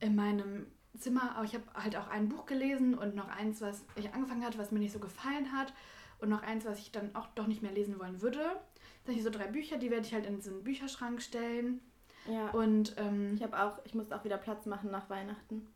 in 0.00 0.16
meinem 0.16 0.66
Zimmer, 0.98 1.34
aber 1.36 1.44
ich 1.44 1.54
habe 1.54 1.64
halt 1.74 1.96
auch 1.96 2.08
ein 2.08 2.28
Buch 2.28 2.46
gelesen 2.46 2.96
und 2.98 3.14
noch 3.14 3.28
eins, 3.28 3.60
was 3.60 3.84
ich 3.96 4.12
angefangen 4.12 4.44
hatte, 4.44 4.58
was 4.58 4.70
mir 4.70 4.78
nicht 4.80 4.92
so 4.92 4.98
gefallen 4.98 5.52
hat. 5.52 5.72
Und 6.20 6.28
noch 6.28 6.42
eins, 6.42 6.66
was 6.66 6.78
ich 6.78 6.92
dann 6.92 7.14
auch 7.14 7.26
doch 7.34 7.46
nicht 7.46 7.62
mehr 7.62 7.72
lesen 7.72 7.98
wollen 7.98 8.20
würde. 8.20 8.40
Habe 8.44 9.12
ich 9.12 9.22
so 9.22 9.30
drei 9.30 9.46
Bücher, 9.46 9.78
die 9.78 9.90
werde 9.90 10.04
ich 10.06 10.12
halt 10.12 10.26
in 10.26 10.40
so 10.42 10.50
einen 10.50 10.62
Bücherschrank 10.64 11.22
stellen. 11.22 11.80
Ja. 12.28 12.50
Und 12.50 12.94
ähm, 12.98 13.32
Ich 13.36 13.42
habe 13.42 13.58
auch, 13.58 13.78
ich 13.84 13.94
musste 13.94 14.14
auch 14.14 14.24
wieder 14.24 14.36
Platz 14.36 14.66
machen 14.66 14.90
nach 14.90 15.08
Weihnachten. 15.08 15.66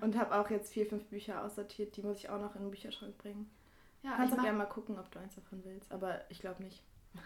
Und 0.00 0.16
habe 0.16 0.36
auch 0.38 0.48
jetzt 0.50 0.72
vier, 0.72 0.86
fünf 0.86 1.02
Bücher 1.06 1.42
aussortiert. 1.42 1.96
Die 1.96 2.02
muss 2.02 2.18
ich 2.18 2.30
auch 2.30 2.40
noch 2.40 2.54
in 2.54 2.62
den 2.62 2.70
Bücherschrank 2.70 3.18
bringen. 3.18 3.50
ja, 4.04 4.12
Kannst 4.14 4.32
auch 4.34 4.36
mach- 4.36 4.44
gerne 4.44 4.58
mal 4.58 4.66
gucken, 4.66 4.96
ob 4.96 5.10
du 5.10 5.18
eins 5.18 5.34
davon 5.34 5.60
willst. 5.64 5.90
Aber 5.90 6.20
ich 6.28 6.38
glaube 6.38 6.62
nicht. 6.62 6.80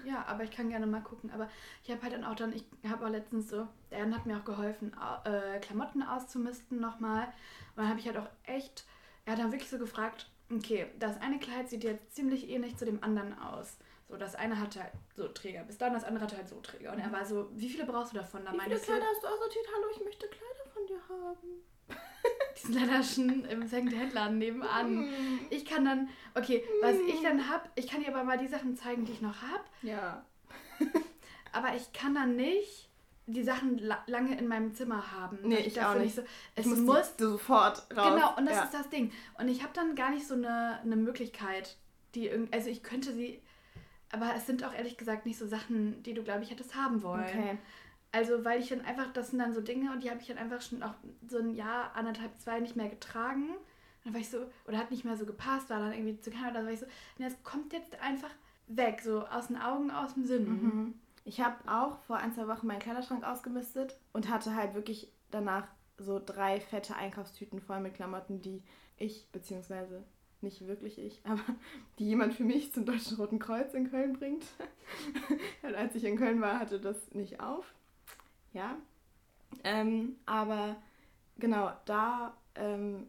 Ja, 0.04 0.24
aber 0.26 0.44
ich 0.44 0.50
kann 0.50 0.68
gerne 0.68 0.86
mal 0.86 1.02
gucken. 1.02 1.30
Aber 1.30 1.48
ich 1.84 1.90
habe 1.90 2.02
halt 2.02 2.12
dann 2.12 2.24
auch 2.24 2.34
dann, 2.34 2.52
ich 2.52 2.64
habe 2.88 3.06
auch 3.06 3.10
letztens 3.10 3.48
so, 3.48 3.66
der 3.90 4.00
Jan 4.00 4.14
hat 4.14 4.26
mir 4.26 4.36
auch 4.36 4.44
geholfen, 4.44 4.92
äh, 5.24 5.58
Klamotten 5.60 6.02
auszumisten 6.02 6.80
nochmal. 6.80 7.24
Und 7.24 7.76
dann 7.76 7.88
habe 7.88 8.00
ich 8.00 8.06
halt 8.06 8.16
auch 8.16 8.28
echt, 8.44 8.84
er 9.24 9.32
hat 9.32 9.40
dann 9.40 9.52
wirklich 9.52 9.70
so 9.70 9.78
gefragt, 9.78 10.30
okay, 10.50 10.86
das 10.98 11.20
eine 11.20 11.38
Kleid 11.38 11.68
sieht 11.68 11.84
jetzt 11.84 12.14
ziemlich 12.14 12.48
ähnlich 12.48 12.76
zu 12.76 12.84
dem 12.84 13.02
anderen 13.02 13.38
aus. 13.38 13.78
So, 14.08 14.16
das 14.16 14.34
eine 14.34 14.60
hatte 14.60 14.82
halt 14.82 14.92
so 15.16 15.26
Träger, 15.28 15.64
bis 15.64 15.78
dann 15.78 15.94
das 15.94 16.04
andere 16.04 16.24
hatte 16.24 16.36
halt 16.36 16.48
so 16.48 16.60
Träger. 16.60 16.92
Und 16.92 16.98
er 16.98 17.10
war 17.10 17.24
so, 17.24 17.48
wie 17.54 17.68
viele 17.68 17.86
brauchst 17.86 18.12
du 18.12 18.18
davon? 18.18 18.44
Da 18.44 18.52
Wie 18.52 18.60
viele 18.60 18.78
Kleider 18.78 19.06
hast 19.06 19.22
du 19.22 19.26
aussortiert? 19.28 19.66
Hallo, 19.74 19.86
ich 19.90 20.04
möchte 20.04 20.26
Kleider 20.28 20.70
von 20.72 20.86
dir 20.86 21.00
haben. 21.08 21.62
Die 22.56 22.66
sind 22.66 22.74
leider 22.74 23.02
schon 23.02 23.44
im 23.44 23.66
Second-Hand-Laden 23.66 24.38
nebenan. 24.38 24.94
Mhm. 24.94 25.40
Ich 25.50 25.64
kann 25.64 25.84
dann, 25.84 26.08
okay, 26.34 26.62
was 26.80 26.96
ich 27.06 27.22
dann 27.22 27.48
hab, 27.48 27.70
ich 27.74 27.86
kann 27.88 28.02
dir 28.02 28.08
aber 28.08 28.24
mal 28.24 28.38
die 28.38 28.48
Sachen 28.48 28.76
zeigen, 28.76 29.04
die 29.04 29.12
ich 29.12 29.20
noch 29.20 29.42
hab. 29.42 29.64
Ja. 29.82 30.24
Aber 31.52 31.76
ich 31.76 31.92
kann 31.92 32.14
dann 32.14 32.34
nicht 32.34 32.88
die 33.26 33.42
Sachen 33.44 33.78
la 33.78 34.02
lange 34.06 34.36
in 34.36 34.48
meinem 34.48 34.74
Zimmer 34.74 35.12
haben. 35.12 35.38
Nee, 35.42 35.58
ich 35.58 35.74
dafür 35.74 36.00
auch 36.00 36.02
nicht. 36.02 36.16
So, 36.16 36.22
es 36.54 36.66
Ich 36.66 36.66
muss, 36.66 36.80
muss 36.80 37.14
sofort 37.18 37.86
raus. 37.96 38.14
Genau, 38.14 38.36
und 38.36 38.46
das 38.46 38.56
ja. 38.56 38.64
ist 38.64 38.74
das 38.74 38.88
Ding. 38.88 39.12
Und 39.38 39.48
ich 39.48 39.62
habe 39.62 39.72
dann 39.74 39.94
gar 39.94 40.10
nicht 40.10 40.26
so 40.26 40.34
eine, 40.34 40.80
eine 40.82 40.96
Möglichkeit, 40.96 41.76
die 42.14 42.26
irgend, 42.26 42.52
also 42.52 42.68
ich 42.68 42.82
könnte 42.82 43.12
sie, 43.12 43.40
aber 44.10 44.34
es 44.36 44.46
sind 44.46 44.64
auch 44.64 44.74
ehrlich 44.74 44.96
gesagt 44.96 45.24
nicht 45.24 45.38
so 45.38 45.46
Sachen, 45.46 46.02
die 46.02 46.14
du, 46.14 46.22
glaube 46.22 46.42
ich, 46.42 46.50
hättest 46.50 46.74
haben 46.74 47.02
wollen. 47.02 47.24
Okay. 47.24 47.58
Also, 48.12 48.44
weil 48.44 48.60
ich 48.60 48.68
dann 48.68 48.82
einfach, 48.82 49.10
das 49.12 49.30
sind 49.30 49.38
dann 49.38 49.54
so 49.54 49.62
Dinge 49.62 49.90
und 49.92 50.02
die 50.02 50.10
habe 50.10 50.20
ich 50.20 50.28
dann 50.28 50.38
einfach 50.38 50.60
schon 50.60 50.82
auch 50.82 50.94
so 51.26 51.38
ein 51.38 51.54
Jahr, 51.54 51.96
anderthalb, 51.96 52.38
zwei 52.38 52.60
nicht 52.60 52.76
mehr 52.76 52.88
getragen. 52.88 53.48
Und 53.48 54.04
dann 54.04 54.12
war 54.12 54.20
ich 54.20 54.28
so, 54.28 54.46
oder 54.66 54.76
hat 54.76 54.90
nicht 54.90 55.04
mehr 55.04 55.16
so 55.16 55.24
gepasst, 55.24 55.70
war 55.70 55.78
dann 55.78 55.92
irgendwie 55.92 56.20
zu 56.20 56.30
oder 56.30 56.60
so, 56.60 56.66
war 56.66 56.72
ich 56.72 56.80
so, 56.80 56.86
nee, 57.18 57.24
das 57.24 57.42
kommt 57.42 57.72
jetzt 57.72 57.98
einfach 58.00 58.30
weg, 58.66 59.00
so 59.02 59.26
aus 59.26 59.46
den 59.48 59.56
Augen, 59.56 59.90
aus 59.90 60.14
dem 60.14 60.24
Sinn. 60.24 60.44
Mhm. 60.44 60.94
Ich 61.24 61.40
habe 61.40 61.56
auch 61.70 61.98
vor 62.02 62.16
ein, 62.16 62.32
zwei 62.32 62.48
Wochen 62.48 62.66
meinen 62.66 62.80
Kleiderschrank 62.80 63.24
ausgemistet 63.24 63.96
und 64.12 64.28
hatte 64.28 64.54
halt 64.54 64.74
wirklich 64.74 65.10
danach 65.30 65.66
so 65.98 66.20
drei 66.24 66.60
fette 66.60 66.96
Einkaufstüten 66.96 67.60
voll 67.60 67.80
mit 67.80 67.94
Klamotten, 67.94 68.42
die 68.42 68.62
ich, 68.96 69.28
beziehungsweise 69.32 70.04
nicht 70.40 70.66
wirklich 70.66 70.98
ich, 70.98 71.20
aber 71.24 71.42
die 71.98 72.06
jemand 72.06 72.34
für 72.34 72.44
mich 72.44 72.72
zum 72.72 72.84
Deutschen 72.84 73.16
Roten 73.16 73.38
Kreuz 73.38 73.72
in 73.74 73.90
Köln 73.90 74.14
bringt. 74.14 74.44
und 75.62 75.74
als 75.74 75.94
ich 75.94 76.04
in 76.04 76.18
Köln 76.18 76.40
war, 76.40 76.58
hatte 76.58 76.80
das 76.80 76.96
nicht 77.14 77.40
auf. 77.40 77.72
Ja. 78.52 78.76
Ähm, 79.64 80.16
aber 80.26 80.76
genau, 81.38 81.72
da 81.84 82.34
ähm, 82.54 83.06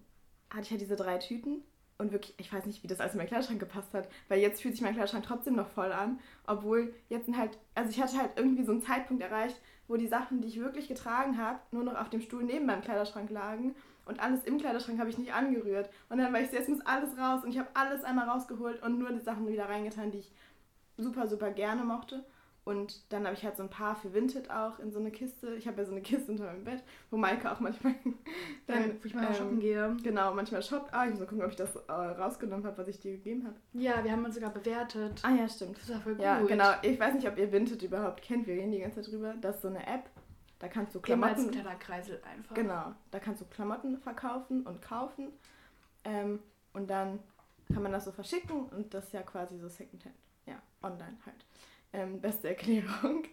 hatte 0.49 0.63
ich 0.63 0.71
halt 0.71 0.81
diese 0.81 0.95
drei 0.95 1.17
Tüten 1.17 1.63
und 1.97 2.11
wirklich, 2.11 2.33
ich 2.37 2.51
weiß 2.51 2.65
nicht, 2.65 2.83
wie 2.83 2.87
das 2.87 2.99
alles 2.99 3.13
in 3.13 3.17
meinen 3.17 3.27
Kleiderschrank 3.27 3.59
gepasst 3.59 3.93
hat, 3.93 4.07
weil 4.27 4.39
jetzt 4.39 4.61
fühlt 4.61 4.73
sich 4.73 4.83
mein 4.83 4.93
Kleiderschrank 4.93 5.25
trotzdem 5.25 5.55
noch 5.55 5.69
voll 5.69 5.91
an, 5.91 6.19
obwohl 6.45 6.93
jetzt 7.09 7.25
sind 7.25 7.37
halt, 7.37 7.57
also 7.75 7.89
ich 7.89 8.01
hatte 8.01 8.17
halt 8.17 8.31
irgendwie 8.35 8.63
so 8.63 8.71
einen 8.71 8.81
Zeitpunkt 8.81 9.23
erreicht, 9.23 9.59
wo 9.87 9.95
die 9.95 10.07
Sachen, 10.07 10.41
die 10.41 10.47
ich 10.47 10.59
wirklich 10.59 10.87
getragen 10.87 11.37
habe, 11.37 11.59
nur 11.71 11.83
noch 11.83 11.95
auf 11.95 12.09
dem 12.09 12.21
Stuhl 12.21 12.43
neben 12.43 12.65
meinem 12.65 12.81
Kleiderschrank 12.81 13.29
lagen 13.29 13.75
und 14.05 14.19
alles 14.19 14.43
im 14.43 14.57
Kleiderschrank 14.57 14.99
habe 14.99 15.09
ich 15.09 15.17
nicht 15.17 15.33
angerührt. 15.33 15.89
Und 16.09 16.17
dann 16.17 16.33
war 16.33 16.41
ich 16.41 16.49
so, 16.49 16.55
jetzt 16.55 16.69
muss 16.69 16.81
alles 16.81 17.17
raus 17.17 17.43
und 17.43 17.51
ich 17.51 17.57
habe 17.57 17.69
alles 17.73 18.03
einmal 18.03 18.27
rausgeholt 18.27 18.81
und 18.83 18.99
nur 18.99 19.11
die 19.11 19.19
Sachen 19.19 19.47
wieder 19.47 19.69
reingetan, 19.69 20.11
die 20.11 20.19
ich 20.19 20.31
super, 20.97 21.27
super 21.27 21.51
gerne 21.51 21.83
mochte. 21.83 22.23
Und 22.65 23.11
dann 23.11 23.25
habe 23.25 23.35
ich 23.35 23.43
halt 23.43 23.57
so 23.57 23.63
ein 23.63 23.69
paar 23.69 23.95
für 23.95 24.13
Vinted 24.13 24.49
auch 24.49 24.79
in 24.79 24.91
so 24.91 24.99
eine 24.99 25.11
Kiste. 25.11 25.53
Ich 25.55 25.67
habe 25.67 25.81
ja 25.81 25.85
so 25.85 25.91
eine 25.91 26.01
Kiste 26.01 26.31
unter 26.31 26.45
meinem 26.45 26.63
Bett, 26.63 26.81
wo 27.11 27.17
Maike 27.17 27.51
auch 27.51 27.59
manchmal 27.59 27.93
Dann, 28.03 28.15
dann 28.83 28.91
wo 29.01 29.05
ich 29.05 29.13
mal 29.13 29.27
ähm, 29.27 29.33
shoppen 29.33 29.59
gehe. 29.59 29.97
Genau, 30.01 30.33
manchmal 30.33 30.63
shoppt. 30.63 30.93
Ah, 30.93 31.03
ich 31.03 31.11
muss 31.11 31.19
mal 31.19 31.25
gucken, 31.25 31.43
ob 31.43 31.51
ich 31.51 31.57
das 31.57 31.75
äh, 31.75 31.91
rausgenommen 31.91 32.65
habe, 32.65 32.77
was 32.77 32.87
ich 32.87 32.99
dir 32.99 33.11
gegeben 33.11 33.45
habe. 33.45 33.55
Ja, 33.73 34.01
wir 34.03 34.11
haben 34.11 34.23
uns 34.23 34.35
sogar 34.35 34.51
bewertet. 34.51 35.19
Ah 35.23 35.31
ja, 35.31 35.49
stimmt. 35.49 35.77
Das 35.77 35.89
war 35.89 35.99
voll 35.99 36.15
gut. 36.15 36.23
Ja, 36.23 36.41
genau. 36.41 36.71
Ich 36.83 36.97
weiß 36.97 37.15
nicht, 37.15 37.27
ob 37.27 37.37
ihr 37.37 37.51
Vinted 37.51 37.81
überhaupt 37.83 38.21
kennt. 38.21 38.47
Wir 38.47 38.55
reden 38.55 38.71
die 38.71 38.79
ganze 38.79 39.01
Zeit 39.01 39.11
drüber. 39.11 39.33
Das 39.41 39.57
ist 39.57 39.63
so 39.63 39.67
eine 39.67 39.85
App. 39.85 40.09
Da 40.59 40.69
kannst 40.69 40.95
du 40.95 41.01
Klamotten. 41.01 41.41
zum 41.41 41.51
Kleiderkreisel 41.51 42.21
einfach. 42.23 42.55
Genau. 42.55 42.93
Da 43.11 43.19
kannst 43.19 43.41
du 43.41 43.45
Klamotten 43.45 43.97
verkaufen 43.97 44.65
und 44.65 44.81
kaufen. 44.81 45.33
Ähm, 46.05 46.39
und 46.71 46.89
dann 46.89 47.19
kann 47.73 47.83
man 47.83 47.91
das 47.91 48.05
so 48.05 48.11
verschicken 48.11 48.67
und 48.67 48.93
das 48.93 49.05
ist 49.05 49.13
ja 49.13 49.23
quasi 49.23 49.57
so 49.57 49.67
Secondhand. 49.67 50.15
Ja, 50.45 50.61
online 50.81 51.17
halt. 51.25 51.45
Ähm, 51.93 52.19
beste 52.21 52.49
Erklärung. 52.49 53.23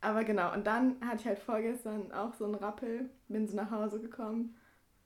Aber 0.00 0.24
genau, 0.24 0.52
und 0.52 0.66
dann 0.66 0.96
hatte 1.00 1.20
ich 1.20 1.26
halt 1.26 1.38
vorgestern 1.38 2.12
auch 2.12 2.34
so 2.34 2.44
einen 2.44 2.56
Rappel, 2.56 3.08
bin 3.28 3.46
so 3.48 3.56
nach 3.56 3.70
Hause 3.70 4.00
gekommen 4.00 4.54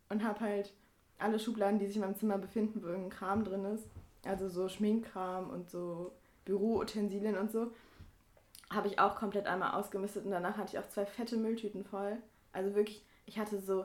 und 0.09 0.25
habe 0.25 0.41
halt 0.41 0.75
alle 1.19 1.39
Schubladen, 1.39 1.79
die 1.79 1.87
sich 1.87 1.97
in 1.97 2.03
meinem 2.03 2.17
Zimmer 2.17 2.39
befinden, 2.39 2.83
wo 2.83 2.87
irgendein 2.89 3.11
Kram 3.11 3.45
drin 3.45 3.65
ist, 3.67 3.87
also 4.25 4.49
so 4.49 4.69
Schminkkram 4.69 5.51
und 5.51 5.71
so 5.71 6.13
Büroutensilien 6.45 7.37
und 7.37 7.53
so, 7.53 7.73
habe 8.71 8.89
ich 8.89 8.99
auch 8.99 9.17
komplett 9.17 9.47
einmal 9.47 9.73
ausgemistet 9.79 10.25
und 10.25 10.31
danach 10.33 10.57
hatte 10.57 10.73
ich 10.77 10.79
auch 10.79 10.89
zwei 10.89 11.07
fette 11.07 11.37
Mülltüten 11.37 11.85
voll. 11.85 12.17
Also 12.53 12.75
wirklich, 12.75 13.05
ich 13.27 13.39
hatte 13.39 13.61
so, 13.61 13.85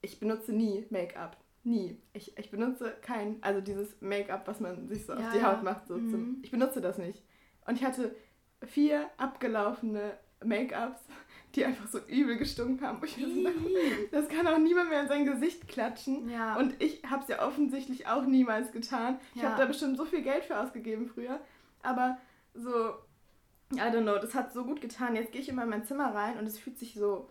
ich 0.00 0.20
benutze 0.20 0.52
nie 0.52 0.86
Make-up. 0.90 1.36
Nie. 1.64 2.00
Ich, 2.12 2.36
ich 2.36 2.50
benutze 2.50 2.92
kein, 3.02 3.42
also 3.42 3.60
dieses 3.60 4.00
Make-up, 4.00 4.46
was 4.46 4.60
man 4.60 4.88
sich 4.88 5.06
so 5.06 5.12
Ja, 5.14 5.26
auf 5.28 5.32
die. 5.34 5.42
Haut 5.42 5.62
macht. 5.62 5.86
So 5.86 5.96
Mhm. 5.96 6.10
zum, 6.10 6.36
ich 6.42 6.50
benutze 6.50 6.80
das 6.80 6.98
nicht. 6.98 7.22
Und 7.66 7.74
ich 7.76 7.84
hatte 7.84 8.14
vier 8.66 9.08
abgelaufene 9.16 10.18
Make-ups, 10.44 11.00
die 11.54 11.64
einfach 11.64 11.86
so 11.88 11.98
übel 12.06 12.36
gestunken 12.36 12.86
haben. 12.86 13.00
Ich 13.04 13.14
dachte, 13.16 13.52
das 14.10 14.28
kann 14.28 14.46
auch 14.46 14.58
niemand 14.58 14.88
mehr 14.90 15.02
in 15.02 15.08
sein 15.08 15.24
Gesicht 15.26 15.68
klatschen. 15.68 16.28
Ja. 16.28 16.56
Und 16.56 16.80
ich 16.82 17.02
habe 17.08 17.22
es 17.22 17.28
ja 17.28 17.46
offensichtlich 17.46 18.06
auch 18.06 18.24
niemals 18.24 18.72
getan. 18.72 19.18
Ich 19.34 19.42
Ja. 19.42 19.50
habe 19.50 19.60
da 19.60 19.66
bestimmt 19.66 19.96
so 19.96 20.04
viel 20.04 20.22
Geld 20.22 20.44
für 20.44 20.58
ausgegeben 20.58 21.06
früher. 21.08 21.40
Aber 21.82 22.18
so, 22.54 22.90
I 23.74 23.78
don't 23.80 24.02
know, 24.02 24.18
das 24.18 24.34
hat 24.34 24.52
so 24.52 24.64
gut 24.64 24.80
getan. 24.80 25.14
Jetzt 25.16 25.32
gehe 25.32 25.40
ich 25.40 25.48
immer 25.48 25.62
in 25.64 25.68
mein 25.70 25.84
Zimmer 25.84 26.14
rein 26.14 26.38
und 26.38 26.46
es 26.46 26.58
fühlt 26.58 26.78
sich 26.78 26.94
so 26.94 27.30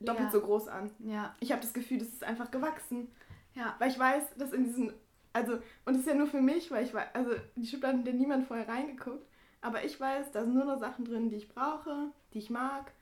doppelt 0.00 0.26
Ja. 0.26 0.30
so 0.32 0.40
groß 0.40 0.68
an. 0.68 0.90
ja, 1.00 1.34
Ich 1.40 1.52
habe 1.52 1.62
das 1.62 1.72
Gefühl, 1.72 1.98
das 1.98 2.08
ist 2.08 2.24
einfach 2.24 2.50
gewachsen. 2.50 3.08
ja. 3.54 3.74
Weil 3.78 3.90
ich 3.90 3.98
weiß, 3.98 4.34
dass 4.36 4.52
in 4.52 4.64
diesen, 4.64 4.92
also, 5.32 5.54
und 5.84 5.94
es 5.94 6.00
ist 6.00 6.06
ja 6.08 6.14
nur 6.14 6.26
für 6.26 6.40
mich, 6.40 6.70
weil 6.70 6.84
ich 6.84 6.92
weiß, 6.94 7.08
also 7.14 7.30
die 7.56 7.66
Schubladen 7.66 8.00
hat 8.00 8.06
ja 8.08 8.12
niemand 8.12 8.46
vorher 8.46 8.68
reingeguckt. 8.68 9.26
Aber 9.64 9.82
ich 9.82 9.98
weiß, 9.98 10.30
da 10.32 10.42
sind 10.44 10.54
nur 10.54 10.66
noch 10.66 10.78
Sachen 10.78 11.06
drin, 11.06 11.30
die 11.30 11.36
ich 11.36 11.48
brauche, 11.48 12.10
die 12.34 12.38
ich 12.38 12.50
mag. 12.50 12.92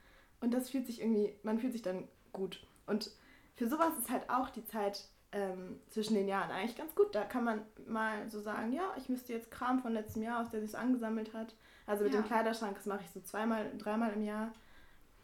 Und 0.40 0.55
das 0.55 0.70
fühlt 0.70 0.87
sich 0.87 1.01
irgendwie, 1.01 1.35
man 1.42 1.59
fühlt 1.59 1.72
sich 1.72 1.83
dann 1.83 2.07
gut. 2.33 2.64
Und 2.87 3.11
für 3.57 3.66
sowas 3.68 3.98
ist 3.98 4.11
halt 4.11 4.31
auch 4.31 4.48
die 4.48 4.64
Zeit 4.64 5.09
ähm, 5.33 5.81
zwischen 5.90 6.14
den 6.14 6.29
Jahren 6.29 6.53
eigentlich 6.53 6.77
ganz 6.77 6.94
gut. 6.94 7.14
Da 7.16 7.25
kann 7.25 7.42
man 7.42 7.62
mal 7.88 8.31
so 8.31 8.40
sagen, 8.40 8.72
ja, 8.72 8.92
ich 8.96 9.09
müsste 9.09 9.33
jetzt 9.33 9.51
Kram 9.51 9.81
von 9.83 9.92
letztem 9.92 10.22
Jahr, 10.22 10.40
aus 10.40 10.51
der 10.51 10.61
sich 10.64 10.79
angesammelt 10.79 11.35
hat. 11.35 11.55
Also 11.87 12.05
mit 12.05 12.14
Ja. 12.14 12.20
dem 12.20 12.27
Kleiderschrank, 12.27 12.77
das 12.77 12.87
mache 12.87 13.03
ich 13.03 13.11
so 13.11 13.20
zweimal, 13.20 13.72
dreimal 13.79 14.12
im 14.12 14.22
Jahr. 14.22 14.53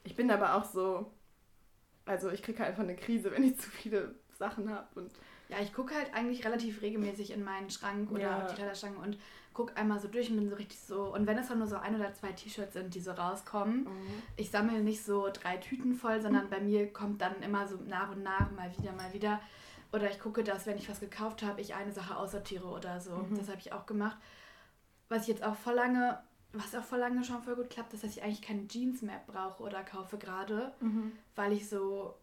Ich 0.03 0.17
bin 0.17 0.31
aber 0.33 0.55
auch 0.57 0.65
so, 0.65 1.13
also 2.05 2.31
ich 2.31 2.43
kriege 2.43 2.59
halt 2.59 2.71
einfach 2.71 2.83
eine 2.83 2.97
Krise, 2.97 3.31
wenn 3.31 3.45
ich 3.45 3.59
zu 3.61 3.71
viele 3.71 4.17
Sachen 4.39 4.71
habe. 4.71 4.89
Und 5.01 5.13
Ja, 5.49 5.59
ich 5.61 5.73
gucke 5.73 5.95
halt 5.95 6.13
eigentlich 6.15 6.45
relativ 6.45 6.83
regelmäßig 6.83 7.31
in 7.31 7.45
meinen 7.45 7.71
Schrank 7.71 8.11
oder 8.11 8.21
Ja. 8.23 8.43
auf 8.43 8.51
die 8.51 8.55
Kleiderstange 8.57 8.99
und 8.99 9.19
gucke 9.59 9.77
einmal 9.77 9.99
so 9.99 10.07
durch 10.07 10.31
und 10.31 10.37
bin 10.37 10.49
so 10.49 10.55
richtig 10.55 10.79
so. 10.79 11.13
Und 11.13 11.27
wenn 11.27 11.37
es 11.37 11.49
dann 11.49 11.59
nur 11.59 11.67
so 11.67 11.77
ein 11.77 11.97
oder 11.97 12.15
zwei 12.15 12.31
T-Shirts 12.33 12.75
sind, 12.75 12.95
die 12.95 13.01
so 13.01 13.11
rauskommen, 13.11 13.89
ich 14.37 14.51
sammle 14.53 14.81
nicht 14.85 15.03
so 15.05 15.29
drei 15.33 15.57
Tüten 15.57 15.95
voll, 15.97 16.21
sondern 16.23 16.49
bei 16.49 16.61
mir 16.61 16.93
kommt 16.93 17.21
dann 17.21 17.43
immer 17.43 17.67
so 17.67 17.77
nach 17.87 18.13
und 18.13 18.23
nach 18.23 18.53
mal 18.53 18.71
wieder, 18.79 18.93
mal 18.93 19.13
wieder. 19.13 19.41
Oder 19.93 20.09
ich 20.11 20.21
gucke, 20.21 20.45
dass, 20.45 20.67
wenn 20.67 20.79
ich 20.79 20.89
was 20.89 21.01
gekauft 21.01 21.43
habe, 21.43 21.61
ich 21.61 21.75
eine 21.75 21.91
Sache 21.91 22.17
aussortiere 22.17 22.67
oder 22.69 23.01
so. 23.01 23.17
Mhm. 23.17 23.37
Das 23.37 23.49
habe 23.49 23.59
ich 23.59 23.73
auch 23.73 23.85
gemacht. 23.87 24.17
Was 25.09 25.23
ich 25.23 25.29
jetzt 25.29 25.43
auch 25.43 25.57
voll 25.57 25.75
lange, 25.75 26.23
was 26.53 26.75
auch 26.77 26.85
voll 26.85 27.01
lange 27.01 27.25
schon 27.25 27.43
voll 27.43 27.57
gut 27.57 27.71
klappt, 27.71 27.93
ist, 27.95 28.05
dass 28.05 28.13
ich 28.13 28.23
eigentlich 28.23 28.43
keine 28.43 28.69
Jeans 28.69 29.03
mehr 29.03 29.21
brauche 29.27 29.61
oder 29.63 29.83
kaufe 29.83 30.19
gerade, 30.19 30.73
weil 31.35 31.53
ich 31.53 31.69
so 31.69 32.15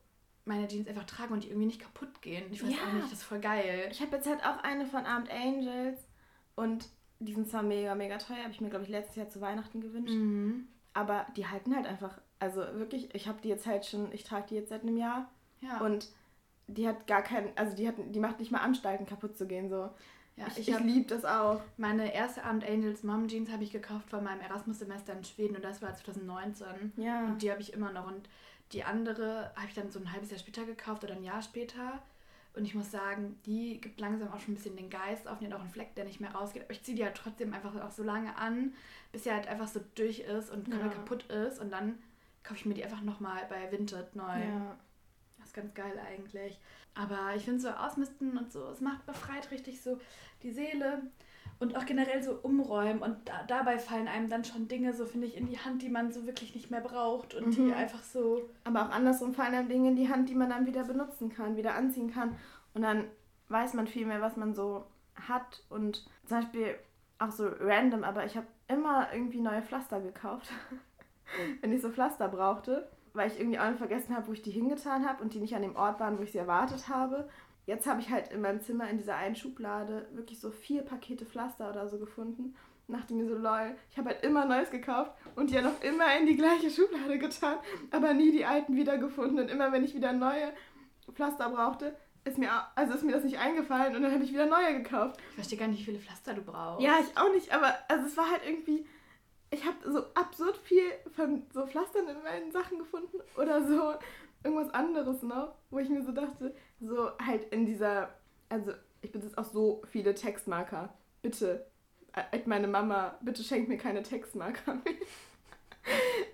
meine 0.45 0.67
Jeans 0.69 0.87
einfach 0.87 1.05
trage 1.05 1.33
und 1.33 1.43
die 1.43 1.49
irgendwie 1.49 1.65
nicht 1.67 1.81
kaputt 1.81 2.21
gehen. 2.21 2.45
Ich 2.51 2.63
weiß 2.63 2.71
Ja. 2.71 2.77
auch 2.87 2.93
nicht, 2.93 3.05
das 3.07 3.13
ist 3.19 3.23
voll 3.23 3.39
geil. 3.39 3.89
Ich 3.91 3.99
habe 4.01 4.15
jetzt 4.15 4.27
halt 4.27 4.41
auch 4.45 4.63
eine 4.63 4.85
von 4.85 5.05
Armed 5.05 5.29
Angels 5.31 5.99
und 6.55 6.87
die 7.19 7.33
sind 7.33 7.47
zwar 7.49 7.63
mega, 7.63 7.95
mega 7.95 8.17
teuer, 8.17 8.43
habe 8.43 8.51
ich 8.51 8.61
mir, 8.61 8.69
glaube 8.69 8.83
ich, 8.85 8.89
letztes 8.89 9.15
Jahr 9.15 9.29
zu 9.29 9.41
Weihnachten 9.41 9.81
gewünscht. 9.81 10.13
Mhm. 10.13 10.67
Aber 10.93 11.25
die 11.35 11.47
halten 11.47 11.75
halt 11.75 11.85
einfach, 11.87 12.19
also 12.39 12.61
wirklich, 12.73 13.13
ich 13.13 13.27
habe 13.27 13.39
die 13.41 13.49
jetzt 13.49 13.65
halt 13.65 13.85
schon, 13.85 14.11
ich 14.11 14.23
trage 14.23 14.47
die 14.49 14.55
jetzt 14.55 14.69
seit 14.69 14.83
einem 14.83 14.97
Jahr 14.97 15.29
Ja. 15.61 15.79
und 15.81 16.09
die 16.67 16.87
hat 16.87 17.05
gar 17.07 17.21
keinen, 17.21 17.49
also 17.55 17.75
die 17.75 17.87
hat, 17.87 17.95
die 18.09 18.19
macht 18.19 18.39
nicht 18.39 18.51
mal 18.51 18.59
Anstalten 18.59 19.05
kaputt 19.05 19.37
zu 19.37 19.45
gehen, 19.45 19.69
so. 19.69 19.89
ja, 20.35 20.47
ich 20.47 20.59
ich, 20.59 20.69
ich 20.69 20.79
liebe 20.79 21.07
das 21.07 21.23
auch. 21.25 21.61
meine 21.77 22.13
erste 22.13 22.43
Abend 22.43 22.67
Angels 22.67 23.03
Mom 23.03 23.27
Jeans 23.27 23.51
habe 23.51 23.63
ich 23.63 23.71
gekauft 23.71 24.09
vor 24.09 24.21
meinem 24.21 24.41
Erasmus-Semester 24.41 25.13
in 25.13 25.23
Schweden 25.23 25.55
und 25.57 25.63
das 25.63 25.81
war 25.81 25.93
2019. 25.93 26.93
Ja. 26.97 27.25
Und 27.25 27.41
die 27.41 27.51
habe 27.51 27.61
ich 27.61 27.73
immer 27.73 27.91
noch. 27.91 28.07
Und 28.07 28.27
die 28.71 28.83
andere 28.83 29.51
habe 29.55 29.67
ich 29.67 29.73
dann 29.75 29.91
so 29.91 29.99
ein 29.99 30.11
halbes 30.11 30.31
Jahr 30.31 30.39
später 30.39 30.65
gekauft 30.65 31.03
oder 31.03 31.13
ein 31.13 31.23
Jahr 31.23 31.41
später. 31.41 32.01
Und 32.55 32.65
ich 32.65 32.73
muss 32.75 32.89
sagen, 32.91 33.37
die 33.45 33.79
gibt 33.81 33.99
langsam 33.99 34.31
auch 34.31 34.39
schon 34.39 34.53
ein 34.53 34.57
bisschen 34.57 34.75
den 34.77 34.89
Geist 34.89 35.27
auf. 35.27 35.39
Die 35.39 35.45
hat 35.45 35.53
auch 35.53 35.59
einen 35.61 35.69
Fleck, 35.69 35.93
der 35.95 36.05
nicht 36.05 36.21
mehr 36.21 36.31
rausgeht. 36.33 36.63
Aber 36.63 36.71
ich 36.71 36.83
ziehe 36.83 36.95
die 36.95 37.03
halt 37.03 37.15
trotzdem 37.17 37.53
einfach 37.53 37.75
auch 37.83 37.91
so 37.91 38.03
lange 38.03 38.35
an, 38.37 38.73
bis 39.11 39.23
sie 39.25 39.31
halt 39.31 39.47
einfach 39.47 39.67
so 39.67 39.81
durch 39.95 40.19
ist 40.19 40.49
und 40.49 40.67
Ja. 40.67 40.87
kaputt 40.89 41.23
ist. 41.25 41.59
Und 41.59 41.71
dann 41.71 41.97
kaufe 42.43 42.59
ich 42.59 42.65
mir 42.65 42.73
die 42.73 42.83
einfach 42.83 43.01
nochmal 43.01 43.45
bei 43.49 43.71
Vinted 43.71 44.15
neu. 44.15 44.39
Ja. 44.39 44.77
Das 45.37 45.47
ist 45.47 45.53
ganz 45.53 45.73
geil 45.73 45.99
eigentlich. 46.07 46.59
Aber 46.93 47.33
ich 47.35 47.43
finde 47.43 47.59
so 47.59 47.69
Ausmisten 47.69 48.37
und 48.37 48.51
so, 48.51 48.69
es 48.69 48.79
macht 48.79 49.05
befreit 49.05 49.51
richtig 49.51 49.81
so 49.81 49.99
die 50.41 50.51
Seele 50.51 51.01
und 51.59 51.75
auch 51.77 51.85
generell 51.85 52.21
so 52.21 52.33
umräumen. 52.41 53.01
Und 53.01 53.17
da, 53.25 53.43
dabei 53.47 53.77
fallen 53.79 54.07
einem 54.07 54.29
dann 54.29 54.43
schon 54.43 54.67
Dinge, 54.67 54.93
so 54.93 55.05
finde 55.05 55.27
ich, 55.27 55.37
in 55.37 55.47
die 55.47 55.57
Hand, 55.59 55.81
die 55.81 55.89
man 55.89 56.11
so 56.11 56.25
wirklich 56.25 56.53
nicht 56.55 56.69
mehr 56.71 56.81
braucht 56.81 57.33
und 57.33 57.47
Mhm. 57.47 57.51
die 57.67 57.73
einfach 57.73 58.03
so. 58.03 58.49
Aber 58.63 58.83
auch 58.83 58.89
andersrum 58.89 59.33
fallen 59.33 59.53
dann 59.53 59.69
Dinge 59.69 59.89
in 59.89 59.95
die 59.95 60.09
Hand, 60.09 60.29
die 60.29 60.35
man 60.35 60.49
dann 60.49 60.65
wieder 60.65 60.83
benutzen 60.83 61.29
kann, 61.29 61.55
wieder 61.57 61.75
anziehen 61.75 62.11
kann. 62.11 62.35
Und 62.73 62.81
dann 62.81 63.05
weiß 63.49 63.73
man 63.73 63.87
viel 63.87 64.05
mehr, 64.05 64.21
was 64.21 64.35
man 64.35 64.53
so 64.53 64.85
hat. 65.27 65.63
Und 65.69 66.05
zum 66.25 66.39
Beispiel 66.39 66.75
auch 67.19 67.31
so 67.31 67.47
random, 67.59 68.03
aber 68.03 68.25
ich 68.25 68.35
habe 68.35 68.47
immer 68.67 69.07
irgendwie 69.13 69.39
neue 69.39 69.61
Pflaster 69.61 70.01
gekauft, 70.01 70.51
wenn 71.61 71.71
ich 71.71 71.81
so 71.81 71.89
Pflaster 71.89 72.27
brauchte, 72.27 72.89
weil 73.13 73.29
ich 73.31 73.39
irgendwie 73.39 73.59
auch 73.59 73.71
vergessen 73.75 74.13
habe, 74.15 74.27
wo 74.27 74.33
ich 74.33 74.41
die 74.41 74.51
hingetan 74.51 75.07
habe 75.07 75.23
und 75.23 75.33
die 75.33 75.39
nicht 75.39 75.55
an 75.55 75.61
dem 75.61 75.75
Ort 75.77 75.99
waren, 76.01 76.17
wo 76.17 76.23
ich 76.23 76.33
sie 76.33 76.37
erwartet 76.37 76.89
habe. 76.89 77.29
Jetzt 77.65 77.87
habe 77.87 77.99
ich 77.99 78.09
halt 78.09 78.31
in 78.31 78.41
meinem 78.41 78.61
Zimmer 78.61 78.89
in 78.89 78.97
dieser 78.97 79.15
einen 79.15 79.35
Schublade 79.35 80.07
wirklich 80.13 80.39
so 80.39 80.51
vier 80.51 80.83
Pakete 80.83 81.25
Pflaster 81.25 81.69
oder 81.69 81.87
so 81.87 81.97
gefunden. 81.97 82.55
Und 82.87 82.95
dachte 82.95 83.15
mir 83.15 83.27
so, 83.27 83.35
lol, 83.35 83.75
ich 83.89 83.97
habe 83.97 84.09
halt 84.09 84.23
immer 84.23 84.45
Neues 84.45 84.69
gekauft 84.69 85.11
und 85.35 85.49
die 85.49 85.55
ja 85.55 85.63
noch 85.63 85.81
immer 85.81 86.15
in 86.19 86.27
die 86.27 86.35
gleiche 86.35 86.69
Schublade 86.69 87.17
getan, 87.17 87.57
aber 87.89 88.13
nie 88.13 88.31
die 88.31 88.45
alten 88.45 88.75
wiedergefunden. 88.75 89.39
Und 89.39 89.49
immer 89.49 89.71
wenn 89.71 89.83
ich 89.83 89.95
wieder 89.95 90.13
neue 90.13 90.53
Pflaster 91.11 91.49
brauchte, 91.49 91.95
ist 92.25 92.37
mir, 92.37 92.49
also 92.75 92.93
ist 92.93 93.03
mir 93.03 93.13
das 93.13 93.23
nicht 93.23 93.39
eingefallen 93.39 93.95
und 93.95 94.03
dann 94.03 94.11
habe 94.11 94.23
ich 94.23 94.31
wieder 94.31 94.45
neue 94.45 94.81
gekauft. 94.81 95.19
Ich 95.29 95.35
verstehe 95.35 95.57
gar 95.57 95.67
nicht, 95.67 95.79
wie 95.79 95.85
viele 95.85 95.99
Pflaster 95.99 96.33
du 96.33 96.41
brauchst. 96.41 96.83
Ja, 96.83 96.99
ich 96.99 97.17
auch 97.17 97.31
nicht, 97.31 97.51
aber 97.51 97.73
also 97.87 98.05
es 98.05 98.17
war 98.17 98.29
halt 98.29 98.41
irgendwie, 98.45 98.85
ich 99.51 99.65
habe 99.65 99.77
so 99.83 100.05
absurd 100.15 100.57
viel 100.57 100.83
von 101.15 101.43
so 101.53 101.65
Pflastern 101.65 102.07
in 102.07 102.21
meinen 102.23 102.51
Sachen 102.51 102.79
gefunden 102.79 103.17
oder 103.37 103.65
so 103.65 103.93
irgendwas 104.45 104.73
anderes 104.73 105.21
noch, 105.23 105.55
wo 105.69 105.79
ich 105.79 105.89
mir 105.89 106.03
so 106.03 106.11
dachte, 106.11 106.55
so 106.79 107.09
halt 107.19 107.51
in 107.51 107.65
dieser, 107.65 108.09
also 108.49 108.71
ich 109.01 109.11
besitze 109.11 109.37
auch 109.37 109.45
so 109.45 109.81
viele 109.91 110.15
Textmarker. 110.15 110.93
Bitte, 111.21 111.65
äh, 112.13 112.39
meine 112.45 112.67
Mama, 112.67 113.15
bitte 113.21 113.43
schenkt 113.43 113.69
mir 113.69 113.77
keine 113.77 114.03
Textmarker 114.03 114.75
mehr. 114.75 114.83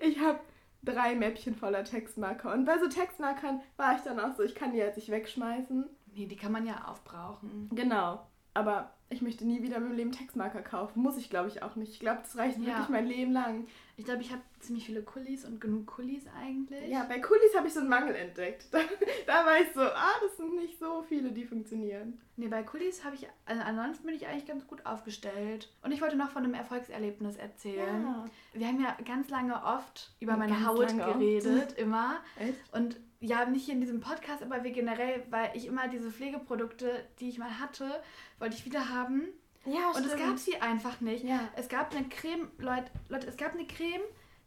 Ich 0.00 0.18
habe 0.18 0.40
drei 0.82 1.14
Mäppchen 1.14 1.54
voller 1.54 1.84
Textmarker. 1.84 2.52
Und 2.54 2.64
bei 2.64 2.78
so 2.78 2.88
Textmarkern 2.88 3.60
war 3.76 3.96
ich 3.96 4.02
dann 4.02 4.18
auch 4.18 4.34
so, 4.34 4.42
ich 4.42 4.54
kann 4.54 4.72
die 4.72 4.78
jetzt 4.78 4.96
nicht 4.96 5.10
wegschmeißen. 5.10 5.88
Nee, 6.14 6.26
die 6.26 6.36
kann 6.36 6.52
man 6.52 6.66
ja 6.66 6.86
aufbrauchen. 6.86 7.68
Genau. 7.72 8.26
Aber 8.54 8.92
ich 9.08 9.22
möchte 9.22 9.46
nie 9.46 9.62
wieder 9.62 9.76
im 9.76 9.92
Leben 9.92 10.12
Textmarker 10.12 10.62
kaufen. 10.62 11.02
Muss 11.02 11.16
ich, 11.18 11.28
glaube 11.30 11.48
ich, 11.48 11.62
auch 11.62 11.76
nicht. 11.76 11.92
Ich 11.92 12.00
glaube, 12.00 12.20
das 12.22 12.36
reicht 12.36 12.58
Ja. 12.58 12.66
wirklich 12.66 12.88
mein 12.88 13.06
Leben 13.06 13.32
lang. 13.32 13.66
Ich 13.98 14.04
glaube, 14.06 14.22
ich 14.22 14.30
habe 14.30 14.40
ziemlich 14.60 14.86
viele 14.86 15.02
Kullis 15.02 15.44
und 15.44 15.60
genug 15.60 15.86
Kullis 15.86 16.24
eigentlich. 16.38 16.88
Ja, 16.88 17.04
bei 17.04 17.18
Kulis 17.18 17.54
habe 17.56 17.66
ich 17.66 17.74
so 17.74 17.80
einen 17.80 17.88
Mangel 17.90 18.14
entdeckt. 18.14 18.66
Da, 18.72 18.78
da 19.26 19.46
war 19.46 19.58
ich 19.60 19.68
so, 19.74 19.80
ah, 19.82 20.14
das 20.22 20.36
sind 20.38 20.54
nicht 20.56 20.78
so 20.78 21.02
viele, 21.08 21.30
die 21.32 21.44
funktionieren. 21.44 22.20
Nee, 22.36 22.48
bei 22.48 22.62
Kullis 22.62 23.04
habe 23.04 23.14
ich, 23.16 23.26
also 23.44 23.62
ansonsten 23.62 24.06
bin 24.06 24.14
ich 24.16 24.26
eigentlich 24.26 24.46
ganz 24.46 24.66
gut 24.66 24.84
aufgestellt. 24.86 25.70
Und 25.82 25.92
ich 25.92 26.00
wollte 26.00 26.16
noch 26.16 26.30
von 26.30 26.44
einem 26.44 26.54
Erfolgserlebnis 26.54 27.36
erzählen. 27.36 28.02
Ja. 28.02 28.24
Wir 28.54 28.66
haben 28.66 28.80
ja 28.80 28.96
ganz 29.04 29.28
lange 29.28 29.62
oft 29.62 30.10
über 30.20 30.36
meine 30.36 30.52
Ganz 30.54 30.66
Haut 30.66 30.88
lange 30.88 31.06
oft. 31.06 31.12
geredet, 31.18 31.72
immer. 31.78 32.16
Echt? 32.38 32.74
Und 32.74 32.96
ja, 33.22 33.44
nicht 33.46 33.64
hier 33.66 33.74
in 33.74 33.80
diesem 33.80 34.00
Podcast, 34.00 34.42
aber 34.42 34.64
wir 34.64 34.72
generell, 34.72 35.22
weil 35.30 35.50
ich 35.54 35.66
immer 35.66 35.88
diese 35.88 36.10
Pflegeprodukte, 36.10 37.06
die 37.20 37.28
ich 37.28 37.38
mal 37.38 37.60
hatte, 37.60 38.02
wollte 38.38 38.56
ich 38.56 38.64
wieder 38.64 38.88
haben. 38.88 39.28
Ja, 39.64 39.90
Und 39.90 40.04
es 40.04 40.16
gab 40.16 40.38
sie 40.38 40.60
einfach 40.60 41.00
nicht. 41.00 41.24
Ja. 41.24 41.48
Es 41.54 41.68
gab 41.68 41.94
eine 41.94 42.08
Creme, 42.08 42.50
Leute, 42.58 42.90
Leute, 43.08 43.28
es 43.28 43.36
gab 43.36 43.54
eine 43.54 43.64
Creme 43.64 44.02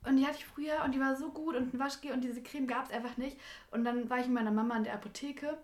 und 0.06 0.18
die 0.18 0.26
hatte 0.26 0.38
ich 0.40 0.46
früher 0.46 0.84
und 0.84 0.94
die 0.94 1.00
war 1.00 1.16
so 1.16 1.32
gut 1.32 1.56
und 1.56 1.74
ein 1.74 1.80
Waschgel 1.80 2.12
und 2.12 2.22
diese 2.22 2.44
Creme 2.44 2.68
gab 2.68 2.86
es 2.86 2.92
einfach 2.92 3.16
nicht. 3.16 3.40
Und 3.72 3.86
dann 3.86 4.10
war 4.10 4.20
ich 4.20 4.26
mit 4.26 4.36
meiner 4.36 4.52
Mama 4.52 4.76
in 4.76 4.84
der 4.84 4.94
Apotheke 4.94 5.58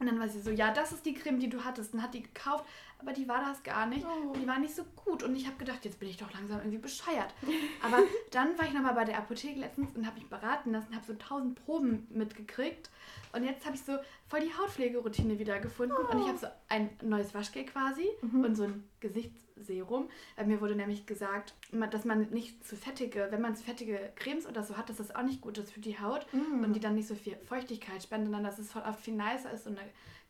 und 0.00 0.06
dann 0.06 0.18
war 0.18 0.28
sie 0.28 0.40
so, 0.40 0.50
ja, 0.50 0.72
das 0.72 0.92
ist 0.92 1.06
die 1.06 1.14
Creme, 1.14 1.38
die 1.38 1.48
du 1.48 1.64
hattest. 1.64 1.94
Und 1.94 2.02
hat 2.02 2.14
die 2.14 2.22
gekauft, 2.22 2.64
aber 2.98 3.12
die 3.12 3.28
war 3.28 3.40
das 3.40 3.62
gar 3.62 3.86
nicht. 3.86 4.04
Oh. 4.04 4.32
Die 4.32 4.46
war 4.46 4.58
nicht 4.58 4.74
so 4.74 4.82
gut. 4.96 5.22
Und 5.22 5.36
ich 5.36 5.46
habe 5.46 5.56
gedacht, 5.56 5.84
jetzt 5.84 6.00
bin 6.00 6.08
ich 6.08 6.16
doch 6.16 6.32
langsam 6.32 6.58
irgendwie 6.58 6.78
bescheuert. 6.78 7.32
Aber 7.82 7.98
dann 8.30 8.58
war 8.58 8.66
ich 8.66 8.72
nochmal 8.72 8.94
bei 8.94 9.04
der 9.04 9.18
Apotheke 9.18 9.60
letztens 9.60 9.94
und 9.94 10.06
habe 10.06 10.18
mich 10.18 10.28
beraten 10.28 10.72
lassen, 10.72 10.94
habe 10.94 11.04
so 11.06 11.14
tausend 11.14 11.62
Proben 11.64 12.06
mitgekriegt. 12.10 12.90
Und 13.32 13.44
jetzt 13.44 13.64
habe 13.66 13.76
ich 13.76 13.82
so 13.82 13.98
voll 14.28 14.40
die 14.40 14.52
Hautpflegeroutine 14.54 15.38
wieder 15.38 15.60
gefunden. 15.60 15.94
Und 15.94 16.20
ich 16.20 16.28
habe 16.28 16.38
so 16.38 16.46
ein 16.68 16.90
neues 17.02 17.34
Waschgel 17.34 17.64
quasi 17.64 18.08
und 18.22 18.56
so 18.56 18.64
ein 18.64 18.88
Gesichtsserum. 19.00 19.43
Weil 19.56 20.46
mir 20.46 20.60
wurde 20.60 20.74
nämlich 20.74 21.06
gesagt, 21.06 21.54
dass 21.90 22.04
man 22.04 22.28
nicht 22.30 22.66
zu 22.66 22.76
fettige, 22.76 23.28
wenn 23.30 23.40
man 23.40 23.54
zu 23.54 23.62
fettige 23.64 24.12
Cremes 24.16 24.46
oder 24.46 24.62
so 24.64 24.76
hat, 24.76 24.88
dass 24.88 24.96
das 24.96 25.14
auch 25.14 25.22
nicht 25.22 25.40
gut 25.40 25.58
ist 25.58 25.72
für 25.72 25.80
die 25.80 25.98
Haut 26.00 26.26
Mhm. 26.32 26.64
und 26.64 26.72
die 26.74 26.80
dann 26.80 26.94
nicht 26.96 27.06
so 27.08 27.14
viel 27.14 27.36
Feuchtigkeit 27.46 28.02
spenden, 28.02 28.26
sondern 28.26 28.44
dass 28.44 28.58
es 28.58 28.72
voll 28.72 28.82
oft 28.82 29.00
viel 29.00 29.14
nicer 29.14 29.52
ist, 29.52 29.64
so 29.64 29.70
eine 29.70 29.78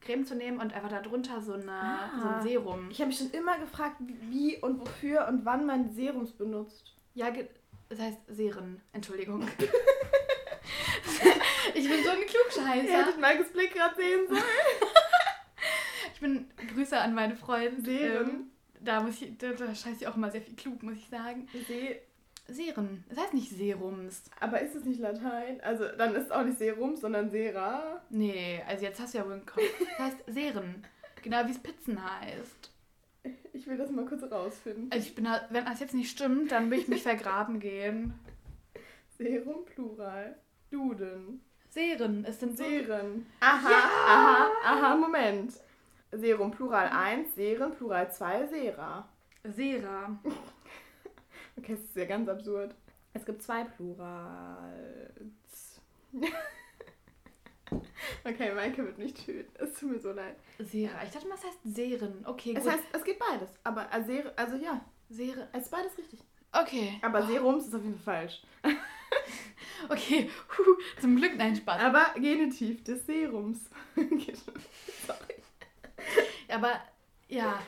Creme 0.02 0.26
zu 0.26 0.34
nehmen 0.34 0.60
und 0.60 0.74
einfach 0.74 0.90
darunter 0.90 1.40
so, 1.40 1.54
eine, 1.54 1.62
so 1.64 1.70
Ah. 1.70 2.36
ein 2.36 2.42
Serum. 2.42 2.90
Ich 2.90 3.00
habe 3.00 3.08
mich 3.08 3.16
schon 3.18 3.30
immer 3.30 3.58
gefragt, 3.58 3.96
wie 4.28 4.58
und 4.58 4.78
wofür 4.80 5.26
und 5.28 5.44
wann 5.46 5.64
man 5.64 5.90
Serums 5.94 6.32
benutzt. 6.32 6.94
Ja, 7.14 7.32
das 7.88 7.98
heißt 7.98 8.18
Seren, 8.28 8.82
Entschuldigung. 8.92 9.48
ich 11.74 11.88
bin 11.88 12.04
so 12.04 12.10
ein 12.10 12.26
Klugscheißer. 12.26 12.98
Hätte 12.98 13.10
ich 13.10 13.16
Maikes 13.16 13.50
Blick 13.52 13.72
gerade 13.72 13.96
sehen 13.96 14.26
sollen. 14.28 14.42
Ich 16.14 16.20
bin 16.20 16.48
Grüße 16.72 16.98
an 16.98 17.12
meine 17.14 17.36
Freunde. 17.36 17.82
Seren. 17.82 18.50
Da 18.84 19.00
muss 19.00 19.20
ich, 19.22 19.36
da, 19.38 19.52
da 19.52 19.74
scheiße 19.74 20.02
ich 20.02 20.06
auch 20.06 20.16
immer 20.16 20.30
sehr 20.30 20.42
viel 20.42 20.56
klug, 20.56 20.82
muss 20.82 20.96
ich 20.96 21.08
sagen. 21.08 21.48
See 21.66 22.00
Seren. 22.46 23.04
Das 23.08 23.18
heißt 23.18 23.34
nicht 23.34 23.50
Serums. 23.50 24.22
Aber 24.38 24.60
ist 24.60 24.74
es 24.74 24.84
nicht 24.84 25.00
Latein? 25.00 25.60
Also 25.62 25.84
dann 25.96 26.14
ist 26.14 26.26
es 26.26 26.30
auch 26.30 26.44
nicht 26.44 26.58
Serum, 26.58 26.94
sondern 26.96 27.30
Sera. 27.30 28.02
Nee, 28.10 28.62
also 28.68 28.84
jetzt 28.84 29.00
hast 29.00 29.14
du 29.14 29.18
ja 29.18 29.24
wohl 29.24 29.32
einen 29.34 29.46
Kopf. 29.46 29.64
Das 29.78 29.98
heißt 29.98 30.16
Seren. 30.26 30.84
Genau 31.22 31.46
wie 31.46 31.52
es 31.52 31.58
Pizzen 31.58 31.98
heißt. 32.02 32.70
Ich 33.54 33.66
will 33.66 33.78
das 33.78 33.90
mal 33.90 34.04
kurz 34.04 34.22
rausfinden. 34.30 34.90
Also 34.92 35.06
ich 35.06 35.14
bin 35.14 35.24
da, 35.24 35.46
wenn 35.48 35.64
das 35.64 35.80
jetzt 35.80 35.94
nicht 35.94 36.10
stimmt, 36.10 36.52
dann 36.52 36.70
will 36.70 36.78
ich 36.78 36.88
mich 36.88 37.02
vergraben 37.02 37.60
gehen. 37.60 38.12
Serum 39.16 39.64
Plural. 39.64 40.36
Duden. 40.70 41.40
Seren, 41.70 42.24
es 42.26 42.40
sind. 42.40 42.58
Seren. 42.58 43.26
Aha, 43.40 43.70
aha, 44.06 44.50
aha, 44.64 44.96
Moment. 44.96 45.54
Serum 46.18 46.50
Plural 46.50 46.88
1, 46.88 47.34
Seren 47.34 47.72
Plural 47.74 48.10
2, 48.10 48.46
Sera. 48.46 49.08
Sera. 49.44 50.18
Okay, 51.56 51.76
das 51.76 51.84
ist 51.84 51.94
ja 51.94 52.04
ganz 52.04 52.28
absurd. 52.28 52.74
Es 53.12 53.24
gibt 53.24 53.40
zwei 53.40 53.62
Plurals. 53.62 55.80
okay, 58.24 58.52
Maike 58.54 58.84
wird 58.84 58.98
mich 58.98 59.14
töten. 59.14 59.52
Es 59.62 59.78
tut 59.78 59.92
mir 59.92 60.00
so 60.00 60.10
leid. 60.10 60.34
Sera. 60.58 61.00
Ich 61.04 61.10
dachte 61.10 61.28
mal, 61.28 61.36
es 61.36 61.44
heißt 61.44 61.58
Seren. 61.62 62.26
Okay, 62.26 62.54
Es 62.56 62.64
gut. 62.64 62.72
heißt, 62.72 62.82
es 62.92 63.04
geht 63.04 63.20
beides. 63.20 63.50
Aber 63.62 63.90
also, 63.92 64.12
also 64.34 64.56
ja, 64.56 64.80
Seren. 65.08 65.46
es 65.52 65.62
ist 65.62 65.70
beides 65.70 65.96
richtig. 65.96 66.18
Okay. 66.50 66.98
Aber 67.02 67.24
Serums 67.24 67.68
ist 67.68 67.74
auf 67.74 67.84
jeden 67.84 68.00
Fall 68.00 68.28
falsch. 68.28 68.42
Okay. 69.88 70.30
Puh, 70.48 70.76
zum 71.00 71.16
Glück, 71.16 71.36
nein, 71.36 71.54
Spaß. 71.54 71.80
Aber 71.82 72.14
Genitiv 72.14 72.82
des 72.84 73.04
Serums. 73.06 73.68
Sorry. 73.96 75.34
Aber 76.48 76.72
ja, 77.28 77.60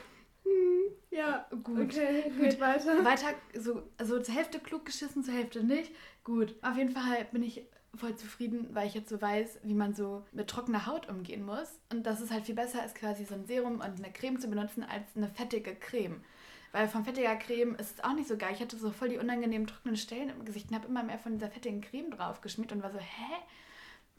Hm, 0.43 0.91
ja, 1.11 1.45
gut. 1.63 1.81
okay, 1.81 2.31
geht 2.39 2.59
weiter. 2.59 3.03
Weiter, 3.03 3.33
so, 3.53 3.83
also 3.97 4.19
zur 4.21 4.33
Hälfte 4.35 4.59
klug 4.59 4.85
geschissen, 4.85 5.23
zur 5.23 5.33
Hälfte 5.33 5.63
nicht. 5.63 5.91
Gut, 6.23 6.55
auf 6.61 6.77
jeden 6.77 6.91
Fall 6.91 7.25
bin 7.31 7.43
ich 7.43 7.63
voll 7.95 8.15
zufrieden, 8.15 8.67
weil 8.73 8.87
ich 8.87 8.93
jetzt 8.93 9.09
so 9.09 9.21
weiß, 9.21 9.59
wie 9.63 9.73
man 9.73 9.93
so 9.93 10.23
mit 10.31 10.47
trockener 10.49 10.85
Haut 10.85 11.09
umgehen 11.09 11.45
muss. 11.45 11.79
Und 11.91 12.05
dass 12.05 12.21
es 12.21 12.31
halt 12.31 12.45
viel 12.45 12.55
besser 12.55 12.85
ist, 12.85 12.95
quasi 12.95 13.25
so 13.25 13.35
ein 13.35 13.45
Serum 13.45 13.75
und 13.75 13.81
eine 13.83 14.11
Creme 14.13 14.39
zu 14.39 14.47
benutzen, 14.47 14.83
als 14.83 15.03
eine 15.15 15.27
fettige 15.27 15.75
Creme. 15.75 16.23
Weil 16.71 16.87
von 16.87 17.05
fettiger 17.05 17.35
Creme 17.37 17.75
ist 17.75 17.95
es 17.95 18.03
auch 18.03 18.13
nicht 18.13 18.27
so 18.27 18.37
geil. 18.37 18.51
Ich 18.53 18.61
hatte 18.61 18.77
so 18.77 18.91
voll 18.91 19.09
die 19.09 19.17
unangenehmen 19.17 19.67
trockenen 19.67 19.97
Stellen 19.97 20.29
im 20.29 20.45
Gesicht 20.45 20.69
und 20.69 20.75
habe 20.75 20.87
immer 20.87 21.03
mehr 21.03 21.17
von 21.17 21.33
dieser 21.33 21.49
fettigen 21.49 21.81
Creme 21.81 22.11
drauf 22.11 22.41
geschmiert 22.41 22.71
und 22.71 22.83
war 22.83 22.91
so, 22.91 22.99
hä? 22.99 23.33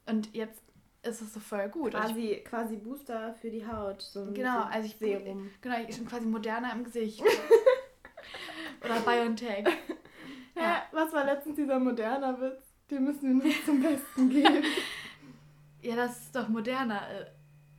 Und 0.07 0.35
jetzt 0.35 0.63
ist 1.03 1.21
es 1.23 1.33
so 1.33 1.41
voll 1.41 1.69
gut. 1.69 1.95
Und 1.95 2.01
ich, 2.01 2.07
Quasi, 2.09 2.45
quasi 2.45 2.77
Booster 2.77 3.35
für 3.41 3.51
die 3.51 3.67
Haut. 3.67 4.03
So 4.03 4.27
genau, 4.33 4.63
so 4.63 4.67
also 4.69 4.87
ich 4.87 4.97
Serum. 4.97 5.51
Genau, 5.61 5.77
ich 5.87 5.97
bin 5.97 6.07
quasi 6.07 6.27
moderner 6.27 6.73
im 6.73 6.85
Gesicht. 6.85 7.23
Oder 8.85 9.01
BioNTech. 9.01 9.67
Ja. 10.57 10.83
was 10.93 11.13
war 11.13 11.25
letztens 11.25 11.57
dieser 11.57 11.79
moderner 11.79 12.41
Witz? 12.41 12.63
Den 12.91 13.05
müssen 13.05 13.41
wir 13.43 13.49
noch 13.49 13.65
zum 13.65 13.83
Besten 13.83 14.31
geben. 14.31 14.65
Ja, 15.81 15.95
das 15.95 16.19
ist 16.23 16.35
doch 16.35 16.49
moderner. 16.49 17.03
äh, 17.09 17.27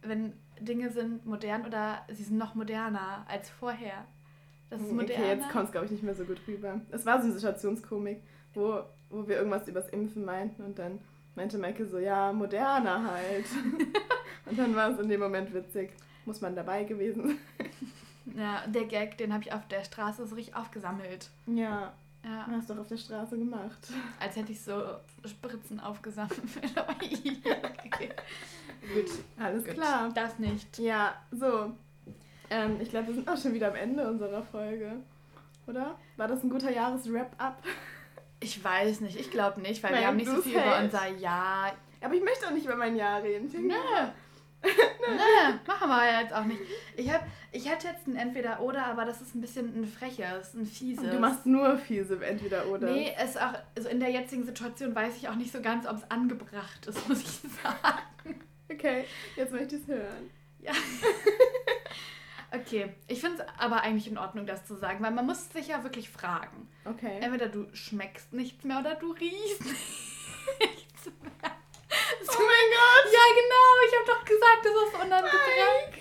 Wenn 0.08 0.32
Dinge 0.62 0.90
sind 0.90 1.26
modern 1.26 1.66
oder 1.66 2.06
sie 2.10 2.24
sind 2.24 2.38
noch 2.38 2.56
moderner 2.56 3.26
als 3.28 3.50
vorher. 3.50 4.06
Das 4.70 4.80
ist 4.82 4.94
moderner. 4.94 5.26
Okay, 5.26 5.36
jetzt 5.36 5.50
kommt 5.50 5.66
es, 5.66 5.72
glaube 5.74 5.86
ich, 5.88 5.92
nicht 5.92 6.04
mehr 6.04 6.16
so 6.16 6.24
gut 6.24 6.40
rüber. 6.48 6.80
Es 6.92 7.06
war 7.06 7.20
so 7.20 7.26
eine 7.26 7.34
Situationskomik, 7.34 8.24
wo, 8.54 8.84
wo 9.10 9.28
wir 9.28 9.36
irgendwas 9.36 9.68
übers 9.68 9.90
Impfen 9.90 10.24
meinten 10.24 10.64
und 10.64 10.80
dann 10.80 11.00
meinte 11.40 11.58
Maike 11.58 11.86
so, 11.86 12.00
ja, 12.00 12.34
moderner 12.34 13.12
halt. 13.12 13.46
und 14.46 14.60
dann 14.60 14.76
war 14.76 14.90
es 14.92 15.00
in 15.00 15.08
dem 15.08 15.22
Moment 15.22 15.54
witzig. 15.54 15.92
Muss 16.26 16.42
man 16.42 16.54
dabei 16.54 16.84
gewesen 16.84 17.28
sein. 17.28 17.70
Ja, 18.36 18.64
der 18.68 18.84
Gag, 18.84 19.18
den 19.18 19.34
habe 19.34 19.44
ich 19.44 19.54
auf 19.54 19.66
der 19.70 19.84
Straße 19.86 20.28
so 20.28 20.36
richtig 20.36 20.54
aufgesammelt. 20.56 21.30
Ja, 21.48 21.94
Ja, 22.26 22.46
hast 22.52 22.70
du 22.70 22.74
doch 22.74 22.82
auf 22.82 22.88
der 22.88 22.98
Straße 22.98 23.38
gemacht. 23.38 23.88
als 24.20 24.36
hätte 24.36 24.52
ich 24.52 24.62
so 24.62 24.82
Spritzen 25.26 25.80
aufgesammelt. 25.80 26.42
okay. 26.76 28.10
Gut, 28.94 29.12
Alles 29.40 29.64
gut. 29.66 29.74
klar. 29.76 30.10
Das 30.14 30.38
nicht. 30.40 30.78
Ja, 30.78 31.14
so. 31.32 31.72
Ähm, 32.50 32.82
ich 32.82 32.90
glaube, 32.90 33.08
wir 33.08 33.14
sind 33.16 33.30
auch 33.30 33.38
schon 33.38 33.54
wieder 33.54 33.70
am 33.70 33.76
Ende 33.76 34.06
unserer 34.08 34.44
Folge. 34.44 34.98
Oder? 35.68 35.96
War 36.18 36.28
das 36.28 36.44
ein 36.44 36.50
guter 36.50 36.72
Jahres-Wrap-Up? 36.72 37.64
Ich 38.40 38.64
weiß 38.64 39.02
nicht, 39.02 39.20
ich 39.20 39.32
glaube 39.32 39.60
nicht, 39.62 39.84
weil 39.84 39.92
Wenn 39.92 40.00
wir 40.00 40.08
haben 40.08 40.18
nicht 40.18 40.30
so 40.30 40.42
viel 40.42 40.54
über 40.54 40.80
unser 40.80 41.08
Jahr. 41.08 41.74
Aber 42.02 42.14
ich 42.14 42.24
möchte 42.24 42.48
auch 42.48 42.52
nicht 42.52 42.66
über 42.66 42.76
mein 42.76 42.96
Jahr 42.96 43.22
reden. 43.22 43.52
Denke, 43.52 43.68
Nö. 43.68 43.74
Nee, 44.62 45.60
machen 45.66 45.90
wir 45.90 46.22
jetzt 46.22 46.34
auch 46.34 46.44
nicht. 46.44 46.60
Ich, 46.98 47.12
hab, 47.12 47.26
ich 47.52 47.70
hätte 47.70 47.88
jetzt 47.88 48.08
ein 48.08 48.16
Entweder-Oder, 48.16 48.86
aber 48.86 49.06
das 49.06 49.22
ist 49.22 49.34
ein 49.34 49.42
bisschen 49.42 49.82
ein 49.82 49.86
freches, 49.86 50.54
ein 50.54 50.66
fieses. 50.66 51.10
Du 51.10 51.20
machst 51.20 51.46
nur 51.46 51.78
fiese 51.78 52.24
entweder 52.24 52.68
oder. 52.68 52.92
Nee, 52.92 53.14
es 53.18 53.38
auch, 53.38 53.54
also 53.76 53.90
in 53.90 54.00
der 54.00 54.10
jetzigen 54.10 54.46
Situation 54.46 54.94
weiß 54.94 55.16
ich 55.18 55.30
auch 55.30 55.36
nicht 55.36 55.52
so 55.52 55.62
ganz, 55.62 55.88
ob 55.88 55.98
es 55.98 56.12
angebracht 56.12 56.86
ist, 56.86 57.08
muss 57.10 57.22
ich 57.22 57.52
sagen. 57.64 58.42
Okay, 58.72 59.06
jetzt 59.36 59.52
möchte 59.52 59.78
ich 59.78 59.82
es 59.84 59.88
hören. 59.88 60.30
Ja. 60.62 60.74
Okay, 62.52 62.94
ich 63.08 63.22
finde 63.22 63.44
es 63.44 63.60
aber 63.60 63.82
eigentlich 63.82 64.08
in 64.08 64.18
Ordnung, 64.18 64.46
das 64.46 64.66
zu 64.66 64.76
sagen, 64.76 65.04
weil 65.04 65.12
man 65.12 65.26
muss 65.26 65.50
sich 65.52 65.68
ja 65.68 65.84
wirklich 65.84 66.10
fragen. 66.10 66.68
Okay. 66.86 67.20
Entweder 67.22 67.48
du 67.48 67.68
schmeckst 67.74 68.34
nichts 68.34 68.64
mehr 68.64 68.80
oder 68.80 68.96
du 68.96 69.12
riechst 69.12 69.62
nichts 70.60 71.06
mehr. 71.06 71.32
Oh 71.42 72.42
mein 72.42 72.70
Gott! 72.72 73.14
Ja, 73.14 73.26
genau, 73.36 73.70
ich 73.88 73.96
habe 73.96 74.06
doch 74.08 74.26
gesagt, 74.26 74.66
es 74.66 74.94
ist 74.94 75.04
unangebracht. 75.04 76.00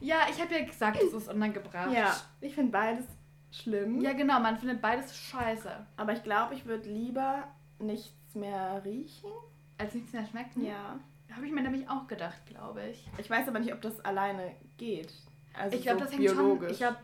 Ja, 0.00 0.26
ich 0.30 0.40
habe 0.40 0.54
ja 0.54 0.64
gesagt, 0.64 1.00
es 1.00 1.12
ist 1.12 1.28
unangebracht. 1.28 1.92
Ja, 1.92 2.16
ich 2.40 2.54
finde 2.54 2.72
beides 2.72 3.06
schlimm. 3.50 4.00
Ja, 4.00 4.12
genau, 4.12 4.40
man 4.40 4.58
findet 4.58 4.80
beides 4.80 5.16
scheiße. 5.16 5.86
Aber 5.96 6.12
ich 6.12 6.22
glaube, 6.22 6.54
ich 6.54 6.66
würde 6.66 6.88
lieber 6.88 7.44
nichts 7.78 8.34
mehr 8.34 8.82
riechen. 8.84 9.30
Als 9.78 9.94
nichts 9.94 10.12
mehr 10.12 10.26
schmecken? 10.26 10.64
Ja. 10.64 10.98
Habe 11.34 11.46
ich 11.46 11.52
mir 11.52 11.62
nämlich 11.62 11.88
auch 11.88 12.06
gedacht, 12.06 12.44
glaube 12.46 12.82
ich. 12.90 13.06
Ich 13.18 13.30
weiß 13.30 13.48
aber 13.48 13.58
nicht, 13.58 13.72
ob 13.72 13.80
das 13.80 14.00
alleine 14.04 14.54
geht. 14.76 15.12
Also 15.54 15.76
ich 15.76 15.82
glaube, 15.82 16.00
so 16.00 16.04
das 16.04 16.12
hängt 16.12 16.22
biologisch. 16.22 16.60
schon. 16.60 16.70
Ich 16.70 16.78
glaube, 16.78 16.96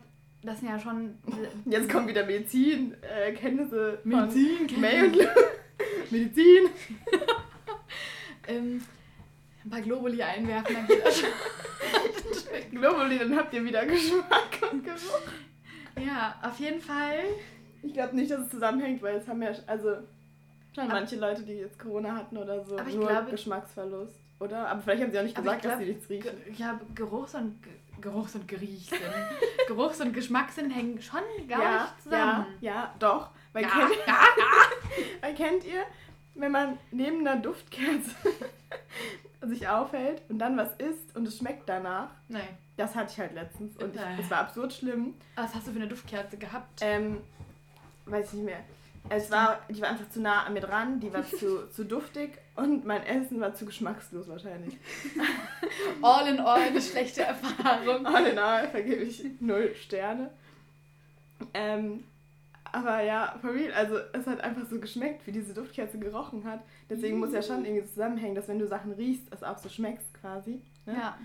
das 0.43 0.59
sind 0.59 0.69
ja 0.69 0.79
schon. 0.79 1.17
Jetzt 1.65 1.89
kommen 1.89 2.07
wieder 2.07 2.25
Medizin, 2.25 2.95
äh, 3.01 3.33
Kenntnisse 3.33 3.99
Medizin. 4.03 4.67
Medizin. 6.09 6.69
ähm, 8.47 8.81
ein 9.63 9.69
paar 9.69 9.81
Globuli 9.81 10.21
einwerfen, 10.21 10.75
dann 10.75 10.87
geht 10.87 11.05
das 11.05 11.19
schon. 11.19 11.29
Globuli, 12.71 13.19
dann 13.19 13.35
habt 13.35 13.53
ihr 13.53 13.63
wieder 13.63 13.85
Geschmack 13.85 14.59
und 14.71 14.83
Geruch. 14.83 15.21
Ja, 16.05 16.39
auf 16.41 16.59
jeden 16.59 16.81
Fall. 16.81 17.19
Ich 17.81 17.93
glaube 17.93 18.15
nicht, 18.15 18.31
dass 18.31 18.41
es 18.41 18.49
zusammenhängt, 18.49 19.01
weil 19.01 19.17
es 19.17 19.27
haben 19.27 19.41
ja, 19.41 19.51
also 19.67 19.97
schon 20.75 20.87
manche 20.87 21.15
Leute, 21.17 21.43
die 21.43 21.53
jetzt 21.53 21.77
Corona 21.79 22.15
hatten 22.15 22.37
oder 22.37 22.63
so, 22.63 22.77
Aber 22.77 22.89
nur 22.89 23.07
glaube- 23.07 23.31
Geschmacksverlust, 23.31 24.15
oder? 24.39 24.67
Aber 24.69 24.81
vielleicht 24.81 25.03
haben 25.03 25.11
sie 25.11 25.19
auch 25.19 25.23
nicht 25.23 25.35
gesagt, 25.35 25.57
ich 25.57 25.61
dass 25.63 25.71
glaub, 25.77 25.79
sie 25.85 25.93
nichts 25.93 26.09
riechen. 26.09 26.55
Ja, 26.57 26.79
Geruchs- 26.95 27.35
und 27.35 27.61
Ge- 27.63 27.71
Geruchs- 28.01 28.35
und 28.35 28.47
Geriechsinn. 28.47 28.97
Geruchs- 29.67 29.99
und 30.01 30.13
Geschmackssinn 30.13 30.69
hängen 30.71 31.01
schon 31.01 31.19
gar 31.47 31.61
ja, 31.61 31.81
nicht 31.83 32.03
zusammen. 32.03 32.45
Ja, 32.61 32.71
ja, 32.73 32.95
doch. 32.99 33.29
Weil, 33.53 33.63
Ja, 33.63 33.69
kennt, 33.69 33.91
ja, 34.07 34.15
weil 35.21 35.33
kennt 35.35 35.65
ihr, 35.65 35.81
wenn 36.35 36.51
man 36.51 36.77
neben 36.91 37.27
einer 37.27 37.41
Duftkerze 37.41 38.11
sich 39.41 39.67
aufhält 39.67 40.21
und 40.29 40.39
dann 40.39 40.55
was 40.57 40.73
isst 40.75 41.15
und 41.15 41.27
es 41.27 41.37
schmeckt 41.37 41.67
danach? 41.67 42.09
Nee. 42.27 42.39
Das 42.77 42.95
hatte 42.95 43.11
ich 43.11 43.19
halt 43.19 43.33
letztens 43.33 43.75
und 43.77 43.93
es 44.19 44.29
war 44.31 44.37
absurd 44.39 44.71
schlimm. 44.71 45.15
Was 45.35 45.53
hast 45.53 45.67
du 45.67 45.71
für 45.71 45.79
eine 45.79 45.87
Duftkerze 45.89 46.37
gehabt? 46.37 46.79
Ähm, 46.81 47.19
weiß 48.05 48.27
ich 48.27 48.33
nicht 48.33 48.45
mehr. 48.45 48.59
Es 49.09 49.31
war, 49.31 49.59
die 49.69 49.81
war 49.81 49.89
einfach 49.89 50.09
zu 50.09 50.21
nah 50.21 50.43
an 50.43 50.53
mir 50.53 50.61
dran, 50.61 50.99
die 50.99 51.11
war 51.13 51.25
zu, 51.25 51.69
zu 51.71 51.83
duftig 51.85 52.37
und 52.55 52.85
mein 52.85 53.03
Essen 53.03 53.39
war 53.39 53.53
zu 53.53 53.65
geschmackslos 53.65 54.27
wahrscheinlich. 54.27 54.77
All 56.01 56.27
in 56.27 56.39
all 56.39 56.61
eine 56.61 56.81
schlechte 56.81 57.23
Erfahrung. 57.23 58.05
All 58.05 58.25
in 58.25 58.37
all 58.37 58.67
vergebe 58.69 59.03
ich 59.03 59.23
null 59.39 59.73
Sterne. 59.75 60.29
Ähm, 61.53 62.03
aber 62.71 63.01
ja, 63.01 63.35
for 63.41 63.53
real, 63.53 63.73
also 63.73 63.97
es 64.13 64.27
hat 64.27 64.41
einfach 64.41 64.65
so 64.69 64.79
geschmeckt, 64.79 65.25
wie 65.25 65.31
diese 65.31 65.53
Duftkerze 65.53 65.97
gerochen 65.97 66.43
hat. 66.43 66.59
Deswegen 66.89 67.19
muss 67.19 67.33
ja 67.33 67.41
schon 67.41 67.65
irgendwie 67.65 67.87
zusammenhängen, 67.87 68.35
dass 68.35 68.47
wenn 68.47 68.59
du 68.59 68.67
Sachen 68.67 68.91
riechst, 68.93 69.25
es 69.31 69.43
auch 69.43 69.57
so 69.57 69.69
schmeckst 69.69 70.13
quasi. 70.13 70.61
Ne? 70.85 70.93
Ja. 70.93 71.17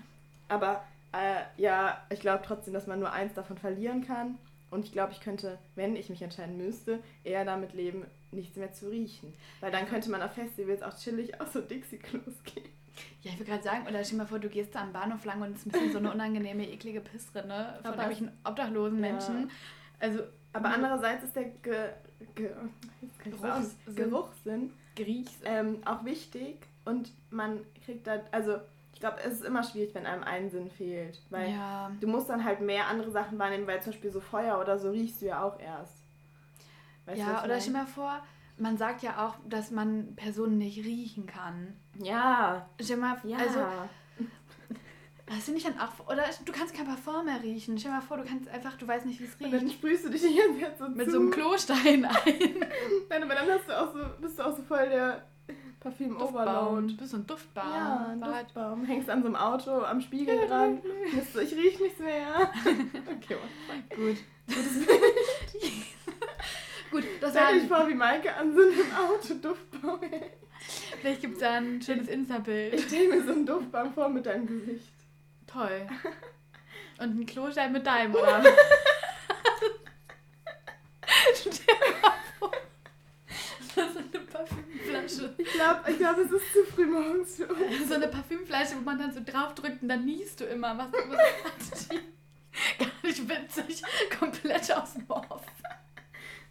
Aber 0.47 0.83
äh, 1.11 1.43
ja, 1.61 1.97
ich 2.09 2.19
glaube 2.19 2.43
trotzdem, 2.45 2.73
dass 2.73 2.87
man 2.87 2.99
nur 2.99 3.11
eins 3.11 3.33
davon 3.33 3.57
verlieren 3.57 4.05
kann. 4.05 4.37
Und 4.75 4.83
ich 4.85 4.91
glaube, 4.91 5.13
ich 5.13 5.21
könnte, 5.21 5.57
wenn 5.75 5.95
ich 5.95 6.09
mich 6.09 6.21
entscheiden 6.21 6.57
müsste, 6.57 6.99
eher 7.23 7.45
damit 7.45 7.73
leben, 7.73 8.05
nichts 8.31 8.57
mehr 8.57 8.71
zu 8.73 8.89
riechen. 8.89 9.33
Weil 9.61 9.71
dann 9.71 9.87
könnte 9.87 10.11
man 10.11 10.21
auf 10.21 10.33
Festivals 10.33 10.83
auch 10.83 10.95
chillig 10.97 11.39
aus 11.39 11.53
so 11.53 11.61
Dixie-Klos 11.61 12.43
gehen. 12.43 12.65
Ja, 13.23 13.31
ich 13.31 13.39
will 13.39 13.45
gerade 13.45 13.63
sagen, 13.63 13.87
oder 13.87 14.03
stell 14.03 14.17
dir 14.17 14.23
mal 14.23 14.27
vor, 14.27 14.39
du 14.39 14.49
gehst 14.49 14.75
da 14.75 14.81
am 14.81 14.93
Bahnhof 14.93 15.23
lang 15.25 15.41
und 15.41 15.51
es 15.51 15.57
ist 15.59 15.65
ein 15.67 15.71
bisschen 15.71 15.91
so 15.93 15.97
eine 15.97 16.11
unangenehme, 16.11 16.67
eklige 16.69 17.01
Pissrinne 17.01 17.75
von 17.81 17.85
Aber- 17.93 18.03
irgendwelchen 18.03 18.31
obdachlosen 18.43 19.03
Ja. 19.03 19.11
Menschen. 19.11 19.51
Also, 19.99 20.19
Aber 20.53 20.69
Mhm. 20.69 20.75
andererseits 20.75 21.23
ist 21.25 21.35
der 21.35 21.45
Ge 21.45 21.89
Ge. 22.35 22.49
Geruchssinn. 23.23 23.95
Geruchssinn 23.95 24.73
Geriechs. 24.95 25.33
ähm, 25.43 25.79
auch 25.85 26.05
wichtig 26.05 26.57
und 26.85 27.11
man 27.29 27.59
kriegt 27.85 28.07
da, 28.07 28.21
also 28.31 28.57
glaube, 29.05 29.21
es 29.25 29.33
ist 29.33 29.43
immer 29.45 29.63
schwierig, 29.63 29.93
wenn 29.93 30.05
einem 30.05 30.23
ein 30.23 30.49
Sinn 30.49 30.69
fehlt. 30.69 31.21
Weil 31.29 31.51
Ja. 31.51 31.91
du 31.99 32.07
musst 32.07 32.29
dann 32.29 32.43
halt 32.43 32.61
mehr 32.61 32.87
andere 32.87 33.11
Sachen 33.11 33.37
wahrnehmen, 33.39 33.67
weil 33.67 33.81
zum 33.81 33.91
Beispiel 33.93 34.11
so 34.11 34.19
Feuer 34.19 34.59
oder 34.59 34.77
so 34.79 34.89
riechst 34.91 35.21
du 35.21 35.27
ja 35.27 35.43
auch 35.43 35.59
erst. 35.59 36.03
Weißt 37.05 37.19
ja, 37.19 37.43
oder 37.43 37.59
stell 37.59 37.73
dir 37.73 37.79
mal 37.79 37.85
vor, 37.87 38.23
man 38.57 38.77
sagt 38.77 39.03
ja 39.03 39.25
auch, 39.25 39.35
dass 39.47 39.69
man 39.71 40.15
Personen 40.15 40.57
nicht 40.57 40.83
riechen 40.85 41.25
kann. 41.27 41.75
Ja, 42.01 42.67
Stell 42.81 42.95
dir 42.95 43.01
mal, 43.01 43.17
ja. 43.25 43.37
also, 43.37 43.59
das 45.27 45.43
finde 45.45 45.57
ich 45.59 45.63
dann 45.65 45.79
auch, 45.79 46.07
oder 46.07 46.23
du 46.45 46.51
kannst 46.51 46.75
kein 46.75 46.85
Parfum 46.85 47.25
mehr 47.25 47.41
riechen. 47.41 47.77
Stell 47.77 47.91
dir 47.91 47.97
mal 47.97 48.01
vor, 48.03 48.17
du 48.17 48.23
kannst 48.25 48.47
einfach, 48.47 48.77
du 48.77 48.87
weißt 48.87 49.05
nicht, 49.07 49.19
wie 49.19 49.25
es 49.25 49.35
und 49.35 49.51
dann 49.51 49.61
riecht. 49.61 49.73
sprühst 49.77 50.05
du 50.05 50.09
dich 50.09 50.21
die 50.21 50.35
ganze 50.35 50.59
Zeit 50.59 50.77
so 50.77 50.87
Mit 50.89 51.05
zu. 51.05 51.11
so 51.11 51.19
einem 51.19 51.31
Klostein 51.31 52.05
ein. 52.05 52.13
Nein, 53.09 53.23
aber 53.23 53.35
dann 53.35 53.49
hast 53.49 53.67
du 53.67 53.79
auch 53.79 53.91
so, 53.93 53.99
bist 54.21 54.37
du 54.39 54.43
auch 54.45 54.55
so 54.55 54.61
voll 54.63 54.87
der 54.89 55.23
Parfüm-Overload. 55.85 56.87
Du 56.87 56.97
bist 56.97 57.11
so 57.11 57.17
ein 57.17 57.27
Duftbaum. 57.27 57.69
Ja, 57.71 58.07
ein 58.11 58.21
War- 58.21 58.41
Duftbaum. 58.43 58.85
Hängst 58.85 59.09
an 59.09 59.21
so 59.21 59.27
einem 59.27 59.35
Auto 59.35 59.81
am 59.83 60.01
Spiegel 60.01 60.47
dran. 60.47 60.81
Bist 61.13 61.35
ich 61.35 61.55
riech 61.55 61.79
nichts 61.79 61.99
mehr. 61.99 62.27
Okay? 63.17 63.37
Gut. 63.95 64.17
Gut, 66.91 67.03
das 67.19 67.31
Stell 67.31 67.59
dich 67.59 67.67
vor, 67.67 67.87
wie 67.87 67.93
Maike 67.95 68.33
an 68.35 68.53
so 68.55 68.61
einem 68.61 68.91
Auto 68.95 69.33
Duftbaum 69.41 69.99
hält. 70.01 70.31
vielleicht 71.01 71.21
gibt 71.21 71.33
es 71.35 71.39
da 71.39 71.53
ein 71.55 71.81
schönes 71.81 72.07
Ich 72.07 72.13
Insta-Bild. 72.13 72.79
stell 72.81 73.07
mir 73.09 73.23
so 73.23 73.31
einen 73.31 73.45
Duftbaum 73.45 73.93
vor 73.93 74.07
mit 74.09 74.25
deinem 74.25 74.47
Gesicht. 74.47 74.87
Toll. 75.47 75.87
Und 76.99 77.19
ein 77.19 77.25
Klostein 77.25 77.71
mit 77.73 77.85
deinem, 77.85 78.13
oder? 78.15 78.41
Stell 81.33 81.51
dir 81.51 81.75
mal 82.01 82.13
vor, 82.39 82.51
Das 83.75 83.85
ist 83.91 83.97
eine 83.97 85.04
Parfümflasche. 85.21 85.33
Ich 85.37 85.53
glaube, 85.53 85.91
ich 85.91 85.97
glaub, 85.97 86.17
es 86.17 86.31
ist 86.31 86.53
zu 86.53 86.63
früh 86.73 86.85
morgens 86.85 87.35
für 87.35 87.47
uns. 87.47 87.87
So 87.87 87.95
eine 87.95 88.07
Parfümflasche, 88.07 88.75
wo 88.77 88.81
man 88.81 88.97
dann 88.97 89.11
so 89.11 89.21
draufdrückt 89.25 89.81
und 89.81 89.89
dann 89.89 90.05
niest 90.05 90.39
du 90.39 90.45
immer. 90.45 90.77
Was, 90.77 90.87
was? 90.91 91.89
Gar 92.79 92.87
nicht 93.03 93.29
witzig. 93.29 93.83
Komplett 94.19 94.71
aus 94.75 94.93
dem 94.93 95.05
Off. 95.09 95.41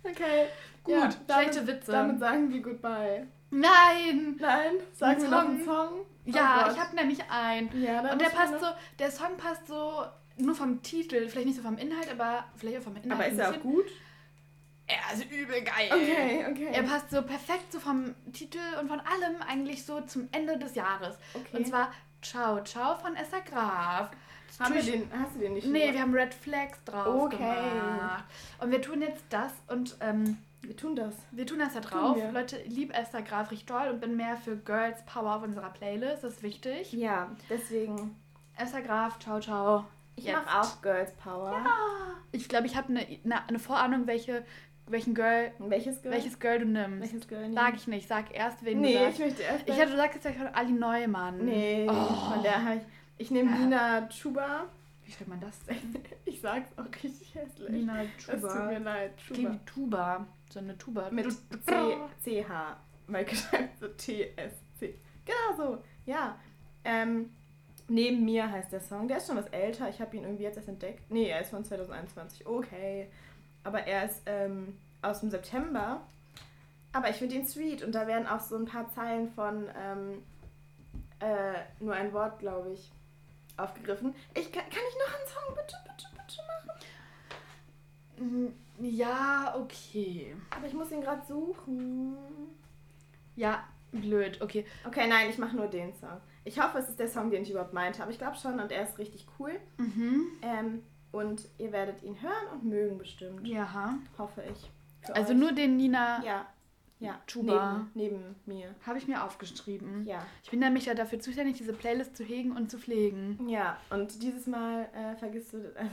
Okay, 0.02 0.48
Gut, 0.82 0.94
ja, 0.94 1.10
schlechte 1.10 1.60
damit, 1.60 1.66
Witze. 1.66 1.92
Damit 1.92 2.20
sagen 2.20 2.52
wir 2.52 2.60
Goodbye. 2.60 3.26
Nein! 3.50 4.36
Nein, 4.38 4.74
sagen 4.92 5.22
wir 5.22 5.28
noch 5.30 5.38
einen 5.48 5.64
Song? 5.64 6.06
Ja, 6.26 6.66
Oh 6.68 6.72
ich 6.72 6.78
habe 6.78 6.94
nämlich 6.94 7.20
einen. 7.30 7.82
Ja, 7.82 8.12
Und 8.12 8.20
der 8.20 8.28
passt 8.28 8.60
so, 8.60 8.66
der 8.98 9.10
Song 9.10 9.36
passt 9.38 9.66
so 9.66 10.04
nur 10.36 10.54
vom 10.54 10.82
Titel, 10.82 11.28
vielleicht 11.28 11.46
nicht 11.46 11.56
so 11.56 11.62
vom 11.62 11.78
Inhalt, 11.78 12.10
aber 12.10 12.44
vielleicht 12.56 12.78
auch 12.78 12.82
vom 12.82 12.96
Inhalt. 12.96 13.12
Aber 13.12 13.26
ist 13.28 13.38
er 13.38 13.50
auch 13.50 13.60
gut? 13.60 13.86
Er 14.86 15.14
ist 15.14 15.24
übel 15.30 15.62
geil. 15.62 15.88
Okay, 15.90 16.44
okay. 16.50 16.68
Er 16.72 16.82
passt 16.82 17.10
so 17.10 17.22
perfekt 17.22 17.72
so 17.72 17.80
vom 17.80 18.14
Titel 18.32 18.58
und 18.80 18.88
von 18.88 19.00
allem 19.00 19.36
eigentlich 19.48 19.84
so 19.84 20.00
zum 20.02 20.28
Ende 20.32 20.58
des 20.58 20.74
Jahres. 20.74 21.16
okay. 21.34 21.56
Und 21.56 21.66
zwar 21.66 21.90
Ciao 22.22 22.62
Ciao 22.64 22.94
von 22.96 23.16
Esther 23.16 23.40
Graf. 23.42 24.10
Haben 24.58 24.74
wir 24.74 24.82
den, 24.82 25.10
hast 25.18 25.34
du 25.34 25.40
den 25.40 25.54
nicht 25.54 25.66
Nee, 25.66 25.86
schon 25.86 25.94
wir 25.94 26.00
haben 26.00 26.14
Red 26.14 26.32
Flags 26.34 26.78
drauf 26.84 27.24
Okay. 27.24 27.36
gemacht. 27.38 28.24
Und 28.60 28.70
wir 28.70 28.80
tun 28.82 29.00
jetzt 29.02 29.24
das 29.30 29.52
und 29.68 29.96
ähm, 30.00 30.38
Wir 30.62 30.76
tun 30.76 30.94
das. 30.94 31.14
wir 31.32 31.46
tun 31.46 31.58
das 31.58 31.74
da 31.74 31.80
drauf. 31.80 32.16
Leute, 32.32 32.58
ich 32.58 32.72
liebe 32.72 32.94
Esther 32.94 33.22
Graf 33.22 33.50
richtig 33.50 33.66
toll 33.66 33.88
und 33.88 34.00
bin 34.00 34.16
mehr 34.16 34.36
für 34.36 34.56
Girls 34.56 35.04
Power 35.06 35.36
auf 35.36 35.42
unserer 35.42 35.70
Playlist. 35.70 36.22
Das 36.24 36.34
ist 36.34 36.42
wichtig. 36.42 36.92
Ja, 36.92 37.30
deswegen. 37.50 38.16
Esther 38.56 38.82
Graf, 38.82 39.18
ciao, 39.18 39.40
ciao. 39.40 39.86
Ich 40.16 40.30
mache 40.32 40.60
auch 40.60 40.80
Girls 40.82 41.10
Power. 41.16 41.60
Ich 42.30 42.48
glaube, 42.48 42.66
ich 42.66 42.76
habe 42.76 42.88
eine 42.90 43.06
ne, 43.24 43.48
eine 43.48 43.58
Vorahnung, 43.58 44.06
welche, 44.06 44.44
welchen 44.86 45.14
Girl, 45.14 45.50
Welches 45.58 46.02
Girl? 46.02 46.14
welches 46.14 46.38
Girl 46.38 46.58
du 46.58 46.66
nimmst. 46.66 47.00
Welches 47.00 47.28
Girl? 47.28 47.52
Sag 47.52 47.74
ich 47.76 47.86
nicht, 47.86 48.08
sag 48.08 48.34
erst, 48.34 48.64
wen 48.64 48.80
Nee, 48.80 48.92
du 48.92 48.98
ich 48.98 49.04
sagst. 49.04 49.18
möchte 49.20 49.42
erst. 49.42 49.68
Ich, 49.68 49.76
hätte 49.76 49.90
du 49.92 49.96
sagst 49.96 50.24
jetzt 50.24 50.36
von 50.36 50.46
Ali 50.48 50.72
Neumann. 50.72 51.44
Nee, 51.44 51.86
Oh. 51.88 51.92
von 51.94 52.42
der 52.42 52.64
habe 52.64 52.76
ich. 52.76 52.82
Ich 53.16 53.30
nehme 53.30 53.50
Ja. 53.50 53.56
Nina 53.58 54.08
Chuba. 54.08 54.66
Wie 55.04 55.12
schreibt 55.12 55.28
man 55.28 55.40
das 55.40 55.58
denn? 55.66 55.76
Ich 56.26 56.40
sag's 56.40 56.70
auch 56.78 56.86
richtig 57.02 57.34
hässlich. 57.34 57.70
Nina 57.70 58.02
Es 58.02 58.26
tut 58.26 58.42
mir 58.42 58.78
leid. 58.80 59.12
Klingt 59.26 59.50
Chuba. 59.50 59.52
wie 59.52 59.64
Tuba. 59.66 60.26
So 60.50 60.58
eine 60.60 60.76
Tuba. 60.78 61.10
Mit 61.10 61.26
CH. 62.24 62.76
Maike 63.06 63.36
schreibt 63.36 63.78
so 63.78 63.88
TSC. 63.88 64.94
Genau 65.24 65.56
so. 65.56 65.82
Ja. 66.06 66.38
Ähm, 66.84 67.30
Neben 67.86 68.24
mir 68.24 68.50
heißt 68.50 68.72
der 68.72 68.80
Song. 68.80 69.08
Der 69.08 69.18
ist 69.18 69.26
schon 69.26 69.36
was 69.36 69.46
älter. 69.48 69.90
Ich 69.90 70.00
habe 70.00 70.16
ihn 70.16 70.22
irgendwie 70.24 70.44
jetzt 70.44 70.56
erst 70.56 70.68
entdeckt. 70.70 71.02
Nee, 71.10 71.28
er 71.28 71.42
ist 71.42 71.50
von 71.50 71.62
2021. 71.64 72.46
Okay. 72.46 73.10
Aber 73.64 73.80
er 73.86 74.04
ist 74.04 74.22
ähm, 74.26 74.76
aus 75.02 75.20
dem 75.20 75.30
September. 75.30 76.00
Aber 76.92 77.10
ich 77.10 77.16
finde 77.16 77.34
ihn 77.34 77.46
sweet. 77.46 77.82
Und 77.82 77.92
da 77.94 78.06
werden 78.06 78.26
auch 78.28 78.40
so 78.40 78.56
ein 78.56 78.66
paar 78.66 78.88
Zeilen 78.90 79.28
von 79.32 79.68
ähm, 79.76 80.22
äh, 81.20 81.54
nur 81.80 81.94
ein 81.94 82.12
Wort, 82.12 82.38
glaube 82.38 82.72
ich, 82.72 82.90
aufgegriffen. 83.56 84.14
Ich 84.34 84.52
kann, 84.52 84.62
kann 84.64 84.82
ich 84.88 84.96
noch 84.98 85.14
einen 85.18 85.28
Song 85.28 85.54
bitte, 85.54 85.76
bitte, 85.84 86.08
bitte 86.12 86.42
machen? 88.18 88.48
Mm, 88.48 88.84
Ja, 88.84 89.54
okay. 89.58 90.36
Aber 90.56 90.66
ich 90.66 90.74
muss 90.74 90.92
ihn 90.92 91.00
gerade 91.00 91.24
suchen. 91.26 92.16
Ja, 93.36 93.64
blöd, 93.92 94.40
okay. 94.40 94.64
Okay, 94.86 95.06
nein, 95.08 95.30
ich 95.30 95.38
mache 95.38 95.56
nur 95.56 95.66
den 95.66 95.92
Song. 95.94 96.20
Ich 96.44 96.60
hoffe, 96.60 96.78
es 96.78 96.88
ist 96.90 97.00
der 97.00 97.08
Song, 97.08 97.30
den 97.30 97.42
ich 97.42 97.50
überhaupt 97.50 97.72
meinte. 97.72 98.02
Aber 98.02 98.10
ich 98.12 98.18
glaube 98.18 98.36
schon 98.36 98.60
und 98.60 98.70
er 98.70 98.82
ist 98.84 98.98
richtig 98.98 99.26
cool. 99.38 99.52
Mhm. 99.78 100.26
Ähm, 100.42 100.82
und 101.14 101.48
ihr 101.58 101.72
werdet 101.72 102.02
ihn 102.02 102.20
hören 102.20 102.46
und 102.52 102.64
mögen 102.64 102.98
bestimmt. 102.98 103.46
Ja. 103.46 103.94
Hoffe 104.18 104.42
ich. 104.52 104.70
Für 105.06 105.14
Also 105.14 105.32
euch. 105.32 105.38
nur 105.38 105.52
den 105.52 105.76
Nina 105.76 106.22
Ja. 106.24 106.46
Ja. 107.00 107.20
Tuba. 107.26 107.86
Neben, 107.94 108.16
neben 108.22 108.36
mir. 108.46 108.74
habe 108.86 108.96
ich 108.96 109.06
mir 109.08 109.24
aufgeschrieben. 109.24 110.04
Ja. 110.06 110.24
Ich 110.42 110.50
bin 110.50 110.60
nämlich 110.60 110.86
ja 110.86 110.94
dafür 110.94 111.18
zuständig, 111.18 111.56
diese 111.58 111.72
Playlist 111.74 112.16
zu 112.16 112.24
hegen 112.24 112.52
und 112.56 112.70
zu 112.70 112.78
pflegen. 112.78 113.46
Ja, 113.48 113.76
und 113.90 114.22
dieses 114.22 114.46
Mal 114.46 114.88
äh, 114.94 115.14
vergisst 115.16 115.52
du. 115.52 115.58
Äh, 115.58 115.84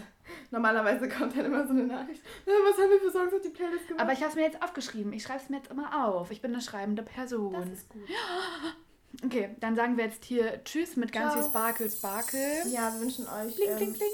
normalerweise 0.51 1.09
kommt 1.09 1.35
dann 1.35 1.45
immer 1.45 1.65
so 1.65 1.73
eine 1.73 1.83
Nachricht. 1.85 2.21
Was 2.45 2.77
haben 2.77 2.89
wir 2.91 2.99
für 2.99 3.11
Songs 3.11 3.33
auf 3.33 3.41
die 3.41 3.49
Playlist 3.49 3.87
gemacht? 3.87 4.01
Aber 4.01 4.13
ich 4.13 4.19
habe 4.19 4.29
es 4.29 4.35
mir 4.35 4.43
jetzt 4.43 4.61
aufgeschrieben. 4.63 5.11
Ich 5.11 5.23
schreibe 5.23 5.41
es 5.43 5.49
mir 5.49 5.57
jetzt 5.57 5.71
immer 5.71 6.05
auf. 6.07 6.31
Ich 6.31 6.41
bin 6.41 6.53
eine 6.53 6.61
schreibende 6.61 7.03
Person. 7.03 7.53
das 7.53 7.67
ist 7.69 7.89
gut. 7.89 8.03
Okay, 9.25 9.49
dann 9.59 9.75
sagen 9.75 9.97
wir 9.97 10.05
jetzt 10.05 10.23
hier 10.23 10.63
Tschüss 10.63 10.95
mit 10.95 11.11
ganz 11.11 11.33
Ciao. 11.33 11.41
viel 11.41 11.49
Sparkle, 11.51 11.89
Sparkle. 11.91 12.39
Ja, 12.71 12.93
wir 12.93 13.01
wünschen 13.01 13.25
euch 13.27 13.55
Bling, 13.55 13.69
ähm, 13.69 13.77
bling, 13.77 13.93
bling. 13.93 14.07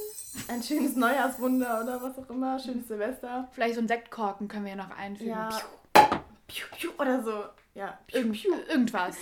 Ein 0.47 0.61
schönes 0.63 0.95
Neujahrswunder 0.95 1.81
oder 1.83 2.01
was 2.01 2.17
auch 2.17 2.29
immer. 2.29 2.57
Schönes 2.59 2.87
Silvester. 2.87 3.47
Vielleicht 3.51 3.75
so 3.75 3.81
ein 3.81 3.87
Sektkorken 3.87 4.47
können 4.47 4.65
wir 4.65 4.71
ja 4.71 4.77
noch 4.77 4.95
einfügen. 4.97 5.29
Ja. 5.31 5.49
Piu. 5.49 6.05
Piu, 6.47 6.65
piu, 6.77 6.89
oder 6.99 7.21
so. 7.23 7.43
Ja. 7.75 7.97
Piu, 8.07 8.17
Irgend, 8.19 8.33
piu. 8.35 8.53
irgendwas. 8.69 9.17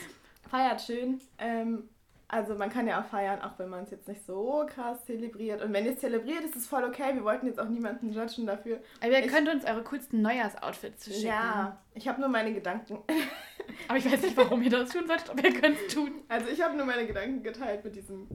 Feiert 0.50 0.82
schön. 0.82 1.20
Ähm, 1.40 1.90
also 2.28 2.56
man 2.56 2.70
kann 2.70 2.88
ja 2.88 3.02
auch 3.02 3.06
feiern, 3.06 3.42
auch 3.42 3.58
wenn 3.58 3.70
man 3.70 3.84
es 3.84 3.92
jetzt 3.92 4.08
nicht 4.08 4.26
so 4.26 4.66
krass 4.68 5.04
zelebriert. 5.06 5.62
Und 5.64 5.74
wenn 5.74 5.86
ihr 5.86 5.94
es 5.94 6.00
zelebriert, 6.00 6.44
ist 6.44 6.56
es 6.56 6.68
voll 6.68 6.84
okay. 6.84 7.14
Wir 7.16 7.24
wollten 7.24 7.46
jetzt 7.48 7.60
auch 7.60 7.68
niemanden 7.70 8.12
judgen 8.12 8.46
dafür. 8.46 8.80
Aber 9.00 9.12
ihr 9.12 9.26
Ich- 9.26 9.32
könnt 9.32 9.48
uns 9.50 9.66
eure 9.66 9.84
coolsten 9.84 10.22
Neujahrsoutfits 10.22 11.06
schicken. 11.06 11.28
Ja, 11.28 11.78
ich 11.94 12.08
habe 12.08 12.20
nur 12.20 12.30
meine 12.30 12.54
Gedanken. 12.54 13.00
Aber 13.88 13.98
ich 13.98 14.12
weiß 14.12 14.22
nicht, 14.22 14.38
warum 14.38 14.62
ihr 14.64 14.70
das 14.70 14.90
tun 14.92 15.08
solltet, 15.08 15.30
aber 15.30 15.44
ihr 15.44 15.54
könnt 15.60 15.78
es 15.88 15.94
tun. 15.94 16.12
Also 16.28 16.48
ich 16.50 16.62
habe 16.62 16.76
nur 16.76 16.86
meine 16.86 17.06
Gedanken 17.08 17.42
geteilt 17.44 17.84
mit 17.84 17.96
diesem. 17.96 18.28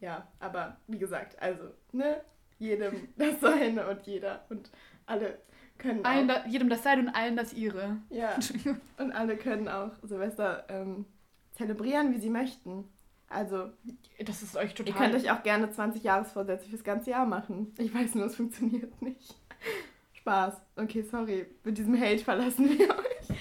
Ja, 0.00 0.28
aber 0.38 0.78
wie 0.86 0.98
gesagt, 0.98 1.40
also, 1.40 1.64
ne? 1.92 2.22
Jedem 2.58 3.08
das 3.16 3.40
Seine 3.40 3.88
und 3.88 4.06
jeder 4.06 4.44
und 4.48 4.70
alle 5.06 5.38
können 5.78 6.04
Allen 6.04 6.30
auch, 6.30 6.42
da, 6.42 6.46
jedem 6.46 6.68
das 6.68 6.82
Sein 6.82 7.00
und 7.00 7.08
allen 7.08 7.36
das 7.36 7.52
Ihre. 7.52 7.96
ja, 8.10 8.38
und 8.98 9.12
alle 9.12 9.36
können 9.36 9.68
auch 9.68 9.92
Silvester 10.02 10.64
ähm, 10.68 11.06
zelebrieren, 11.52 12.12
wie 12.14 12.18
sie 12.18 12.30
möchten. 12.30 12.84
Also, 13.28 13.70
Das 14.18 14.42
ist 14.42 14.56
euch 14.56 14.70
ihr 14.70 14.84
total... 14.84 14.94
könnt 15.10 15.14
euch 15.14 15.30
auch 15.30 15.42
gerne 15.42 15.70
20 15.70 16.02
Jahresvorsätze 16.02 16.68
fürs 16.68 16.82
ganze 16.82 17.10
Jahr 17.10 17.26
machen. 17.26 17.72
Ich 17.78 17.94
weiß 17.94 18.16
nur, 18.16 18.26
es 18.26 18.36
funktioniert 18.36 19.00
nicht. 19.00 19.36
Spaß. 20.14 20.60
Okay, 20.76 21.02
sorry. 21.02 21.46
Mit 21.64 21.78
diesem 21.78 21.98
Hate 21.98 22.18
verlassen 22.24 22.68
wir 22.76 22.90
euch. 22.90 23.38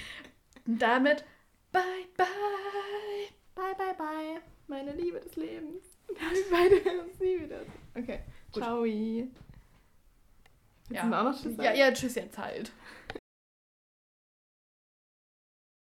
Und 0.67 0.79
damit 0.81 1.25
bye, 1.71 1.81
bye. 2.15 2.27
Bye, 3.55 3.75
bye, 3.77 3.95
bye. 3.97 4.41
Meine 4.67 4.93
Liebe 4.93 5.19
des 5.19 5.35
Lebens. 5.35 5.98
Wir 6.19 6.43
beide 6.51 6.83
hören 6.83 7.05
uns 7.07 7.19
nie 7.19 7.39
wieder. 7.41 7.61
Okay. 7.95 8.19
Gut. 8.51 8.63
Ciao. 8.63 8.83
Willst 8.83 9.31
Ja. 10.89 11.07
du 11.07 11.13
auch 11.19 11.23
noch 11.23 11.41
Tschüss 11.41 11.57
Ja, 11.57 11.63
sagen? 11.63 11.77
ja, 11.77 11.91
tschüss 11.93 12.15
jetzt 12.15 12.37
halt. 12.37 12.71